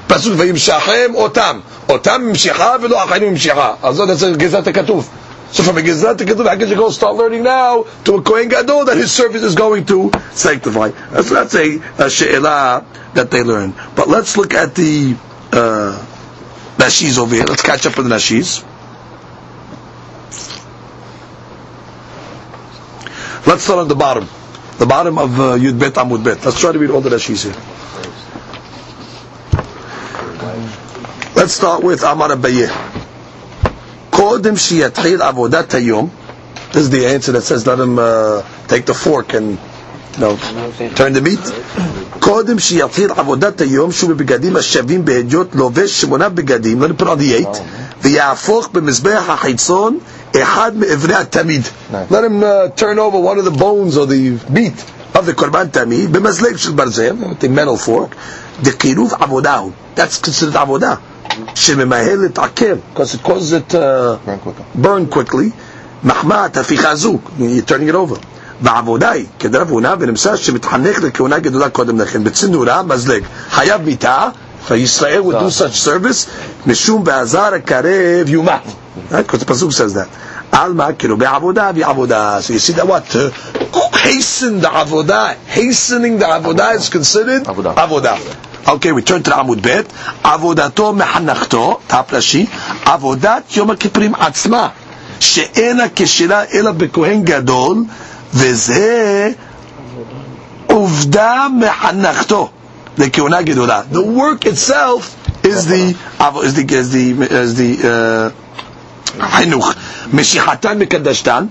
Pasuk 0.06 0.36
vayim 0.36 0.56
shahem 0.56 1.14
otam, 1.16 1.62
otam 1.88 2.30
mshicha 2.32 2.80
velo 2.80 2.96
acharim 2.96 3.34
mshicha. 3.34 3.82
Also 3.82 4.06
that's 4.06 4.22
Gizrat 4.22 4.62
Katuv. 4.64 5.27
So 5.50 5.62
from 5.62 5.78
a 5.78 5.80
Gizrat 5.80 6.16
Katuv, 6.18 6.46
I 6.46 6.56
guess 6.56 6.68
you 6.68 6.76
go 6.76 6.90
start 6.90 7.16
learning 7.16 7.42
now 7.42 7.84
to 8.04 8.14
a 8.16 8.22
kohen 8.22 8.48
gadol 8.48 8.84
that 8.84 8.96
his 8.98 9.10
service 9.10 9.42
is 9.42 9.54
going 9.54 9.86
to 9.86 10.10
sanctify. 10.32 10.90
That's 11.10 11.54
a, 11.54 11.78
a 11.98 12.10
she'elah 12.10 12.84
that 13.14 13.30
they 13.30 13.42
learn. 13.42 13.72
But 13.96 14.08
let's 14.08 14.36
look 14.36 14.52
at 14.52 14.74
the 14.74 15.16
uh, 15.52 16.04
Rashis 16.76 17.18
over 17.18 17.34
here. 17.34 17.44
Let's 17.44 17.62
catch 17.62 17.86
up 17.86 17.96
with 17.96 18.08
the 18.08 18.14
Rashis. 18.14 18.62
Let's 23.46 23.62
start 23.62 23.78
on 23.80 23.88
the 23.88 23.94
bottom. 23.96 24.28
The 24.78 24.86
bottom 24.86 25.16
of 25.16 25.40
uh, 25.40 25.42
Yud 25.56 25.78
Bet 25.78 25.94
Amud 25.94 26.22
Bet. 26.22 26.44
Let's 26.44 26.60
try 26.60 26.72
to 26.72 26.78
read 26.78 26.90
all 26.90 27.00
the 27.00 27.08
Rashis 27.10 27.44
here. 27.44 27.54
Let's 31.34 31.54
start 31.54 31.82
with 31.82 32.02
Amar 32.02 32.28
Abaye. 32.30 33.06
קודם 34.17 34.57
שיתחיל 34.57 35.21
עבודת 35.21 35.73
היום, 35.73 36.09
this 36.71 36.75
is 36.75 36.89
the 36.89 37.05
answer 37.05 37.31
that 37.31 37.43
says 37.43 37.65
let 37.67 37.79
him 37.79 37.99
uh, 37.99 38.41
take 38.67 38.85
the 38.85 38.93
fork 38.93 39.33
and 39.33 39.57
you 40.15 40.19
know, 40.21 40.35
turn 40.95 41.13
the 41.13 41.21
meat. 41.21 41.51
קודם 42.19 42.59
שיתחיל 42.59 43.11
עבודת 43.11 43.61
היום 43.61 43.91
שהוא 43.91 44.09
בבגדים 44.09 44.55
השווים 44.55 45.05
בהדיוט 45.05 45.55
לובש 45.55 46.01
שמונה 46.01 46.29
בגדים, 46.29 46.83
let 46.83 46.87
him 46.87 47.01
put 47.03 47.07
on 47.07 47.17
the 47.19 47.33
eight, 47.43 47.57
ויהפוך 48.01 48.69
במזבח 48.73 49.23
החיצון 49.27 49.97
אחד 50.41 50.71
מאבני 50.75 51.13
התמיד. 51.15 51.61
Let 52.11 52.23
him 52.23 52.43
uh, 52.43 52.69
turn 52.75 52.99
over 52.99 53.19
one 53.19 53.37
of 53.39 53.45
the 53.45 53.57
bones 53.59 53.97
or 53.97 54.05
the 54.05 54.39
meat 54.53 54.85
of 55.15 55.25
the 55.25 55.33
קורבן 55.35 55.67
תמיד 55.67 56.11
במזלג 56.13 56.57
של 56.57 56.71
ברזל, 56.71 57.15
with 57.21 57.43
the 57.43 57.49
metal 57.49 57.87
fork, 57.87 58.15
דקירוב 58.63 59.13
עבודה 59.19 59.55
הוא. 59.57 59.71
That's 59.97 60.19
considered 60.27 60.57
עבודה. 60.57 60.95
שממהל 61.55 62.17
להתעכב, 62.21 62.77
because 62.93 63.13
it 63.15 63.23
causes 63.23 63.53
it 63.53 63.75
uh, 63.75 64.17
Burn 64.25 64.39
quicker. 64.39 64.63
burn 64.81 65.07
quickly. 65.15 65.49
מחמאת 66.03 66.57
הפיכה 66.57 66.95
זו, 66.95 67.17
you're 67.39 67.69
turning 67.71 67.89
it 67.89 67.95
over. 67.95 68.19
בעבודה 68.61 69.09
היא, 69.11 69.25
כדרב 69.39 69.69
הונא 69.69 69.95
ונמסר 69.99 70.35
שמתחנך 70.35 71.03
לכהונה 71.03 71.39
גדולה 71.39 71.69
קודם 71.69 71.99
לכן, 72.01 72.23
בצנורה, 72.23 72.83
מזלג, 72.83 73.23
חייב 73.49 73.81
מיתה, 73.81 74.29
וישראל 74.69 75.21
would 75.21 75.33
do 75.35 75.49
such 75.59 75.85
service, 75.87 76.27
משום 76.67 77.03
בעזר 77.03 77.53
הקרב 77.55 78.27
יומת. 78.29 78.61
Right? 79.11 79.27
Because 79.27 79.39
the 79.39 79.45
pasuk 79.45 79.71
says 79.73 79.93
that. 79.93 80.07
עלמא, 80.51 80.87
כאילו 80.99 81.17
בעבודה 81.17 81.71
ועבודה. 81.75 82.37
So 82.41 82.53
you 82.53 82.59
see 82.59 82.73
that 82.73 82.87
what? 82.87 83.11
To 83.11 83.79
hasten 84.03 84.61
the 84.61 84.67
עבודה, 84.69 85.29
hastening 85.55 86.19
the 86.21 86.25
עבודה 86.25 86.71
is 86.73 86.89
considered 86.89 87.49
עבודה. 87.75 88.15
עבודה. 88.65 88.73
Okay, 88.73 88.91
we 88.91 89.01
turn 89.01 89.23
to 89.23 89.33
עמוד 89.33 89.67
ב', 89.67 89.81
עבודתו 90.23 90.93
מחנכתו, 90.93 91.79
top 91.89 92.13
ראשי, 92.13 92.45
עבודת 92.85 93.57
יום 93.57 93.69
הכיפורים 93.71 94.15
עצמה, 94.15 94.67
שאינה 95.19 95.83
כשרה 95.95 96.43
אלא 96.53 96.71
בכהן 96.71 97.23
גדול, 97.23 97.83
וזה 98.33 99.31
עובדה 100.67 101.47
מחנכתו 101.59 102.49
לכהונה 102.97 103.41
גדולה. 103.41 103.81
The 103.91 103.95
work 103.95 104.45
itself 104.45 105.03
is 105.43 105.65
the, 105.65 105.95
is 106.43 106.53
the, 106.53 106.63
is 106.71 106.91
the, 106.91 107.05
is 107.31 107.55
the 107.55 107.83
uh, 107.83 109.23
חינוך. 109.31 109.73
משיכתן 110.13 110.77
מקדשתן, 110.79 111.45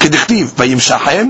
כדכתיב, 0.00 0.52
וימשכם 0.58 1.28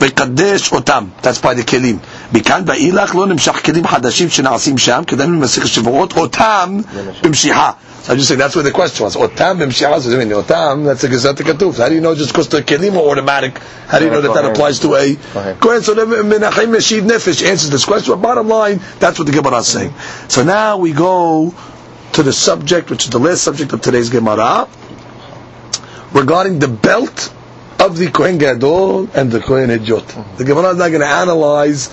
ויקדש 0.00 0.72
אותם. 0.72 1.04
That's 1.22 1.38
by 1.42 1.54
the 1.54 1.70
כלים. 1.70 1.98
מכאן 2.33 2.63
ואילך 2.65 3.15
לא 3.15 3.27
נמשך 3.27 3.65
כלים 3.65 3.87
חדשים 3.87 4.29
שנעשים 4.29 4.77
שם, 4.77 5.01
כדאי 5.07 5.27
במסכת 5.27 5.67
שבועות, 5.67 6.17
אותם 6.17 6.79
במשיכה. 7.23 7.71
So 8.03 8.13
I 8.13 8.15
just 8.15 8.29
say 8.29 8.35
that's 8.35 8.55
what 8.55 8.63
the 8.63 8.71
question 8.71 9.03
was. 9.03 9.15
Otam 9.17 9.59
b'mshi'ah, 9.59 9.99
so 9.99 10.11
I 10.13 10.17
mean, 10.23 10.29
otam, 10.29 10.85
that's 10.85 11.01
the 11.01 11.09
Gizrat 11.09 11.35
Katuv. 11.35 11.77
How 11.77 11.89
do 11.89 11.95
you 11.95 12.01
know 12.01 12.15
just 12.15 12.31
because 12.31 12.47
the 12.47 12.61
kelim 12.61 12.93
are 12.93 13.09
automatic, 13.09 13.57
how 13.87 13.99
do 13.99 14.05
you 14.05 14.11
know 14.11 14.21
that 14.21 14.33
that 14.35 14.45
applies 14.45 14.79
to 14.79 14.95
a... 14.95 15.15
Go 15.55 15.71
ahead, 15.71 15.83
so 15.83 15.93
Menachem 15.95 16.73
Yashid 16.75 17.01
Nefesh 17.01 17.45
answers 17.45 17.69
this 17.69 17.83
question. 17.83 18.13
But 18.13 18.21
bottom 18.21 18.47
line, 18.47 18.79
that's 18.99 19.19
what 19.19 19.25
the 19.25 19.33
Gemara 19.33 19.57
is 19.57 19.67
saying. 19.67 19.93
So 20.29 20.43
now 20.43 20.77
we 20.77 20.93
go 20.93 21.53
to 22.13 22.23
the 22.23 22.33
subject, 22.33 22.89
which 22.89 23.03
is 23.03 23.09
the 23.09 23.19
last 23.19 23.43
subject 23.43 23.73
of 23.73 23.81
today's 23.81 24.09
Gemara, 24.09 24.67
regarding 26.13 26.59
the 26.59 26.69
belt 26.69 27.33
of 27.79 27.97
the 27.97 28.09
Kohen 28.11 28.37
Gadol 28.37 29.09
and 29.13 29.29
the 29.31 29.39
Kohen 29.39 29.69
Hediot. 29.69 30.37
The 30.37 30.45
Gemara 30.45 30.69
is 30.71 30.77
not 30.77 30.89
going 30.89 31.01
to 31.01 31.07
analyze 31.07 31.89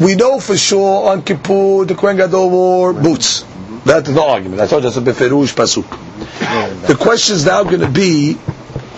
we 0.00 0.14
know 0.14 0.40
for 0.40 0.56
sure 0.56 1.10
on 1.10 1.22
Kippur 1.22 1.84
the 1.84 1.94
Kohen 1.94 2.16
Gadol 2.16 2.50
wore 2.50 2.92
boots. 2.94 3.44
That's 3.84 4.10
the 4.10 4.22
argument. 4.22 4.60
I 4.60 4.66
told 4.66 4.82
you 4.84 4.90
that's 4.90 4.96
a 4.96 5.12
Beferush 5.12 5.54
Pasuk. 5.54 6.86
The 6.86 6.94
question 6.94 7.36
is 7.36 7.44
now 7.46 7.64
going 7.64 7.80
to 7.80 7.88
be 7.88 8.38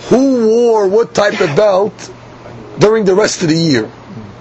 who 0.07 0.47
wore 0.47 0.87
what 0.87 1.13
type 1.13 1.39
of 1.41 1.55
belt 1.55 2.11
during 2.79 3.05
the 3.05 3.15
rest 3.15 3.41
of 3.43 3.49
the 3.49 3.55
year? 3.55 3.91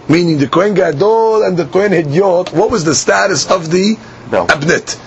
Meaning 0.09 0.39
the 0.39 0.49
Kohen 0.49 0.75
Gadol 0.75 1.43
and 1.43 1.57
the 1.57 1.65
Kohen 1.67 1.93
Hidyot, 1.93 2.53
what 2.53 2.71
was 2.71 2.85
the 2.85 2.95
status 2.95 3.51
of 3.51 3.71
the 3.71 3.97
Belt. 4.31 4.49
Abnet? 4.51 4.99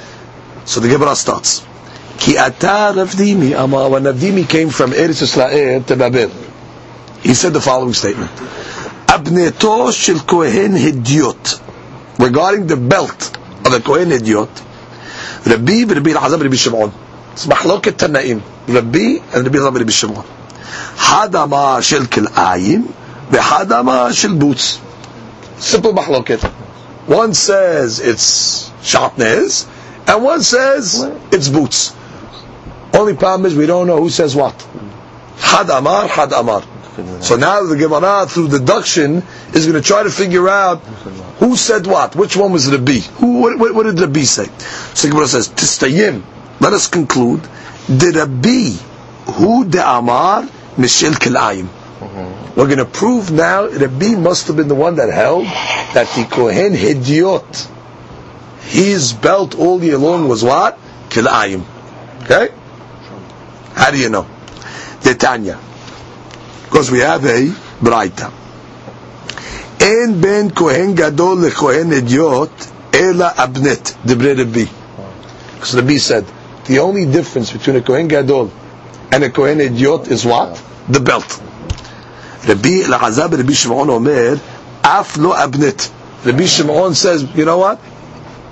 So 0.68 0.80
the 0.80 0.88
Gemara 0.88 1.16
starts. 1.16 1.66
Ki 2.18 2.38
ata 2.38 2.94
Ravdimi, 2.96 3.54
ama 3.56 3.90
when 3.90 4.04
Ravdimi 4.04 4.48
came 4.48 4.70
from 4.70 4.92
Eretz 4.92 5.22
Israel 5.22 5.84
to 5.84 5.96
Babel, 5.96 6.32
he 7.22 7.34
said 7.34 7.54
the 7.54 7.62
following 7.62 7.94
statement 7.94 8.32
habneto 9.18 9.92
shel 9.92 10.20
kohen 10.20 10.74
hediot. 10.74 11.62
Regarding 12.20 12.68
the 12.68 12.78
belt 12.78 13.38
of 13.66 13.72
the 13.72 13.82
kohen 13.82 14.10
hediot, 14.10 14.50
Rabbi, 15.46 15.84
Rabbi 15.84 16.12
Elazar, 16.12 16.42
Rabbi 16.42 16.56
Shimon. 16.56 16.92
It's 17.34 17.46
machloket 17.46 17.94
tanaim. 17.94 18.42
Rabbi 18.68 19.24
and 19.34 19.46
Rabbi 19.46 19.58
Elazar, 19.58 19.80
Rabbi 19.80 19.92
Shimon. 19.92 20.26
Hadama 20.96 21.82
shel 21.84 22.02
kil'ayim 22.04 22.84
v'hadama 23.30 24.14
shel 24.14 24.36
boots. 24.38 24.80
Simple 25.58 25.94
machloket. 25.94 26.44
One 27.08 27.34
says 27.34 28.00
it's 28.00 28.70
shatnez, 28.82 29.68
and 30.08 30.24
one 30.24 30.42
says 30.42 31.04
it's 31.32 31.50
boots. 31.50 31.96
Only 32.94 33.16
problem 33.16 33.46
is 33.46 33.56
we 33.56 33.66
don't 33.68 33.88
know 33.88 33.98
who 34.02 34.10
says 34.10 34.36
what. 34.36 34.60
Had 35.38 35.70
amar, 35.70 36.08
had 36.08 36.32
amar. 36.34 36.64
So 37.22 37.36
now 37.36 37.64
the 37.64 37.76
Gemara, 37.76 38.26
through 38.26 38.50
deduction, 38.50 39.24
is 39.54 39.68
going 39.68 39.82
to 39.82 39.86
try 39.86 40.04
to 40.04 40.10
figure 40.10 40.48
out 40.48 40.80
who 41.40 41.58
said 41.58 41.88
what, 41.88 42.16
which 42.16 42.38
one 42.38 42.54
was 42.54 42.72
Rabbi. 42.72 43.00
Who, 43.20 43.42
what, 43.42 43.60
what, 43.60 43.76
what 43.76 43.96
did 43.96 44.26
say? 44.26 44.46
So 44.94 45.08
the 45.08 45.12
Gemara 45.12 45.28
says, 45.28 45.50
Tistayim, 45.50 46.24
let 46.62 46.72
us 46.74 46.88
conclude, 46.88 47.42
the 47.88 48.14
Rabbi, 48.16 49.32
who 49.34 49.66
de 49.66 49.80
amar, 49.86 50.44
mishel 50.78 51.14
kilayim. 51.14 51.68
We're 52.56 52.68
going 52.68 52.78
to 52.78 52.86
prove 52.86 53.32
now 53.32 53.68
Rabbi 53.68 54.16
must 54.16 54.48
have 54.48 54.56
been 54.56 54.70
the 54.70 54.76
one 54.76 54.96
that 54.96 55.12
held 55.12 55.46
that 55.46 56.08
the 56.16 56.24
Kohen 56.24 56.74
Hidyot, 56.74 57.70
his 58.62 59.12
belt 59.12 59.56
all 59.56 59.84
year 59.84 59.98
long 59.98 60.30
was 60.30 60.44
what? 60.44 60.80
Kilayim. 61.10 61.66
Okay? 62.24 62.54
How 63.74 63.92
do 63.92 63.98
you 63.98 64.10
know? 64.10 64.26
Detanya. 65.02 65.60
Because 66.66 66.92
we 66.92 67.00
have 67.00 67.24
a 67.26 67.48
Braita. 67.82 68.32
Ben 69.80 70.52
Kohen 70.52 70.96
Gadol 70.96 71.36
le 71.38 71.52
Kohen 71.52 71.90
Hidyot 71.92 72.52
ela 72.94 73.34
abnet 73.38 73.96
debre 74.06 74.36
Rabbi. 74.38 74.66
Because 75.54 75.76
Rabbi 75.76 75.98
said, 75.98 76.26
the 76.66 76.80
only 76.80 77.06
difference 77.06 77.52
between 77.52 77.76
a 77.78 77.82
Kohen 77.82 78.08
Gadol 78.08 78.52
and 79.12 79.24
a 79.24 79.30
Kohen 79.30 79.60
Hidyot 79.60 80.08
is 80.08 80.26
what? 80.26 80.62
the 80.88 81.00
belt. 81.00 81.42
Rabbi 82.48 82.84
Elazar 82.86 83.32
Rabbi 83.36 83.54
Shimon 83.54 83.90
Omer, 83.90 84.40
af 84.84 85.18
lo 85.18 85.34
abnet. 85.34 85.92
Rabbi 86.26 86.46
Shimon 86.46 86.94
says, 86.94 87.24
you 87.36 87.46
know 87.46 87.58
what? 87.58 87.80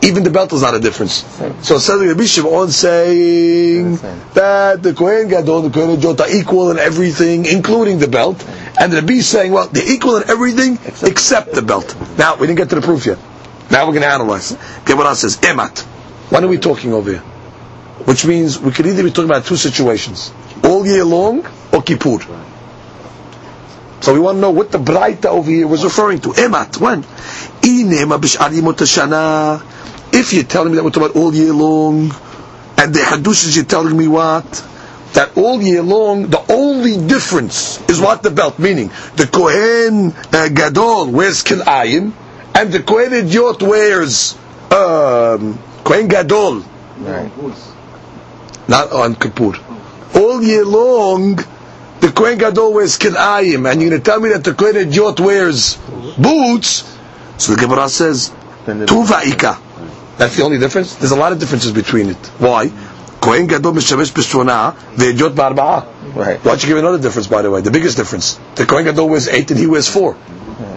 Even 0.03 0.23
the 0.23 0.29
belt 0.29 0.51
is 0.51 0.61
not 0.61 0.75
a 0.75 0.79
difference. 0.81 1.23
So 1.65 1.75
it 1.75 1.79
says 1.79 2.01
Rabbi 2.01 2.25
Shimon 2.25 2.69
saying 2.71 3.95
that 4.33 4.83
the 4.83 4.93
Kohen 4.93 5.29
Gadol, 5.29 5.61
the 5.61 5.69
Kohen 5.69 5.99
Jot 6.01 6.19
are 6.19 6.29
equal 6.29 6.71
in 6.71 6.77
everything, 6.77 7.45
including 7.45 7.99
the 7.99 8.09
belt. 8.09 8.45
And 8.77 8.91
the 8.91 8.97
Rabbi 8.97 9.13
is 9.13 9.27
saying, 9.27 9.53
well, 9.53 9.67
they're 9.67 9.89
equal 9.89 10.17
in 10.17 10.29
everything 10.29 10.77
except 11.07 11.53
the 11.53 11.61
belt. 11.61 11.95
Now, 12.17 12.35
we 12.35 12.47
didn't 12.47 12.57
get 12.57 12.69
to 12.71 12.75
the 12.75 12.81
proof 12.81 13.05
yet. 13.05 13.17
Now 13.71 13.85
we're 13.87 13.93
going 13.93 14.01
to 14.03 14.09
analyze. 14.09 14.57
Gemara 14.83 15.15
says, 15.15 15.37
emat. 15.37 15.79
What 16.31 16.43
are 16.43 16.47
we 16.49 16.57
talking 16.57 16.91
over 16.93 17.11
here? 17.11 17.19
Which 18.05 18.25
means 18.25 18.59
we 18.59 18.71
could 18.71 18.85
either 18.85 19.03
be 19.03 19.09
talking 19.11 19.29
about 19.29 19.45
two 19.45 19.55
situations. 19.55 20.33
All 20.65 20.85
year 20.85 21.05
long 21.05 21.47
or 21.71 21.81
Kippur. 21.81 22.19
So 24.01 24.13
we 24.13 24.19
want 24.19 24.35
to 24.35 24.41
know 24.41 24.51
what 24.51 24.69
the 24.69 24.79
Braita 24.79 25.27
over 25.27 25.49
here 25.49 25.65
was 25.65 25.85
referring 25.85 26.19
to. 26.21 26.29
Emat, 26.29 26.77
when? 26.77 27.05
Inema 30.13 30.19
b'sh'ari 30.19 30.19
motashana. 30.19 30.19
If 30.19 30.33
you're 30.33 30.43
telling 30.43 30.71
me 30.71 30.75
that 30.77 30.83
we're 30.83 30.89
talking 30.91 31.09
about 31.09 31.15
all 31.15 31.33
year 31.33 31.53
long, 31.53 32.11
and 32.77 32.93
the 32.93 32.99
Hadush 32.99 33.45
is 33.45 33.55
you're 33.55 33.65
telling 33.65 33.97
me 33.97 34.07
what? 34.07 34.67
That 35.13 35.37
all 35.37 35.61
year 35.61 35.83
long, 35.83 36.27
the 36.27 36.43
only 36.51 36.97
difference 37.07 37.79
is 37.89 37.99
what 37.99 38.23
the 38.23 38.31
belt, 38.31 38.57
meaning 38.59 38.89
the 39.15 39.27
Kohen 39.27 40.11
uh, 40.33 40.49
Gadol 40.49 41.11
wears 41.11 41.43
Kilayim, 41.43 42.11
and 42.55 42.71
the 42.71 42.81
Kohen 42.81 43.13
Idiot 43.13 43.61
wears 43.61 44.35
um, 44.71 45.59
Kohen 45.83 46.07
Gadol, 46.07 46.63
Right. 46.97 47.31
not 48.67 48.91
on 48.91 49.15
Kippur. 49.15 49.53
All 50.15 50.41
year 50.41 50.65
long, 50.65 51.35
the 51.99 52.11
Kohen 52.11 52.37
Gadol 52.39 52.73
wears 52.73 52.97
Kilayim, 52.97 53.69
and 53.71 53.81
you're 53.81 53.89
going 53.91 54.01
to 54.01 54.05
tell 54.11 54.19
me 54.19 54.29
that 54.29 54.43
the 54.43 54.53
Kohen 54.53 54.75
Idiot 54.77 55.19
wears 55.19 55.77
boots, 56.17 56.83
so 57.37 57.53
the 57.55 57.61
Gemara 57.61 57.89
says, 57.89 58.31
Tuva'ika. 58.65 59.57
That's 60.17 60.35
the 60.35 60.43
only 60.43 60.59
difference? 60.59 60.95
There's 60.95 61.11
a 61.11 61.15
lot 61.15 61.31
of 61.31 61.39
differences 61.39 61.71
between 61.71 62.09
it. 62.09 62.27
Why? 62.37 62.71
Kohen 63.21 63.47
Gadol 63.47 63.71
mishamesh 63.73 64.11
b'shona, 64.11 64.73
ve'Idiot 64.95 65.33
b'arba'a. 65.33 66.15
Right. 66.15 66.37
Why 66.39 66.51
don't 66.51 66.61
you 66.61 66.69
give 66.69 66.77
another 66.77 66.99
difference, 66.99 67.27
by 67.27 67.41
the 67.41 67.49
way? 67.49 67.61
The 67.61 67.71
biggest 67.71 67.97
difference. 67.97 68.39
The 68.55 68.65
Kohen 68.65 68.85
Gadol 68.85 69.09
wears 69.09 69.27
eight 69.27 69.49
and 69.49 69.59
he 69.59 69.65
wears 69.65 69.87
four. 69.87 70.13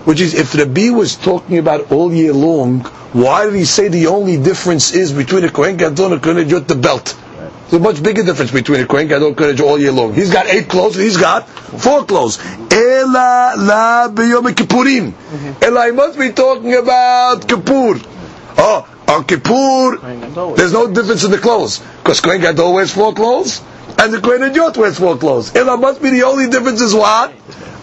Which 0.06 0.20
is, 0.20 0.34
if 0.34 0.54
Rabbi 0.54 0.90
was 0.90 1.16
talking 1.16 1.58
about 1.58 1.90
all 1.92 2.12
year 2.12 2.32
long, 2.32 2.80
why 3.12 3.44
did 3.44 3.54
he 3.54 3.64
say 3.64 3.88
the 3.88 4.06
only 4.06 4.36
difference 4.38 4.92
is 4.92 5.12
between 5.12 5.44
a 5.44 5.50
Kohen 5.50 5.76
Gadol 5.76 6.06
and 6.06 6.14
a 6.14 6.20
Kohen 6.20 6.38
Idiot, 6.38 6.68
the 6.68 6.76
belt? 6.76 7.16
There's 7.68 7.72
a 7.74 7.78
much 7.80 8.00
bigger 8.00 8.22
difference 8.22 8.52
between 8.52 8.80
a 8.80 8.86
Kohen 8.86 9.08
Gadol 9.08 9.28
and 9.28 9.36
Kohen 9.36 9.60
all 9.60 9.78
year 9.78 9.90
long. 9.90 10.14
He's 10.14 10.32
got 10.32 10.46
eight 10.46 10.68
clothes 10.68 10.94
and 10.94 11.04
he's 11.04 11.16
got 11.16 11.48
four 11.48 12.04
clothes. 12.04 12.38
Ela 12.70 13.54
la 13.58 14.08
b'yom 14.08 14.44
kippurim. 14.54 15.10
Mm-hmm. 15.10 15.64
Ela, 15.64 15.86
he 15.86 15.90
must 15.90 16.16
be 16.16 16.30
talking 16.30 16.74
about 16.74 17.48
Kippur. 17.48 18.00
Oh, 18.58 18.95
on 19.08 19.24
Kippur, 19.24 19.98
there's 20.56 20.72
no 20.72 20.92
difference 20.92 21.24
in 21.24 21.30
the 21.30 21.38
clothes. 21.38 21.82
Because 22.02 22.20
Kohen 22.20 22.40
Gadol 22.40 22.74
wears 22.74 22.92
four 22.92 23.14
clothes, 23.14 23.62
and 23.98 24.12
the 24.12 24.20
Kohen 24.20 24.42
Idiot 24.42 24.76
wears 24.76 24.98
four 24.98 25.16
clothes. 25.16 25.48
And 25.50 25.68
Ela 25.68 25.76
must 25.78 26.02
be 26.02 26.10
the 26.10 26.24
only 26.24 26.48
difference 26.48 26.80
is 26.80 26.94
what? 26.94 27.32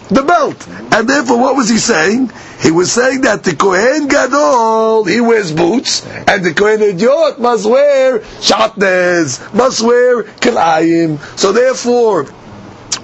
The 0.08 0.22
belt. 0.22 0.68
And 0.68 1.08
therefore, 1.08 1.38
what 1.38 1.56
was 1.56 1.68
he 1.68 1.78
saying? 1.78 2.30
He 2.60 2.70
was 2.70 2.92
saying 2.92 3.22
that 3.22 3.42
the 3.42 3.56
Kohen 3.56 4.06
Gadol, 4.06 5.04
he 5.04 5.20
wears 5.20 5.50
boots, 5.50 6.06
and 6.06 6.44
the 6.44 6.52
Kohen 6.54 6.82
Idiot 6.82 7.40
must 7.40 7.66
wear 7.68 8.20
shatnez, 8.20 9.52
must 9.54 9.82
wear 9.82 10.22
kilayim. 10.24 11.18
So 11.38 11.52
therefore, 11.52 12.26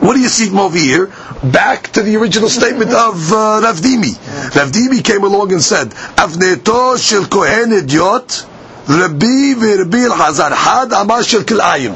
what 0.00 0.14
do 0.14 0.20
you 0.20 0.28
see 0.28 0.46
from 0.48 0.58
over 0.60 0.78
here? 0.78 1.06
Back 1.44 1.88
to 1.92 2.02
the 2.02 2.16
original 2.16 2.48
statement 2.48 2.90
of 2.90 3.32
uh, 3.32 3.60
Rav 3.62 3.76
Dimi. 3.76 4.16
Rav 4.56 4.70
Dimi 4.72 5.04
came 5.04 5.24
along 5.24 5.52
and 5.52 5.62
said, 5.62 5.90
Avneto 6.16 6.96
shel 6.98 7.26
Kohen 7.26 7.72
Idiot, 7.72 8.46
Rabbi 8.88 9.54
v'Rabbi 9.54 10.04
el-Hazar, 10.06 10.54
had 10.54 10.92
amar 10.92 11.22
shel 11.22 11.42
kilayim. 11.42 11.94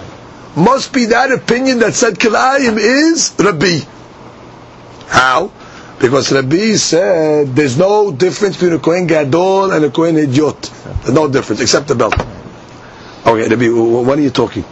Must 0.57 0.92
be 0.92 1.07
that 1.07 1.32
opinion 1.32 1.78
that 1.80 1.94
said 1.94 2.14
kilayim 2.14 2.76
is 2.78 3.34
Rabbi. 3.38 3.80
How? 5.09 5.50
Because 5.98 6.30
Rabbi 6.30 6.74
said 6.74 7.48
there's 7.57 7.78
no 7.78 8.12
difference 8.12 8.57
between 8.57 8.74
a 8.74 8.78
Kohen 8.78 9.07
Gadol 9.07 9.72
and 9.72 9.84
a 9.84 9.90
Kohen 9.90 10.16
Idiot. 10.18 10.70
There's 11.02 11.14
no 11.14 11.28
difference 11.28 11.61
except 11.62 11.88
the 11.88 11.94
belt. 11.94 12.14
Okay, 13.26 13.48
Rabbi, 13.48 13.66
wh- 13.68 14.07
what 14.07 14.18
are 14.18 14.22
you 14.22 14.30
talking? 14.30 14.64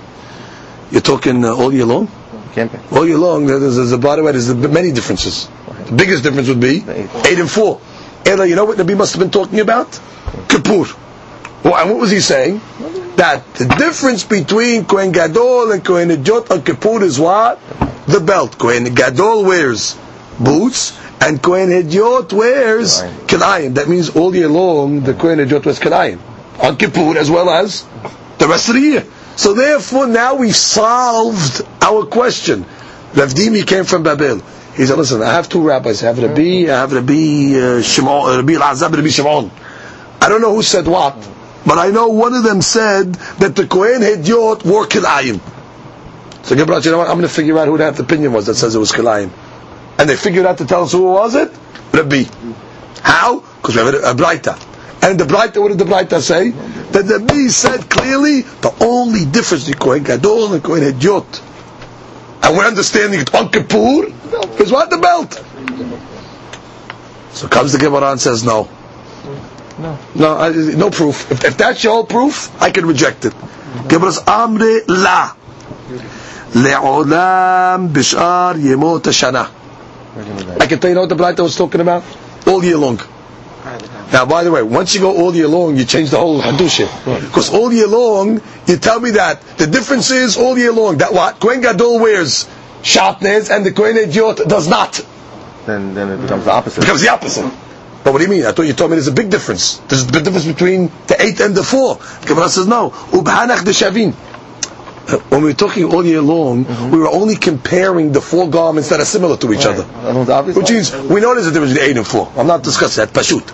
You're 0.91 1.01
talking 1.01 1.43
uh, 1.45 1.55
all 1.55 1.72
year 1.72 1.87
long? 1.87 2.09
Can't. 2.55 2.71
All 2.93 3.07
year 3.07 3.19
long, 3.19 3.47
there's, 3.47 3.77
there's 3.77 3.93
a 3.93 3.99
by 3.99 4.17
the 4.17 4.23
way, 4.23 4.33
there's 4.33 4.53
many 4.55 4.93
differences. 4.93 5.49
The 5.87 5.93
biggest 5.97 6.23
difference 6.23 6.49
would 6.49 6.61
be 6.61 6.85
eight. 6.89 7.39
and 7.39 7.51
four. 7.51 7.81
Ella, 8.27 8.47
you 8.47 8.55
know 8.55 8.65
what 8.67 8.79
Rabbi 8.79 8.95
must 8.95 9.15
have 9.15 9.21
been 9.21 9.31
talking 9.31 9.61
about? 9.61 9.99
Kippur. 10.49 10.85
Well, 11.65 11.77
and 11.77 11.91
what 11.91 11.99
was 12.01 12.11
he 12.11 12.21
saying? 12.21 12.61
That 13.17 13.43
the 13.55 13.67
difference 13.79 14.25
between 14.25 14.85
Kohen 14.85 15.13
Gadol 15.13 15.73
and 15.73 15.85
Kohen 15.85 16.11
Idiot 16.11 16.51
on 16.51 16.63
Kippur 16.63 17.03
is 17.03 17.19
what? 17.19 17.59
The 18.07 18.21
belt. 18.21 18.59
Kohen 18.59 18.85
Gadol 18.95 19.45
wears 19.45 19.97
boots, 20.39 20.99
and 21.21 21.43
Kohen 21.43 21.71
Idiot 21.73 22.33
wears 22.33 23.03
kilayim. 23.27 23.75
That 23.75 23.89
means 23.89 24.11
all 24.17 24.35
year 24.35 24.49
long, 24.49 25.01
the 25.01 25.15
Kohen 25.15 25.41
Idiot 25.41 25.65
wears 25.65 25.79
kilayim. 25.79 26.19
On 26.63 26.77
Kippur 26.77 27.17
as 27.19 27.31
well 27.31 27.49
as 27.51 27.85
the 28.39 28.47
rest 28.49 28.69
of 28.69 28.75
the 28.75 28.81
year. 28.81 29.05
So 29.37 29.55
therefore, 29.55 30.07
now 30.07 30.35
we've 30.35 30.57
solved 30.57 31.62
our 31.80 32.05
question. 32.07 32.64
Rav 33.14 33.30
Dimi 33.30 33.66
came 33.66 33.85
from 33.85 34.03
Babel. 34.03 34.41
He 34.76 34.87
said, 34.87 34.97
listen, 34.97 35.22
I 35.22 35.33
have 35.33 35.49
two 35.49 35.62
rabbis. 35.62 36.03
I 36.03 36.07
have 36.07 36.18
Rabbi, 36.18 36.64
I 36.64 36.78
have 36.80 36.93
Rabbi 36.93 37.12
uh, 37.59 37.83
Shimon, 37.83 38.30
uh, 38.33 38.37
Rabbi 38.39 38.55
Elazar, 38.55 38.91
Rabbi 38.91 39.09
Shimon. 39.09 39.51
I 40.20 40.28
don't 40.28 40.41
know 40.41 40.55
who 40.55 40.62
said 40.62 40.87
what, 40.87 41.16
but 41.66 41.78
I 41.78 41.91
know 41.91 42.09
one 42.09 42.33
of 42.33 42.43
them 42.43 42.62
said 42.62 43.14
that 43.14 43.55
the 43.55 43.66
Kohen 43.66 44.01
Hediot 44.01 44.64
wore 44.64 44.87
Kilayim. 44.87 45.41
So 46.45 46.57
Gabriel, 46.57 46.80
you 46.80 46.91
know 46.91 46.99
what? 46.99 47.09
I'm 47.09 47.16
going 47.16 47.28
to 47.28 47.35
figure 47.35 47.59
out 47.59 47.68
who 47.68 47.76
that 47.78 47.99
opinion 47.99 48.33
was 48.33 48.47
that 48.47 48.55
says 48.55 48.74
it 48.74 48.78
was 48.78 48.93
Kilayim. 48.93 49.30
And 49.99 50.09
they 50.09 50.16
figured 50.16 50.47
out 50.47 50.59
to 50.59 50.64
tell 50.64 50.85
us 50.85 50.93
who 50.93 51.03
was 51.03 51.35
it? 51.35 51.53
Rabbi. 51.93 52.24
How? 53.03 53.41
Because 53.41 53.76
we 53.76 53.83
have 53.83 53.95
a, 53.95 53.99
a. 53.99 55.07
And 55.07 55.18
the 55.18 55.24
Braita, 55.24 55.61
what 55.61 55.68
did 55.68 55.78
the 55.78 55.85
Braita 55.85 56.20
say? 56.20 56.53
That 56.93 57.07
the 57.07 57.18
Rabbi 57.18 57.49
said 57.49 57.88
clearly 57.88 58.43
the 58.43 58.74
only 58.80 59.24
difference 59.24 59.64
between 59.66 59.80
Kohen 59.80 60.03
Gadol 60.05 60.53
and 60.55 60.62
Kohen 60.62 60.82
Hediot. 60.82 61.43
And 62.45 62.57
we're 62.57 62.66
understanding 62.66 63.20
it 63.20 63.34
on 63.34 63.51
Kippur 63.51 64.07
is 64.61 64.72
what? 64.72 64.90
The 64.90 64.99
belt. 64.99 65.32
So 67.32 67.49
comes 67.49 67.72
the 67.72 67.78
Gemara 67.78 68.11
and 68.12 68.20
says 68.20 68.45
no. 68.45 68.68
No. 69.78 69.99
No, 70.14 70.36
I, 70.36 70.51
no 70.51 70.90
proof. 70.90 71.30
If, 71.30 71.45
if 71.45 71.57
that's 71.57 71.82
your 71.82 71.95
whole 71.95 72.05
proof, 72.07 72.61
I 72.61 72.70
can 72.70 72.84
reject 72.86 73.24
it. 73.24 73.34
Gemara's 73.88 74.18
Amre 74.18 74.82
La. 74.88 75.34
Le'olam 76.53 77.88
bishar 77.88 78.55
yemot 78.57 79.01
hashana. 79.03 79.49
I 80.61 80.66
can 80.66 80.78
tell 80.78 80.90
you 80.90 80.95
know 80.95 81.03
what 81.03 81.09
the 81.09 81.16
Braita 81.16 81.43
was 81.43 81.57
talking 81.57 81.80
about? 81.80 82.05
All 82.47 82.62
year 82.62 82.76
long. 82.76 83.01
Now, 84.13 84.27
by 84.27 84.45
the 84.45 84.51
way, 84.51 84.63
once 84.63 84.95
you 84.95 85.01
go 85.01 85.17
all 85.17 85.35
year 85.35 85.49
long, 85.49 85.77
you 85.77 85.85
change 85.87 86.11
the 86.11 86.19
whole 86.19 86.41
Hadusha. 86.43 86.87
Because 87.23 87.49
all 87.51 87.73
year 87.73 87.87
long, 87.89 88.43
you 88.67 88.77
tell 88.77 89.01
me 89.01 89.13
that 89.13 89.41
the 89.57 89.67
difference 89.67 90.11
is 90.11 90.37
all 90.37 90.59
year 90.59 90.73
long. 90.73 90.99
That 90.99 91.15
what? 91.15 91.41
Kohen 91.41 91.63
Gadol 91.63 91.99
wears 91.99 92.47
shatnez 92.83 93.49
and 93.55 93.65
the 93.65 93.73
Kohen 93.73 93.97
Idiot 93.97 94.41
does 94.47 94.69
not. 94.69 95.01
Then 95.67 95.95
then 95.95 96.11
it 96.11 96.21
becomes 96.23 96.45
the 96.45 96.53
opposite. 96.53 96.81
becomes 96.81 97.01
the 97.01 97.09
opposite. 97.09 97.51
But 98.05 98.13
what 98.13 98.19
do 98.19 98.25
you 98.25 98.31
mean? 98.31 98.45
I 98.45 98.53
thought 98.53 98.63
you 98.63 98.73
told 98.73 98.91
me 98.91 98.97
there's 98.97 99.07
a 99.07 99.13
big 99.13 99.31
difference. 99.31 99.77
There's 99.89 100.09
a 100.09 100.13
big 100.13 100.25
difference 100.25 100.45
between 100.47 100.91
the 101.07 101.17
eight 101.23 101.39
and 101.41 101.55
the 101.55 101.63
four. 101.63 101.99
Gemara 102.27 102.49
says 102.49 102.67
no. 102.67 102.91
Ubhanach 102.91 103.65
de 103.65 103.71
shavin. 103.71 104.13
When 105.29 105.43
we 105.43 105.49
were 105.49 105.55
talking 105.55 105.85
all 105.85 106.05
year 106.05 106.21
long, 106.23 106.65
we 106.91 106.99
were 106.99 107.09
only 107.09 107.35
comparing 107.37 108.13
the 108.13 108.21
four 108.21 108.49
garments 108.49 108.89
that 108.91 109.01
are 109.01 109.05
similar 109.05 109.37
to 109.39 109.53
each 109.53 109.67
other. 109.67 109.83
Which 110.53 110.71
means 110.71 110.95
we 110.95 111.21
know 111.21 111.35
there's 111.35 111.49
a 111.49 111.53
difference 111.53 111.73
between 111.75 111.91
eight 111.91 111.97
and 111.97 112.07
four. 112.07 112.31
I'm 112.37 112.47
not 112.47 112.63
discussing 112.63 113.05
that, 113.05 113.13
pashut. 113.13 113.53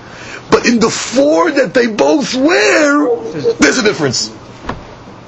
But 0.50 0.66
in 0.66 0.78
the 0.78 0.90
four 0.90 1.50
that 1.50 1.74
they 1.74 1.86
both 1.86 2.34
wear, 2.34 3.16
there's 3.58 3.78
a 3.78 3.82
difference. 3.82 4.30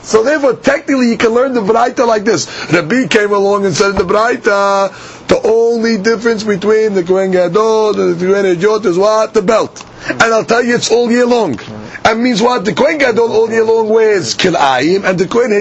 So 0.03 0.23
therefore, 0.23 0.55
technically, 0.55 1.11
you 1.11 1.16
can 1.18 1.31
learn 1.31 1.53
the 1.53 1.61
Braita 1.61 2.07
like 2.07 2.25
this. 2.25 2.47
Rabbi 2.73 3.07
came 3.07 3.33
along 3.33 3.66
and 3.66 3.75
said 3.75 3.91
in 3.91 3.97
the 3.97 4.05
Braita, 4.05 5.27
the 5.29 5.41
only 5.47 5.99
difference 5.99 6.43
between 6.43 6.95
the 6.95 7.05
Kohen 7.05 7.31
Gadol 7.33 8.01
and 8.01 8.18
the 8.18 8.27
Kohen 8.27 8.47
Idiot 8.47 8.85
is 8.87 8.99
what? 8.99 9.35
The 9.35 9.43
belt. 9.43 9.85
And 10.09 10.23
I'll 10.23 10.45
tell 10.45 10.64
you, 10.64 10.75
it's 10.75 10.91
all 10.91 11.11
year 11.11 11.27
long. 11.27 11.59
And 12.03 12.22
means 12.22 12.40
what? 12.40 12.64
The 12.64 12.72
Kohen 12.72 12.96
Gadol 12.98 13.30
all 13.30 13.51
year 13.51 13.62
long 13.62 13.88
wears 13.90 14.34
kilayim, 14.34 15.05
and 15.05 15.18
the 15.18 15.26
Kohen 15.28 15.53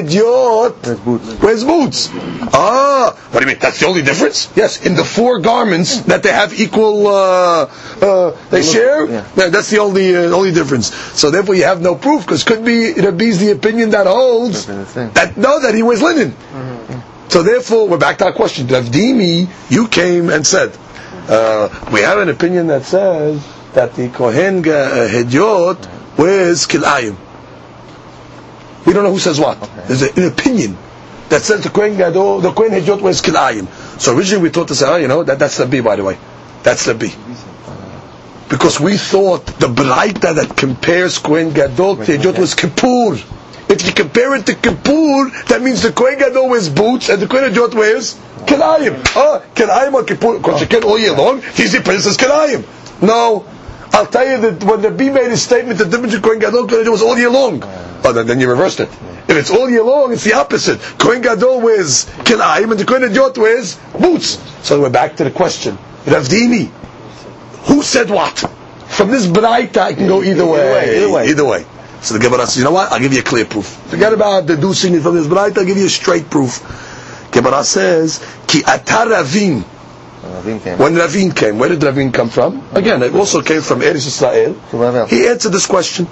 boots. 1.03 1.39
wears 1.41 1.63
boots. 1.65 2.09
Ah, 2.53 3.13
what 3.31 3.39
do 3.41 3.45
you 3.45 3.51
mean? 3.51 3.59
That's 3.59 3.79
the 3.81 3.85
only 3.87 4.01
difference? 4.01 4.49
Yes, 4.55 4.85
in 4.85 4.95
the 4.95 5.03
four 5.03 5.39
garments 5.41 6.01
that 6.03 6.23
they 6.23 6.31
have 6.31 6.57
equal, 6.57 7.07
uh, 7.07 7.63
uh, 8.01 8.31
they 8.49 8.63
share. 8.63 9.05
yeah. 9.09 9.25
That's 9.35 9.69
the 9.69 9.79
only 9.79 10.15
uh, 10.15 10.31
only 10.31 10.51
difference. 10.53 10.93
So 11.19 11.29
therefore, 11.29 11.55
you 11.55 11.65
have 11.65 11.81
no 11.81 11.95
proof 11.95 12.25
because 12.25 12.43
could 12.45 12.63
be 12.63 12.85
it 12.85 13.03
Rabbi's 13.03 13.39
the 13.39 13.51
opinion 13.51 13.89
that 13.91 14.07
holds 14.07 14.65
Could've 14.65 14.67
been 14.77 14.85
the 14.85 14.91
same. 14.91 15.11
that 15.13 15.37
no, 15.37 15.59
that 15.59 15.75
he 15.75 15.83
wears 15.83 16.01
linen. 16.01 16.33
So 17.27 17.43
therefore, 17.43 17.87
we're 17.89 17.99
back 17.99 18.17
to 18.19 18.25
our 18.25 18.33
question. 18.33 18.65
Ravdimi, 18.67 19.47
you 19.69 19.87
came 19.89 20.29
and 20.31 20.47
said, 20.47 20.75
uh, 21.27 21.69
we 21.93 21.99
have 21.99 22.17
an 22.17 22.29
opinion 22.29 22.67
that 22.67 22.85
says 22.85 23.45
that 23.73 23.93
the 23.93 24.09
Kohen 24.09 24.63
Ga- 24.63 25.07
wears 26.17 26.65
kilayim. 26.67 27.15
We 28.85 28.93
don't 28.93 29.03
know 29.03 29.11
who 29.11 29.19
says 29.19 29.39
what. 29.39 29.57
There's 29.87 30.01
a- 30.03 30.13
an 30.15 30.27
opinion 30.27 30.77
that 31.29 31.41
says 31.43 31.61
the 31.61 31.69
Kohen 31.69 31.97
Gadol, 31.97 32.39
the 32.41 32.51
Kohen 32.51 32.71
Hedyot 32.71 33.01
wears 33.01 33.21
kilayim. 33.21 33.67
So 33.99 34.15
originally 34.15 34.43
we 34.43 34.49
thought 34.49 34.69
to 34.69 34.75
say, 34.75 34.87
oh, 34.87 34.95
you 34.95 35.07
know, 35.07 35.23
that, 35.23 35.37
that's 35.39 35.57
the 35.57 35.65
B, 35.65 35.81
by 35.81 35.95
the 35.95 36.03
way. 36.03 36.17
That's 36.63 36.85
the 36.85 36.95
B. 36.95 37.13
Because 38.49 38.79
we 38.79 38.97
thought 38.97 39.45
the 39.45 39.67
Braita 39.67 40.33
that 40.35 40.55
compares 40.57 41.19
Kohen 41.19 41.51
Gadol 41.53 41.97
to 41.97 42.01
Hedyot 42.17 42.39
was 42.39 42.55
Kippur. 42.55 43.17
If 43.69 43.85
you 43.85 43.91
compare 43.93 44.33
it 44.35 44.47
to 44.47 44.55
Kippur, 44.55 45.29
that 45.49 45.61
means 45.61 45.83
the 45.83 45.91
Kohen 45.91 46.17
Gadol 46.17 46.49
wears 46.49 46.67
boots 46.69 47.09
and 47.09 47.21
the 47.21 47.27
Kohen 47.27 47.53
Hedyot 47.53 47.75
wears 47.75 48.15
kilayim. 48.47 48.99
Ah, 49.15 49.41
kilayim 49.53 49.93
on 49.93 50.05
Kippur. 50.07 50.37
Because 50.39 50.61
you 50.61 50.67
can 50.67 50.83
all 50.83 50.97
year 50.97 51.13
long, 51.15 51.41
he's 51.53 51.73
the 51.73 51.81
princess 51.81 52.17
kilayim. 52.17 52.63
No. 53.03 53.45
I'll 53.91 54.05
tell 54.05 54.27
you 54.27 54.37
that 54.51 54.63
when 54.63 54.81
the 54.81 54.91
B 54.91 55.09
made 55.09 55.29
his 55.29 55.41
statement, 55.41 55.79
the 55.79 55.85
difference 55.85 56.15
between 56.15 56.21
Kohen 56.21 56.39
Gadol 56.39 56.59
and 56.61 56.69
Kohen 56.69 56.91
was 56.91 57.01
all 57.01 57.17
year 57.17 57.29
long. 57.29 57.61
Oh, 57.63 58.13
then, 58.13 58.27
then 58.27 58.39
you 58.39 58.49
reversed 58.49 58.79
it. 58.79 58.89
If 59.27 59.31
it's 59.37 59.51
all 59.51 59.69
year 59.69 59.83
long, 59.83 60.13
it's 60.13 60.23
the 60.23 60.33
opposite. 60.33 60.79
Kohen 60.97 61.21
Gadol 61.21 61.61
wears 61.61 62.05
kilayim 62.25 62.71
and 62.71 62.79
the 62.79 62.85
Kohen 62.85 63.03
Hedyot 63.03 63.37
wears 63.37 63.75
boots. 63.99 64.37
So 64.65 64.81
we're 64.81 64.89
back 64.89 65.15
to 65.17 65.23
the 65.23 65.31
question. 65.31 65.77
Ravdimi, 66.05 66.67
who 67.67 67.83
said 67.83 68.09
what? 68.09 68.37
From 68.87 69.11
this 69.11 69.27
Braita, 69.27 69.77
I 69.77 69.93
can 69.93 70.07
go 70.07 70.23
either 70.23 70.45
way. 70.45 70.97
either 70.97 71.11
way. 71.11 71.29
Either 71.29 71.45
way. 71.45 71.65
So 72.01 72.13
the 72.17 72.19
Gemara 72.21 72.45
says, 72.47 72.57
you 72.57 72.63
know 72.63 72.71
what? 72.71 72.91
I'll 72.91 72.99
give 72.99 73.13
you 73.13 73.19
a 73.19 73.23
clear 73.23 73.45
proof. 73.45 73.65
Forget 73.65 74.13
about 74.13 74.45
deducing 74.45 74.95
it 74.95 75.01
from 75.01 75.15
this 75.15 75.27
Braita, 75.27 75.59
I'll 75.59 75.65
give 75.65 75.77
you 75.77 75.85
a 75.85 75.89
straight 75.89 76.29
proof. 76.29 76.59
Gemara 77.31 77.63
says, 77.63 78.19
Ki 78.47 78.61
atar 78.61 79.09
Ravin. 79.11 79.63
Ravin 79.63 79.63
came. 79.63 79.78
When 80.77 80.95
Ravin 80.95 81.31
came, 81.31 81.57
where 81.59 81.69
did 81.69 81.83
Ravin 81.83 82.11
come 82.11 82.29
from? 82.29 82.63
Again, 82.73 83.01
it 83.03 83.13
also 83.15 83.41
came 83.41 83.61
from 83.61 83.79
Eretz 83.81 84.07
Israel. 84.07 84.53
He 85.07 85.27
answered 85.27 85.51
this 85.51 85.65
question. 85.65 86.07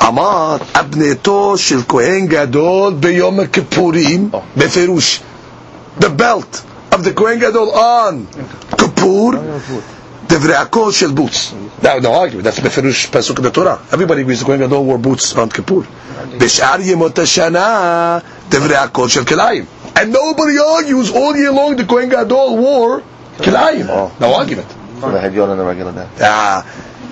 אמר 0.00 0.58
abneto 0.74 1.56
shel 1.58 1.82
Kohen 1.84 2.26
Gadol 2.26 2.92
beyom 3.00 3.40
הכיפורים 3.40 4.30
beferush 4.56 5.20
The 5.98 6.10
belt 6.10 6.62
of 6.92 7.04
the 7.04 7.12
Kohen 7.12 7.38
Gadol 7.38 7.70
on 7.72 8.26
כיפור 8.78 9.32
דברי 10.28 10.92
shel 10.92 11.12
boots. 11.12 11.52
Now, 11.82 11.98
No 11.98 12.12
argument, 12.14 12.44
that's 12.44 12.60
beferush 12.60 13.10
pasuk 13.10 13.38
in 13.38 13.44
the 13.44 13.50
Torah. 13.50 13.78
Everybody 13.92 14.22
agrees 14.22 14.40
the 14.40 14.46
Kohen 14.46 14.60
Gadol 14.60 14.84
wore 14.84 14.98
boots 14.98 15.34
on 15.36 15.48
כיפור. 15.48 15.84
בשאר 16.38 16.80
ימות 16.80 17.18
השנה 17.18 18.18
דברי 18.48 18.74
shel 19.08 19.08
של 19.08 19.24
And 19.96 20.12
nobody 20.12 20.58
argues 20.58 21.10
all 21.12 21.36
year 21.36 21.52
long 21.52 21.76
the 21.76 21.84
Kohen 21.84 22.08
Gadol 22.08 22.56
wore 22.56 23.02
כליים. 23.43 23.85
Oh. 23.89 24.23
No 24.23 24.33
argument. 24.33 24.69
So 25.01 25.11
the 25.11 25.19
Hedyot 25.19 25.49
on 25.49 25.57
the 25.57 25.65
regular 25.65 25.91
day. 25.91 26.23
אה, 26.23 26.59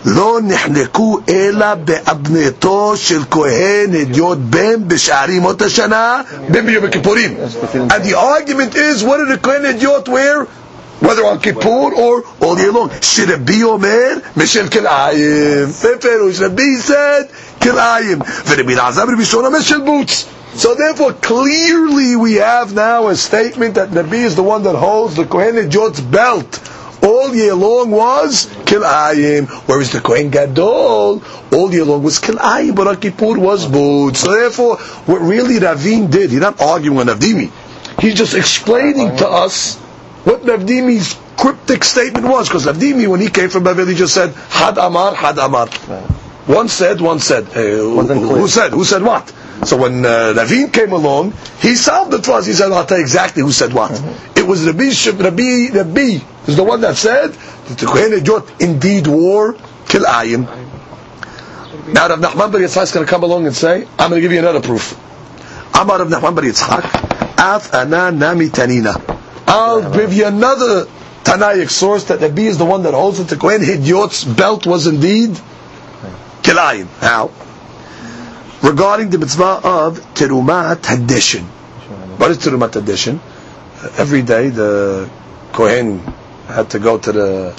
לא 0.06 0.39
נחנקו 0.43 1.20
אלא 1.30 1.74
באבנתו 1.76 2.93
של 2.98 3.22
כהן 3.32 3.95
הדיוט 4.02 4.38
בין 4.41 4.88
בשער 4.88 5.30
ימות 5.30 5.62
השנה 5.62 6.22
בין 6.50 6.66
ביום 6.66 6.86
הכיפורים. 6.86 7.38
And 7.74 8.04
the 8.04 8.16
argument 8.16 8.76
is, 8.76 9.04
what 9.04 9.18
did 9.18 9.30
the 9.30 9.38
כהן 9.43 9.66
הדיוט 9.66 10.10
wear? 10.10 10.45
Whether 11.02 11.26
on 11.26 11.39
Kippur 11.39 11.93
or 11.93 12.24
all 12.41 12.58
year 12.58 12.72
long. 12.72 12.89
שרבי 13.02 13.64
אומר, 13.64 14.14
משל 14.38 14.68
כלאיים. 14.70 15.66
בפירוש, 15.84 16.39
רבי 16.39 16.78
said, 16.88 17.62
כלאיים. 17.64 18.20
ורבי 18.48 18.74
אלעזר 18.74 19.04
ורבי 19.08 19.26
שון 19.26 19.45
אומר 19.45 19.62
של 19.62 19.76
boots. 19.86 20.24
So 20.55 20.75
therefore, 20.75 21.15
clearly 21.15 22.17
we 22.17 22.35
have 22.35 22.75
now 22.75 23.09
a 23.09 23.17
statement 23.17 23.75
that 23.77 23.91
Rabbi 23.91 24.17
is 24.17 24.37
the 24.37 24.43
one 24.43 24.63
that 24.65 24.77
holds 24.77 25.17
the 25.17 25.25
Kohen 25.25 25.55
Hediot's 25.55 26.01
belt 26.01 26.61
all 27.03 27.35
year 27.35 27.55
long 27.55 27.91
was 27.91 28.47
kilayim, 28.65 29.49
whereas 29.67 29.91
the 29.93 30.01
Kohen 30.01 30.31
Gadol 30.31 31.23
all 31.53 31.73
year 31.73 31.85
long 31.85 32.03
was 32.03 32.19
kilayim, 32.21 32.75
but 32.77 32.87
on 32.87 33.01
Kippur 33.01 33.39
was 33.39 33.67
boots. 33.67 34.21
So 34.21 34.33
therefore, 34.33 34.77
what 34.77 35.21
really 35.21 35.59
Ravin 35.59 36.11
did, 36.11 36.31
he's 36.31 36.41
not 36.41 36.61
arguing 36.61 36.99
on 36.99 37.07
Ravdimi. 37.07 37.51
He's 38.01 38.15
just 38.15 38.35
explaining 38.35 39.17
to 39.17 39.29
us 39.29 39.77
what 40.25 40.43
Ravdimi's 40.43 41.19
cryptic 41.37 41.83
statement 41.83 42.27
was, 42.27 42.49
because 42.49 42.67
Ravdimi, 42.67 43.09
when 43.09 43.21
he 43.21 43.29
came 43.29 43.49
from 43.49 43.65
Babel, 43.65 43.87
he 43.87 43.95
just 43.95 44.15
said, 44.15 44.33
Had 44.49 44.79
Amar, 44.79 45.15
Had 45.15 45.39
Amar. 45.39 45.69
One 46.47 46.69
said, 46.69 47.01
one 47.01 47.21
said. 47.21 47.45
Uh, 47.49 47.53
who, 47.53 48.03
who 48.03 48.49
said? 48.49 48.73
Who 48.73 48.85
said 48.85 49.03
what? 49.03 49.33
So 49.65 49.77
when 49.77 50.05
uh, 50.05 50.35
Ravin 50.37 50.71
came 50.71 50.93
along, 50.93 51.33
he 51.61 51.77
solved 51.77 52.13
it 52.15 52.25
for 52.25 52.33
us. 52.33 52.47
He 52.47 52.53
said, 52.53 52.73
"I'll 52.73 52.85
tell 52.85 52.99
you 52.99 53.05
exactly 53.05 53.43
who 53.43 53.53
said 53.53 53.73
what." 53.73 53.93
It 54.37 54.47
was 54.47 54.67
Rabbi 54.67 54.91
Rabbi 55.23 55.69
Rabbi 55.73 56.25
is 56.49 56.57
the 56.57 56.65
one 56.65 56.81
that 56.81 56.97
said 56.97 57.33
that 57.33 57.79
the 57.79 57.87
Kohen 57.87 58.13
Hediot 58.13 58.61
indeed 58.61 59.07
wore 59.07 59.55
kilayim. 59.87 60.47
Now 61.93 62.09
Rav 62.09 62.19
Nachman 62.19 62.51
Bar 62.53 62.61
Yitzchak 62.61 62.83
is 62.83 62.93
going 62.93 63.07
to 63.07 63.11
come 63.11 63.23
along 63.23 63.47
and 63.47 63.55
say, 63.55 63.87
"I'm 63.99 64.11
going 64.11 64.21
to 64.21 64.21
give 64.21 64.33
you 64.33 64.41
another 64.41 64.61
proof." 64.61 64.99
Amar 65.75 65.99
Rav 66.01 66.09
Nachman 66.09 66.35
Bar 66.35 66.45
Yitzchak, 66.45 67.39
Af 67.39 67.73
ana 67.73 68.11
nami 68.11 68.49
tanina. 68.49 69.01
I'll 69.47 69.93
give 69.93 70.13
you 70.13 70.27
another 70.27 70.87
Tanaic 71.23 71.71
source 71.71 72.05
that 72.05 72.21
Rabbi 72.21 72.43
is 72.43 72.59
the 72.59 72.65
one 72.65 72.83
that 72.83 72.95
holds 72.95 73.19
that 73.19 73.29
the 73.29 73.37
Kohen 73.37 73.61
Hediot's 73.63 74.25
belt 74.25 74.67
was 74.67 74.89
indeed 74.89 75.39
kilayim. 76.43 76.89
How? 76.99 77.31
Regarding 78.63 79.11
the 79.11 79.19
mitzvah 79.19 79.61
of 79.65 79.99
terumat 80.15 80.77
hadeshin. 80.83 81.43
What 82.19 82.31
is 82.31 82.39
terumat 82.39 82.71
hadeshin? 82.71 83.19
Every 83.99 84.23
day 84.23 84.49
the 84.51 85.11
kohen 85.53 85.99
had 86.47 86.71
to 86.71 86.79
go 86.79 86.99
to 86.99 87.13
the 87.13 87.55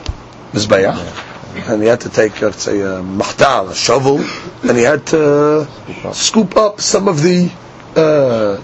mizbeach, 0.53 1.67
and 1.69 1.81
he 1.81 1.87
had 1.87 2.01
to 2.01 2.09
take, 2.09 2.41
let's 2.41 2.63
say, 2.63 2.79
a 2.81 3.01
mahtal, 3.01 3.71
a 3.71 3.75
shovel, 3.75 4.19
and 4.67 4.77
he 4.77 4.83
had 4.83 5.05
to 5.07 5.67
scoop 6.13 6.55
up 6.55 6.79
some 6.79 7.07
of 7.07 7.21
the 7.21 7.51
uh, 7.95 8.61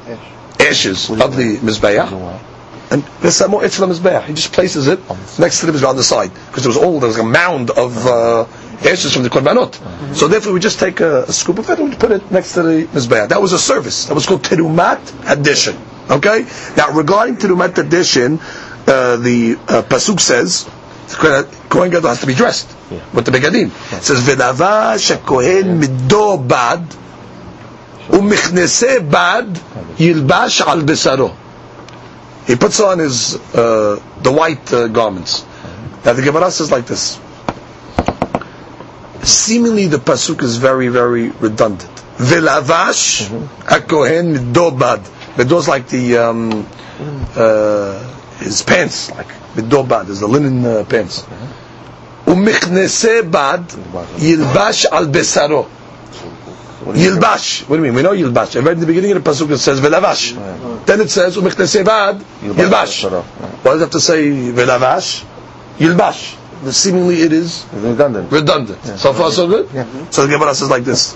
ashes 0.60 1.10
of 1.10 1.36
the 1.36 1.58
mizbeach. 1.58 2.49
And 2.92 3.04
there's 3.22 3.36
some 3.36 3.52
more 3.52 3.64
it's 3.64 3.78
the 3.78 3.86
mizbeach. 3.86 4.26
He 4.26 4.34
just 4.34 4.52
places 4.52 4.88
it 4.88 5.00
next 5.38 5.60
to 5.60 5.68
the 5.68 5.72
mizbeach 5.74 5.88
on 5.90 5.96
the 5.96 6.04
side 6.04 6.32
because 6.48 6.64
there 6.64 6.70
was 6.70 6.78
all 6.78 7.00
there 7.00 7.08
was 7.08 7.20
a 7.20 7.24
mound 7.24 7.70
of 7.72 8.06
uh, 8.08 8.46
ashes 8.82 9.14
from 9.14 9.24
the 9.24 9.30
korbanot. 9.30 10.16
So 10.16 10.28
therefore, 10.28 10.54
we 10.54 10.60
just 10.60 10.80
take 10.80 11.00
a, 11.00 11.24
a 11.24 11.34
scoop 11.34 11.60
of 11.60 11.70
it 11.70 11.80
and 11.80 12.00
put 12.00 12.12
it 12.12 12.32
next 12.32 12.54
to 12.54 12.64
the 12.64 12.86
mizbeach. 12.88 13.30
That 13.30 13.42
was 13.42 13.54
a 13.54 13.60
service. 13.60 14.06
That 14.06 14.16
was 14.16 14.26
called 14.26 14.42
terumat 14.44 15.00
hadishin. 15.22 15.78
Okay. 16.10 16.48
Now 16.78 16.92
regarding 16.92 17.36
terumat 17.38 17.74
hadishin, 17.76 18.40
uh, 18.88 19.18
the 19.18 19.56
uh, 19.68 19.84
pasuk 19.84 20.20
says. 20.20 20.68
Kohen 21.10 21.90
Gadol 21.90 22.10
has 22.10 22.20
to 22.22 22.28
be 22.28 22.36
dressed 22.36 22.70
with 23.14 23.26
the 23.26 23.32
begadim. 23.32 23.72
It 23.98 24.04
says, 24.04 24.20
"V'lava 24.22 24.94
shekohen 25.02 25.82
mido 25.82 26.38
bad, 26.48 26.86
u'michnese 28.10 29.10
bad 29.10 29.48
yilbash 29.98 30.62
al 30.62 30.82
besaro." 30.82 31.36
He 32.50 32.56
puts 32.56 32.80
on 32.80 32.98
his 32.98 33.36
uh, 33.54 34.02
the 34.24 34.32
white 34.32 34.74
uh, 34.74 34.88
garments. 34.88 35.46
Now 36.04 36.14
the 36.14 36.24
Gemara 36.24 36.50
says 36.50 36.72
like 36.72 36.88
this. 36.88 37.20
Seemingly 39.22 39.86
the 39.86 39.98
pasuk 39.98 40.42
is 40.42 40.58
very 40.58 40.88
very 40.88 41.30
redundant. 41.30 41.92
Velavash 42.18 43.28
hakohen 43.66 44.36
midobad. 44.36 44.98
Mido 45.36 45.60
is 45.60 45.68
like 45.68 45.90
the 45.90 46.18
um, 46.18 46.66
uh, 47.36 48.00
his 48.40 48.64
pants, 48.64 49.12
like 49.12 49.28
midobad 49.54 50.10
is 50.10 50.22
the 50.22 50.28
linen 50.28 50.66
uh, 50.66 50.84
pants. 50.90 51.22
Umichnese 52.26 53.32
bad 53.32 53.62
yilbash 54.18 54.86
al 54.92 55.06
besaro. 55.06 55.70
Yilbash. 56.86 57.68
What 57.68 57.78
do 57.78 57.84
you 57.84 57.92
mean? 57.92 57.94
We 57.96 58.02
know 58.02 58.12
Yilbash. 58.12 58.56
Read 58.64 58.74
in 58.74 58.80
the 58.80 58.86
beginning 58.86 59.12
of 59.12 59.24
the 59.24 59.30
pasuk 59.30 59.52
it 59.52 59.58
says 59.58 59.80
velavash. 59.82 60.86
Then 60.86 61.02
it 61.02 61.10
says 61.10 61.36
umichnese 61.38 61.84
bad 61.86 62.18
Yilbash. 62.42 63.10
Why 63.64 63.72
does 63.74 63.82
it 63.82 63.86
have 63.86 63.92
to 63.92 64.00
say 64.00 64.30
velavash? 64.30 65.26
Yilbash. 65.78 66.36
Seemingly 66.72 67.22
it 67.22 67.32
is 67.32 67.66
Redundant. 67.74 68.32
redundant. 68.32 68.84
So 69.00 69.14
far 69.14 69.32
so 69.32 69.48
good? 69.48 69.70
Yeah. 69.74 69.86
So 70.10 70.26
the 70.28 70.34
Gemara 70.34 70.54
says 70.54 70.70
like 70.70 70.84
this. 70.84 71.16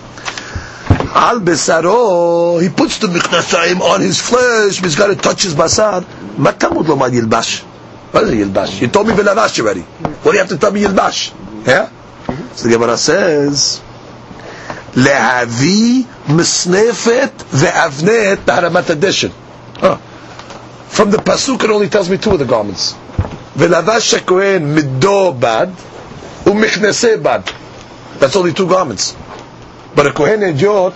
Al 1.16 1.42
besaro, 1.42 2.62
he 2.62 2.70
puts 2.70 2.98
the 3.00 3.08
miknasayim 3.08 3.82
on 3.82 4.02
his 4.02 4.20
flesh, 4.22 4.80
he's 4.80 4.96
got 4.96 5.08
to 5.08 5.16
touch 5.16 5.44
his 5.44 5.54
basar. 5.54 6.02
Matamud 6.38 6.88
lo 6.88 6.96
yilbash. 7.10 7.62
What 8.12 8.24
is 8.24 8.32
yilbash? 8.32 8.82
You 8.82 8.88
told 8.88 9.08
me 9.08 9.14
velavash 9.14 9.60
already. 9.60 9.82
What 9.82 10.32
do 10.32 10.32
you 10.34 10.40
have 10.40 10.50
to 10.50 10.58
tell 10.58 10.72
me 10.72 10.82
yilbash? 10.82 11.34
Yeah? 11.68 11.90
So 12.54 12.68
the 12.68 12.76
Gemara 12.76 12.98
says, 12.98 13.82
Lehavi 14.96 16.04
misnefet 16.28 17.32
ve'avnet 17.52 18.38
beharamat 18.38 18.90
addition. 18.90 19.32
From 20.88 21.10
the 21.10 21.18
pasuk, 21.18 21.64
it 21.64 21.70
only 21.72 21.90
tells 21.90 22.10
me 22.10 22.18
two 22.18 22.32
of 22.32 22.40
the 22.40 22.46
garments. 22.46 22.94
Ve'lavash 23.56 24.14
hakohen 24.18 24.76
mido 24.78 25.40
bad 25.40 25.70
u'michnese 26.46 27.22
bad. 27.24 27.52
That's 28.20 28.36
only 28.36 28.54
two 28.54 28.68
garments. 28.68 29.16
But 29.96 30.08
a 30.08 30.12
kohen 30.14 30.44
idiot 30.44 30.94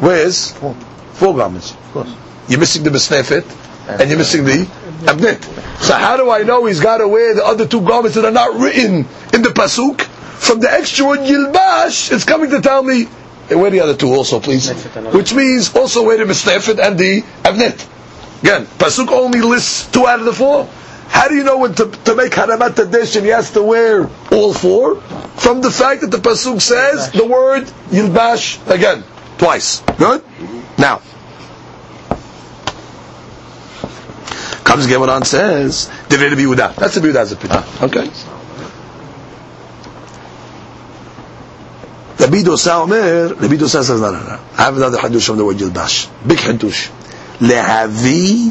wears 0.00 0.52
four 0.52 1.34
garments. 1.34 1.72
Of 1.72 1.92
course. 1.92 2.14
You're 2.48 2.60
missing 2.60 2.82
the 2.82 2.90
misnefet, 2.90 3.44
and 3.88 4.08
you're 4.08 4.18
missing 4.18 4.44
the 4.44 4.66
abnet. 5.04 5.42
So 5.82 5.94
how 5.94 6.16
do 6.16 6.30
I 6.30 6.42
know 6.42 6.66
he's 6.66 6.80
got 6.80 6.98
to 6.98 7.08
wear 7.08 7.34
the 7.34 7.44
other 7.44 7.66
two 7.66 7.80
garments 7.80 8.16
that 8.16 8.24
are 8.24 8.30
not 8.30 8.58
written 8.58 9.06
in 9.32 9.42
the 9.42 9.50
pasuk? 9.50 10.00
From 10.02 10.60
the 10.60 10.70
extra 10.70 11.06
one, 11.06 11.18
yilbash, 11.20 12.12
it's 12.12 12.24
coming 12.24 12.50
to 12.50 12.60
tell 12.60 12.82
me 12.82 13.06
wear 13.54 13.70
the 13.70 13.80
other 13.80 13.94
two 13.96 14.12
also, 14.12 14.40
please. 14.40 14.70
Which 15.12 15.34
means 15.34 15.74
also 15.74 16.02
where 16.04 16.18
the 16.18 16.24
misnefet 16.24 16.78
and 16.84 16.98
the 16.98 17.22
abnit. 17.42 17.88
Again, 18.42 18.66
pasuk 18.78 19.08
only 19.12 19.40
lists 19.40 19.86
two 19.90 20.06
out 20.06 20.18
of 20.18 20.24
the 20.24 20.32
four. 20.32 20.68
How 21.08 21.28
do 21.28 21.34
you 21.34 21.44
know 21.44 21.58
when 21.58 21.74
to, 21.74 21.86
to 21.86 22.14
make 22.16 22.32
haramat 22.32 22.70
hadishin 22.74 23.22
he 23.22 23.28
has 23.28 23.50
to 23.52 23.62
wear 23.62 24.08
all 24.30 24.52
four? 24.54 25.00
From 25.36 25.60
the 25.60 25.70
fact 25.70 26.00
that 26.00 26.10
the 26.10 26.18
pasuk 26.18 26.60
says 26.60 27.10
the 27.12 27.26
word 27.26 27.64
yilbash 27.90 28.58
again 28.68 29.04
twice. 29.38 29.80
Good. 29.98 30.24
Now 30.78 31.02
comes 34.72 34.86
Gemara 34.86 35.16
and 35.16 35.26
says 35.26 35.90
Divrei 36.08 36.30
Rabbi 36.30 36.42
Yehuda. 36.42 36.74
That's 36.76 36.96
Yehuda's 36.96 37.32
opinion. 37.32 37.62
Okay. 37.82 38.08
רבי 42.22 42.42
דוסה 42.42 42.76
אומר, 42.76 43.32
רבי 43.40 43.56
דוסה 43.56 43.82
סזנן, 43.82 44.18
עבדה 44.56 44.90
דחדוש 44.90 45.26
שם 45.26 45.36
דווי 45.36 45.54
ג'לבש, 45.54 46.08
בקחדוש, 46.26 46.88
להביא 47.40 48.50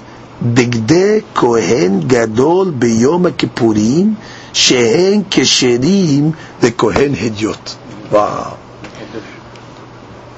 דגדי 0.53 1.19
כהן 1.35 1.99
גדול 2.07 2.71
ביום 2.75 3.25
הכיפורים, 3.25 4.13
שהם 4.53 5.21
כשרים 5.31 6.31
לכהן 6.63 7.11
הדיוט. 7.21 7.69
וואו. 8.11 8.51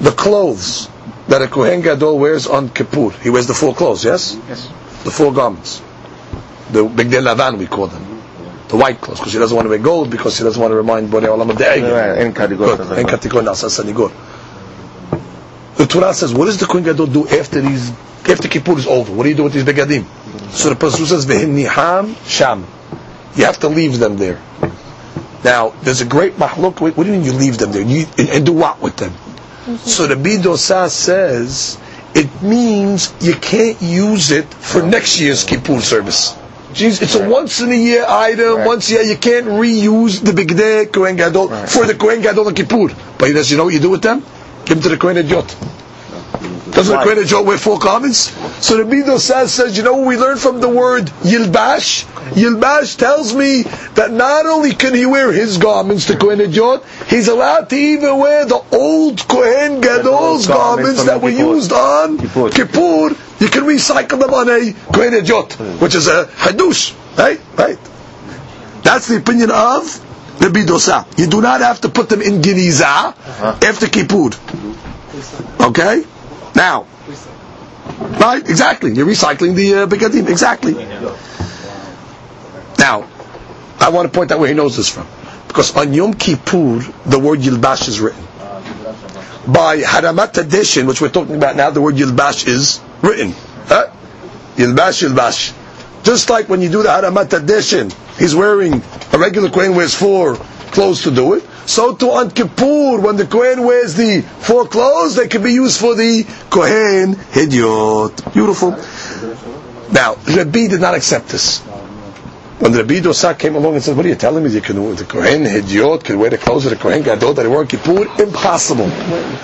The 0.04 0.12
clothes 0.12 0.88
that 1.30 1.42
a 1.42 1.48
Kohen 1.48 1.82
Gadol 1.82 2.20
wears 2.20 2.46
on 2.48 2.70
Kippur. 2.70 3.12
He 3.24 3.30
wears 3.30 3.48
the 3.48 3.54
four 3.54 3.74
clothes, 3.74 4.04
yes? 4.04 4.36
Yes. 4.50 4.68
The 5.06 5.12
four 5.12 5.32
garments. 5.34 5.82
The 6.72 6.84
Bigdei 6.84 7.22
Lavan, 7.28 7.58
we 7.58 7.68
call 7.68 7.88
them 7.88 8.13
the 8.70 8.78
white 8.78 9.00
clothes 9.02 9.20
because 9.20 9.32
she 9.32 9.40
doesn't 9.40 9.56
want 9.56 9.66
to 9.66 9.70
wear 9.70 9.80
gold 9.80 10.10
because 10.10 10.36
she 10.36 10.44
doesn't 10.44 10.62
want 10.62 10.72
to 10.72 10.76
remind 10.76 11.10
Borei 11.10 11.28
Olam 11.28 11.50
of 11.50 11.58
the 11.58 11.68
egg. 11.68 11.84
The 15.76 15.88
Torah 15.88 16.14
says, 16.14 16.34
what 16.34 16.46
does 16.46 16.60
the 16.60 16.66
Kohen 16.66 16.84
Gadol 16.84 17.08
do 17.08 17.28
after 17.28 17.62
he's 17.62 17.92
after 18.30 18.48
Kippur 18.48 18.78
is 18.78 18.88
over? 18.88 19.12
What 19.14 19.24
do 19.24 19.30
you 19.30 19.36
do 19.36 19.44
with 19.44 19.54
these 19.54 19.64
begadim? 19.64 20.06
So 20.52 20.70
the 20.70 20.76
pasuk 20.76 21.08
says, 21.08 21.26
"Vehiniham 21.26 22.16
sham." 22.28 22.66
You 23.36 23.46
have 23.46 23.60
to 23.62 23.68
leave 23.68 24.00
them 24.00 24.18
there. 24.18 24.40
Now, 25.44 25.70
there's 25.82 26.02
a 26.02 26.06
great 26.06 26.36
mahluk. 26.36 26.80
What 26.80 26.96
do 26.96 27.06
you 27.06 27.12
mean 27.12 27.24
you 27.26 27.34
leave 27.34 27.58
them 27.58 27.72
there? 27.72 27.82
You, 27.82 28.06
and, 28.18 28.30
and, 28.30 28.46
do 28.46 28.54
what 28.54 28.80
with 28.80 28.96
them? 28.96 29.12
Mm-hmm. 29.12 29.76
So 29.78 30.08
the 30.08 30.16
Bidosa 30.16 30.90
says 30.90 31.78
it 32.14 32.42
means 32.42 33.14
you 33.20 33.34
can't 33.34 33.82
use 33.82 34.32
it 34.32 34.46
for 34.46 34.84
next 34.84 35.20
year's 35.20 35.44
Kippur 35.44 35.82
service. 35.82 36.38
Jeez, 36.74 37.02
it's 37.02 37.16
a 37.16 37.30
once 37.30 37.62
in 37.62 37.72
a 37.72 37.76
year 37.76 38.06
item. 38.08 38.58
Right. 38.58 38.68
Once 38.68 38.90
a 38.90 38.94
year, 38.94 39.04
you 39.04 39.18
can't 39.18 39.46
reuse 39.46 40.24
the 40.24 40.32
Bigdei 40.32 40.92
Kohen 40.92 41.16
Gadol 41.16 41.50
for 41.68 41.86
the 41.86 41.94
Kohen 41.94 42.22
Gadol 42.22 42.48
and 42.48 42.58
Kippur. 42.58 42.90
But 43.18 43.28
he 43.28 43.34
does, 43.34 43.52
you 43.52 43.58
know 43.58 43.66
what 43.66 43.74
you 43.74 43.80
do 43.80 43.92
with 43.92 44.02
them? 44.02 44.22
Give 44.66 44.78
them 44.78 44.82
to 44.82 44.90
the 44.90 44.98
Kohen 44.98 45.18
Adjot. 45.18 45.56
Doesn't 46.74 46.98
the 46.98 47.04
Kohen 47.04 47.18
Adjot 47.24 47.46
wear 47.46 47.58
four 47.60 47.78
garments? 47.78 48.32
So 48.66 48.78
the 48.78 48.84
Bido 48.84 49.20
says, 49.20 49.54
says, 49.54 49.78
you 49.78 49.84
know 49.84 49.94
what 49.98 50.08
we 50.08 50.18
learn 50.18 50.38
from 50.38 50.60
the 50.62 50.70
word 50.70 51.06
Yilbash? 51.22 52.06
Yilbash 52.32 52.98
tells 52.98 53.36
me 53.36 53.62
that 53.94 54.12
not 54.12 54.48
only 54.48 54.74
can 54.74 54.96
he 54.96 55.06
wear 55.06 55.32
his 55.32 55.60
garments, 55.60 56.08
the 56.08 56.18
Kohen 56.18 56.40
Adjot, 56.40 56.84
he's 57.08 57.28
allowed 57.28 57.70
to 57.70 57.76
even 57.76 58.18
wear 58.18 58.46
the 58.46 58.64
old 58.72 59.28
Kohen 59.28 59.82
Gadol's 59.82 60.48
garments 60.48 60.48
garments 60.48 61.04
that 61.06 61.22
were 61.22 61.30
used 61.30 61.72
on 61.72 62.18
Kippur. 62.18 62.50
Kippur. 62.50 63.16
You 63.44 63.50
can 63.50 63.64
recycle 63.66 64.22
them 64.22 64.34
on 64.34 64.48
a 64.48 64.72
Kohen 64.94 65.14
which 65.80 65.96
is 65.96 66.08
a 66.08 66.28
Hadush. 66.28 66.96
Right? 67.18 67.42
Right. 67.58 67.78
That's 68.84 69.10
the 69.10 69.18
opinion 69.18 69.52
of 69.52 69.84
the 70.40 70.46
Bidosa. 70.48 71.06
You 71.20 71.28
do 71.28 71.42
not 71.42 71.60
have 71.60 71.82
to 71.82 71.90
put 71.90 72.08
them 72.08 72.22
in 72.22 72.42
Geniza 72.42 73.14
after 73.62 73.88
Kippur. 73.90 74.30
Okay? 75.60 76.06
Now, 76.56 76.88
right? 78.18 78.42
Exactly. 78.50 78.94
You're 78.94 79.06
recycling 79.08 79.56
the 79.56 79.74
uh, 79.76 79.88
Begadim. 79.88 80.30
Exactly. 80.30 80.76
Now, 82.80 83.10
I 83.78 83.90
want 83.90 84.10
to 84.10 84.18
point 84.18 84.32
out 84.32 84.40
where 84.40 84.48
he 84.48 84.56
knows 84.56 84.78
this 84.78 84.88
from. 84.88 85.06
Because 85.50 85.76
on 85.76 85.92
Yom 85.94 86.14
Kippur, 86.14 86.80
the 87.06 87.20
word 87.20 87.40
Yilbash 87.40 87.90
is 87.90 88.00
written. 88.00 88.24
By 89.46 89.82
Haramat 89.82 90.32
hadishin, 90.32 90.88
which 90.88 91.02
we're 91.02 91.10
talking 91.10 91.36
about 91.36 91.58
now, 91.58 91.72
the 91.72 91.82
word 91.82 91.96
Yilbash 91.96 92.48
is 92.48 92.80
written. 93.04 93.32
Yilbash, 94.56 95.04
Yilbash. 95.08 95.54
Just 96.04 96.30
like 96.30 96.50
when 96.50 96.62
you 96.62 96.70
do 96.70 96.84
the 96.84 96.90
Haramat 96.90 97.30
hadishin, 97.30 97.94
he's 98.18 98.36
wearing, 98.36 98.82
a 99.14 99.18
regular 99.20 99.50
Kohen 99.50 99.76
wears 99.76 99.94
four 99.96 100.36
clothes 100.36 101.04
to 101.04 101.12
do 101.12 101.34
it. 101.34 101.44
So 101.66 101.96
to 101.96 102.12
on 102.12 102.32
Kippur, 102.32 103.00
when 103.00 103.16
the 103.16 103.26
Kohen 103.26 103.64
wears 103.64 103.94
the 103.96 104.22
four 104.22 104.66
clothes, 104.68 105.16
they 105.16 105.28
can 105.28 105.44
be 105.44 105.54
used 105.54 105.80
for 105.80 105.96
the 105.96 106.24
Kohen 106.50 107.16
Hidyot. 107.32 108.34
Beautiful. 108.34 108.72
Now, 109.92 110.16
Rabbi 110.28 110.68
did 110.68 110.82
not 110.82 110.96
accept 110.96 111.30
this. 111.30 111.62
When 112.60 112.72
Rabbi 112.74 113.00
Dosa 113.02 113.38
came 113.38 113.56
along 113.56 113.74
and 113.76 113.84
said, 113.84 113.98
"What 113.98 114.06
are 114.06 114.10
you 114.10 114.16
telling 114.16 114.44
me? 114.44 114.50
You 114.52 114.62
can 114.62 114.76
the 114.96 115.04
Kohen 115.06 115.44
Hidyot 115.44 116.04
can 116.04 116.20
wear 116.20 116.30
the 116.30 116.38
clothes 116.38 116.66
of 116.66 116.70
the 116.72 116.78
Kohen 116.78 117.02
Gadol 117.02 117.34
that 117.34 117.42
they 117.44 117.48
wore 117.50 117.62
on 117.62 117.68
Kippur? 117.68 118.06
Impossible." 118.22 118.88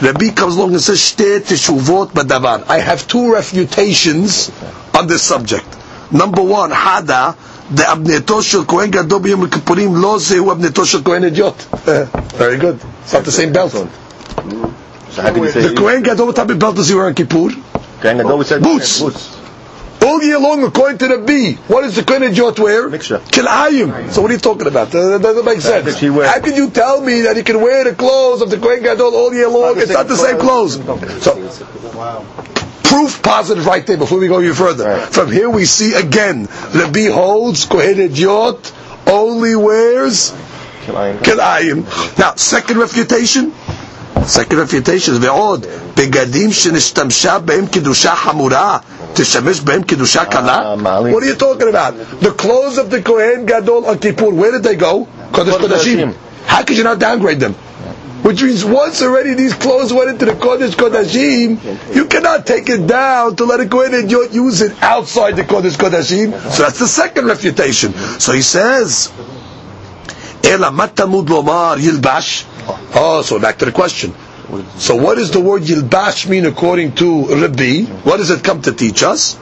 Rabbi 0.02 0.30
comes 0.30 0.56
along 0.56 0.72
and 0.74 0.82
says, 0.82 1.00
"Shte 1.00 1.40
teshuvot 1.42 2.12
badavar." 2.12 2.66
I 2.70 2.80
have 2.80 3.08
two 3.08 3.34
refutations 3.34 4.52
on 4.94 5.08
this 5.08 5.24
subject. 5.24 5.66
Number 6.12 6.42
one, 6.44 6.72
Hada. 6.72 7.36
The 7.72 7.84
abneto 7.84 8.42
shel 8.44 8.66
Kohen 8.66 8.90
Gadol 8.90 9.20
b'yom 9.20 9.46
Kippurim 9.48 10.02
lo 10.02 10.18
zehu 10.18 10.52
abneto 10.56 10.86
shel 10.86 11.02
Kohen 11.02 11.24
Hidyot. 11.24 11.88
Eh, 11.88 12.06
Very 12.38 12.58
good. 12.58 12.80
It's 13.04 13.14
not 13.14 13.24
the 13.26 13.32
same 13.32 13.52
belt. 13.54 13.72
So 13.72 15.22
how 15.22 15.32
can 15.34 15.44
you 15.44 15.50
say 15.52 15.68
The 15.68 15.76
Kohen 15.76 16.02
Gadol, 16.04 16.28
what 16.28 16.36
type 16.36 16.50
of 16.50 16.58
belt 16.60 16.76
does 16.76 16.90
he 16.90 16.96
wear 16.96 17.06
on 17.08 17.14
Kippur? 17.16 17.50
Kohen 18.02 18.18
Gadol, 18.18 18.38
Boots. 18.62 19.02
Boots 19.02 19.39
all 20.02 20.22
year 20.24 20.40
long 20.40 20.64
according 20.64 20.98
to 21.00 21.08
the 21.08 21.18
bee. 21.20 21.54
What 21.68 21.84
is 21.84 21.96
the 21.96 22.04
Kohen 22.04 22.34
Jot 22.34 22.60
wear? 22.60 22.90
Kilayim. 22.90 24.12
So 24.12 24.22
what 24.22 24.32
are 24.32 24.34
you 24.34 24.40
talking 24.40 24.68
about? 24.68 24.92
That, 24.92 25.20
doesn't 25.22 25.46
make 25.46 25.62
sense. 25.62 26.00
How 26.00 26.40
can 26.40 26.56
you 26.56 26.70
tell 26.70 27.02
me 27.02 27.22
that 27.22 27.38
he 27.38 27.44
can 27.44 27.62
wear 27.62 27.84
the 27.84 27.96
clothes 27.96 28.42
of 28.42 28.50
the 28.50 28.58
Kohen 28.58 28.84
Gadol 28.84 29.14
all 29.16 29.34
year 29.34 29.50
long? 29.50 29.76
It's 29.78 29.92
not 29.92 30.08
the, 30.08 30.16
same, 30.16 30.38
clothes. 30.40 30.76
So, 31.24 31.36
proof 32.84 33.22
positive 33.22 33.66
right 33.66 33.86
there 33.86 33.98
before 33.98 34.20
we 34.20 34.28
go 34.28 34.40
any 34.40 34.54
further. 34.54 34.98
From 35.08 35.32
here 35.32 35.50
we 35.50 35.66
see 35.66 35.94
again, 35.94 36.44
the 36.44 36.90
bee 36.94 37.06
holds 37.08 37.66
Kohen 37.66 38.14
Yot 38.16 38.74
only 39.08 39.56
wears 39.56 40.32
Kilayim. 40.86 42.18
Now, 42.18 42.36
second 42.36 42.78
refutation. 42.78 43.54
Second 44.26 44.58
refutation 44.60 45.14
is 45.16 45.20
the 45.22 45.28
Begadim 45.96 46.52
be'im 47.46 47.68
hamura. 47.68 48.84
What 51.14 51.24
are 51.24 51.26
you 51.26 51.36
talking 51.36 51.68
about? 51.70 51.98
The 52.22 52.32
clothes 52.32 52.78
of 52.78 52.90
the 52.90 53.02
Kohen 53.02 53.46
Gadol 53.46 53.86
on 53.86 54.00
Kippur, 54.00 54.30
where 54.34 54.52
did 54.52 54.64
they 54.64 54.76
go? 54.76 55.06
How 56.46 56.64
could 56.64 56.78
you 56.78 56.84
not 56.84 57.00
downgrade 57.00 57.40
them? 57.40 57.56
Which 58.24 58.44
means 58.44 58.66
once 58.66 59.02
already 59.02 59.34
these 59.34 59.54
clothes 59.54 59.94
went 59.94 60.10
into 60.10 60.26
the 60.26 60.34
Kodesh 60.34 60.72
Kodashim, 60.72 61.96
you 61.96 62.06
cannot 62.06 62.46
take 62.46 62.70
it 62.70 62.86
down 62.86 63.36
to 63.38 63.46
let 63.46 63.62
it 63.62 63.70
go 63.70 63.82
in 63.84 63.94
and 63.94 64.12
use 64.12 64.62
it 64.62 64.74
outside 64.84 65.36
the 65.38 65.44
Kodesh 65.44 65.78
Kodashim. 65.78 66.34
So 66.52 66.64
that's 66.64 66.80
the 66.80 66.88
second 66.88 67.26
refutation. 67.28 67.94
So 67.94 68.34
he 68.34 68.42
says, 68.42 69.12
Ela 70.44 70.70
matamud 70.72 71.28
lomar 71.28 71.78
yilbash. 71.78 72.46
Oh, 72.96 73.22
so 73.22 73.40
back 73.40 73.58
to 73.60 73.66
the 73.66 73.72
question. 73.72 74.14
So 74.78 74.96
what 74.96 75.16
does 75.16 75.32
the 75.32 75.40
word 75.40 75.64
yilbash 75.64 76.28
mean 76.28 76.46
according 76.46 76.96
to 76.96 77.26
Rabbi? 77.42 77.84
What 78.04 78.18
does 78.18 78.32
it 78.32 78.44
come 78.44 78.62
to 78.64 78.72
teach 78.74 79.04
us? 79.04 79.36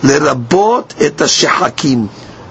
Lerabot 0.00 1.00
et 1.00 1.14
shehakim. 1.16 2.08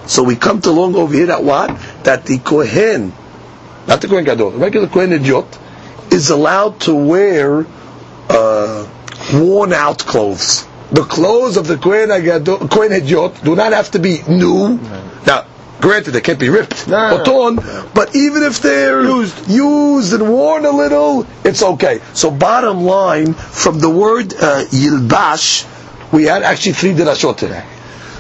So 0.10 0.24
we 0.24 0.36
come 0.36 0.60
to 0.62 0.70
along 0.70 0.96
over 0.96 1.14
here 1.14 1.28
that 1.28 1.44
what? 1.44 1.70
That 2.04 2.26
the 2.26 2.40
Kohen, 2.40 3.14
not 3.88 4.02
the 4.02 4.08
Kohen 4.10 4.26
Gadol, 4.26 4.52
the 4.52 4.58
regular 4.58 4.88
Kohen 4.88 5.14
Idiot, 5.14 5.46
is 6.12 6.30
allowed 6.30 6.82
to 6.82 6.94
wear 6.94 7.66
uh, 8.30 8.88
worn 9.34 9.72
out 9.72 10.00
clothes. 10.00 10.68
The 10.92 11.04
clothes 11.04 11.56
of 11.56 11.68
the 11.68 11.78
Kohen 11.78 12.10
Gadol, 12.22 12.68
Kohen 12.68 12.92
Idiot 12.92 13.40
do 13.46 13.56
not 13.56 13.72
have 13.72 13.92
to 13.92 14.00
be 14.00 14.22
new. 14.28 14.78
Now, 15.26 15.46
granted, 15.84 16.12
they 16.12 16.22
can't 16.22 16.40
be 16.40 16.50
ripped 16.50 16.88
No, 16.88 17.16
or 17.16 17.18
no. 17.20 17.24
torn, 17.24 17.56
but 17.94 18.16
even 18.16 18.42
if 18.44 18.62
they're 18.62 19.04
used, 19.04 19.48
used 19.50 20.14
and 20.14 20.28
worn 20.30 20.66
a 20.66 20.72
little, 20.72 21.28
it's 21.44 21.62
okay. 21.62 22.00
So, 22.14 22.32
bottom 22.32 22.84
line, 22.84 23.34
from 23.34 23.80
the 23.80 23.90
word 23.90 24.34
uh, 24.34 24.64
yilbash, 24.72 25.68
we 26.14 26.24
had 26.24 26.42
actually 26.44 26.74
three 26.74 26.94
dirashot 26.94 27.38
today. 27.38 27.64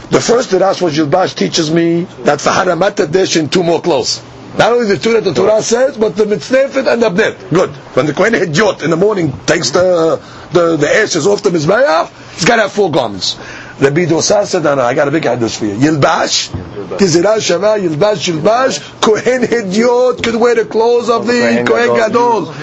The 0.09 0.21
first 0.21 0.51
dirash 0.51 0.81
was 0.81 0.95
yilbash 0.97 1.35
teaches 1.35 1.71
me 1.71 2.03
that 2.27 2.41
for 2.41 2.49
haramat 2.49 2.95
hadishin, 3.07 3.49
two 3.49 3.63
more 3.63 3.81
clothes. 3.81 4.21
Not 4.57 4.71
only 4.73 4.85
the 4.85 4.97
two 4.99 5.13
that 5.13 5.23
the 5.23 5.33
Torah 5.33 5.63
says, 5.63 5.97
but 5.97 6.15
the 6.15 6.25
mitznefet 6.25 6.85
and 6.91 7.01
the 7.01 7.09
abnet. 7.09 7.49
Good. 7.49 7.71
When 7.95 8.05
the 8.05 8.13
Kohen 8.13 8.33
Hidyot 8.33 8.83
in 8.83 8.91
the 8.91 8.97
morning 8.97 9.33
takes 9.47 9.71
the, 9.71 10.21
the, 10.51 10.77
the 10.77 10.87
ashes 10.87 11.25
off 11.25 11.41
the 11.41 11.49
Mizbeach, 11.49 12.09
he's 12.35 12.45
got 12.45 12.57
to 12.57 12.63
have 12.63 12.71
four 12.71 12.91
garments. 12.91 13.35
Rabbi 13.79 14.05
Dosa 14.05 14.45
said, 14.45 14.63
no, 14.63 14.75
no, 14.75 14.83
I 14.83 14.93
got 14.93 15.07
a 15.07 15.11
big 15.11 15.23
hadith 15.23 15.57
for 15.57 15.65
you. 15.65 15.73
Yilbash, 15.73 16.51
Gezeira 16.97 17.37
Shava, 17.37 17.79
Yilbash, 17.79 18.31
Yilbash, 18.31 19.01
Kohen 19.01 19.41
Hidyot 19.43 20.23
could 20.23 20.35
wear 20.35 20.55
the 20.55 20.65
clothes 20.65 21.09
of 21.09 21.27
the 21.27 21.63
Kohen 21.67 21.95
Gadol. 21.95 22.53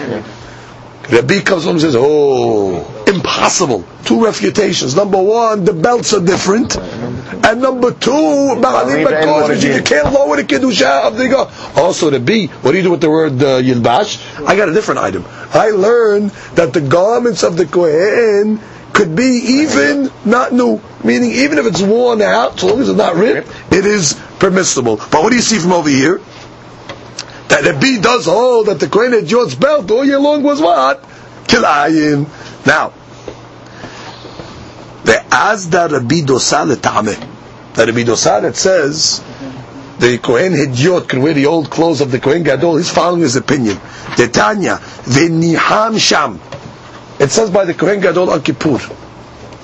Rabbi 1.10 1.40
comes 1.40 1.64
home 1.64 1.72
and 1.72 1.80
says, 1.80 1.96
oh, 1.98 3.04
impossible. 3.06 3.84
Two 4.04 4.24
refutations. 4.24 4.94
Number 4.94 5.20
one, 5.20 5.64
the 5.64 5.72
belts 5.72 6.14
are 6.14 6.24
different. 6.24 6.76
And 6.76 7.60
number 7.60 7.90
two, 7.90 8.10
Ba'alim 8.12 8.94
Read 8.94 9.06
the 9.06 9.10
Bakos, 9.10 9.50
N-word 9.50 9.76
you 9.76 9.82
can't 9.82 10.12
lower 10.12 10.36
the 10.36 10.44
Kedusha 10.44 11.08
of 11.08 11.16
the 11.16 11.28
God. 11.28 11.52
Also, 11.76 12.10
the 12.10 12.20
B, 12.20 12.46
what 12.46 12.72
do 12.72 12.76
you 12.76 12.84
do 12.84 12.90
with 12.92 13.00
the 13.00 13.10
word 13.10 13.42
uh, 13.42 13.60
Yilbash? 13.60 14.46
I 14.46 14.54
got 14.56 14.68
a 14.68 14.72
different 14.72 15.00
item. 15.00 15.24
I 15.52 15.70
learned 15.70 16.30
that 16.54 16.72
the 16.72 16.80
garments 16.80 17.42
of 17.42 17.56
the 17.56 17.66
Kohen 17.66 18.60
could 19.00 19.16
be 19.16 19.40
even 19.62 20.10
not 20.26 20.52
new, 20.52 20.78
meaning 21.02 21.30
even 21.30 21.56
if 21.56 21.64
it's 21.64 21.80
worn 21.80 22.20
out, 22.20 22.60
so 22.60 22.66
long 22.66 22.82
as 22.82 22.90
it's 22.90 22.98
not 22.98 23.16
ripped, 23.16 23.48
it 23.72 23.86
is 23.86 24.20
permissible. 24.38 24.96
But 24.96 25.22
what 25.22 25.30
do 25.30 25.36
you 25.36 25.40
see 25.40 25.58
from 25.58 25.72
over 25.72 25.88
here? 25.88 26.20
That 27.48 27.64
the 27.64 27.78
bee 27.80 27.98
does 27.98 28.26
hold 28.26 28.66
that 28.66 28.78
the 28.78 28.88
Kohen 28.88 29.12
Hedyot's 29.12 29.54
belt 29.54 29.90
all 29.90 30.04
year 30.04 30.20
long 30.20 30.42
was 30.42 30.60
what? 30.60 31.02
Kilayim. 31.44 32.26
Now, 32.66 32.92
the 35.04 35.24
Azda 35.30 35.90
Rabbi 35.90 36.20
Dosa 36.20 36.70
le'tameh. 36.70 37.72
The 37.72 37.86
Rabbi 37.86 38.02
Dosa 38.02 38.42
that 38.42 38.54
says 38.54 39.24
the 39.98 40.18
Kohen 40.18 40.52
Hedyot 40.52 41.08
can 41.08 41.22
wear 41.22 41.32
the 41.32 41.46
old 41.46 41.70
clothes 41.70 42.02
of 42.02 42.10
the 42.10 42.20
Kohen 42.20 42.42
Gadol, 42.42 42.76
he's 42.76 42.92
following 42.92 43.22
his 43.22 43.36
opinion. 43.36 43.78
The 44.18 44.28
Tanya, 44.28 44.76
V'niham 44.76 45.98
sham. 45.98 46.38
It 47.20 47.30
says 47.30 47.50
by 47.50 47.66
the 47.66 47.74
Kohen 47.74 48.00
Gadol 48.00 48.30
on 48.30 48.42
Kippur, 48.42 48.78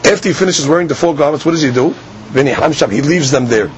after 0.04 0.28
he 0.28 0.34
finishes 0.34 0.68
wearing 0.68 0.88
the 0.88 0.94
four 0.94 1.14
garments, 1.14 1.44
what 1.44 1.52
does 1.52 1.62
he 1.62 1.72
do? 1.72 1.94
He 2.32 3.00
leaves 3.02 3.30
them 3.30 3.46
there. 3.46 3.70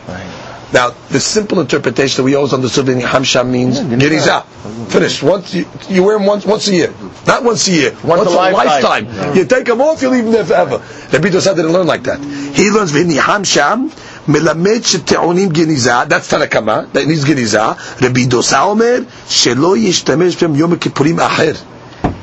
Now, 0.73 0.91
the 1.09 1.21
simple 1.21 1.61
interpretation 1.61 2.17
that 2.19 2.25
we 2.25 2.35
always 2.35 2.53
understood 2.53 2.89
in 2.91 2.99
Hamsham 2.99 3.49
means 3.49 3.81
Genizah. 3.81 4.45
Finished. 4.89 5.23
Once 5.23 5.55
you, 5.55 5.65
you, 5.89 6.03
wear 6.03 6.19
them 6.19 6.27
once, 6.27 6.45
once 6.45 6.69
a 6.69 6.75
year. 6.75 6.93
Not 7.27 7.43
once 7.43 7.67
a 7.69 7.73
year. 7.73 7.91
Once, 8.05 8.05
once 8.05 8.33
a, 8.33 8.37
lifetime. 8.37 8.67
lifetime. 8.67 9.07
Yeah. 9.07 9.35
You 9.35 9.45
take 9.47 9.65
them 9.65 9.81
off, 9.81 10.03
you 10.03 10.11
leave 10.11 10.25
them 10.25 10.33
there 10.33 10.45
forever. 10.45 10.79
Rabbi 11.13 11.29
Dosa 11.29 11.55
didn't 11.57 11.73
learn 11.73 11.87
like 11.87 12.03
that. 12.03 12.21
He 12.55 12.71
learns 12.71 12.91
Vini 12.91 13.15
Hamsham, 13.15 13.91
מלמד 14.29 14.81
שטעונים 14.85 15.49
גניזה, 15.49 15.93
that's 16.09 16.29
תנקמה, 16.29 16.81
that 16.93 17.07
needs 17.07 17.25
גניזה, 17.25 17.63
רבי 18.03 18.25
דוסה 18.27 18.63
אומר, 18.63 18.99
שלא 19.29 19.77
ישתמש 19.77 20.37
בהם 20.37 20.55
יום 20.57 20.73
הכיפורים 20.73 21.21
אחר. 21.21 21.53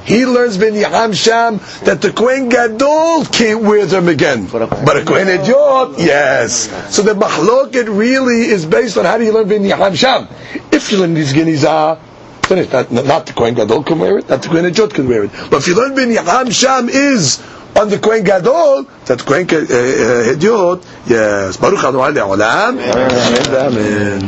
He 0.06 0.26
learns 0.26 0.58
ben 0.58 0.76
Yaham 0.76 1.14
Sham 1.14 1.58
that 1.84 2.00
the 2.02 2.12
Kohen 2.12 2.50
Gadol 2.50 3.26
can't 3.26 3.64
wear 3.64 3.86
them 3.86 4.08
again. 4.08 4.48
But 4.48 4.62
a 4.62 4.68
Kohen 4.68 4.86
But 4.86 4.98
a 4.98 5.06
Kohen 5.06 5.28
Hedyot, 5.28 5.98
yes. 5.98 6.70
So 6.96 7.02
the 7.02 7.14
Mahloket 7.14 7.88
really 7.88 8.42
is 8.46 8.66
based 8.66 8.98
on 8.98 9.06
how 9.06 9.18
do 9.18 9.24
you 9.24 9.34
learn 9.34 9.48
ben 9.48 9.64
Yaham 9.64 9.96
Sham. 9.96 10.28
If 10.72 10.92
you 10.92 11.00
learn 11.00 11.16
these 11.16 11.34
Genizah, 11.34 12.00
finished. 12.46 12.72
Not, 12.72 12.92
not 12.92 13.26
the 13.26 13.34
Kohen 13.34 13.56
Gadol 13.56 13.84
can 13.84 14.00
wear 14.00 14.20
it, 14.20 14.30
not 14.30 14.42
the 14.44 14.50
Kohen 14.50 14.66
Hedyot 14.66 14.94
can 14.94 15.08
wear 15.08 15.24
it. 15.24 15.32
But 15.50 15.58
if 15.58 15.68
you 15.68 15.76
learn 15.76 15.96
ben 15.96 16.12
Yaham 16.12 16.52
Sham 16.52 16.88
is 16.90 17.42
on 17.76 17.90
the 17.90 17.98
Kohen 18.00 18.24
Gadol, 18.24 18.84
that 19.06 19.26
Kohen 19.26 19.48
uh, 19.50 19.58
uh, 19.58 20.36
Hedyot, 20.36 20.86
yes. 21.08 21.58
Baruch 21.58 21.84
Adonai 21.84 22.12
Le'olam. 22.14 22.78
Amen. 22.80 24.22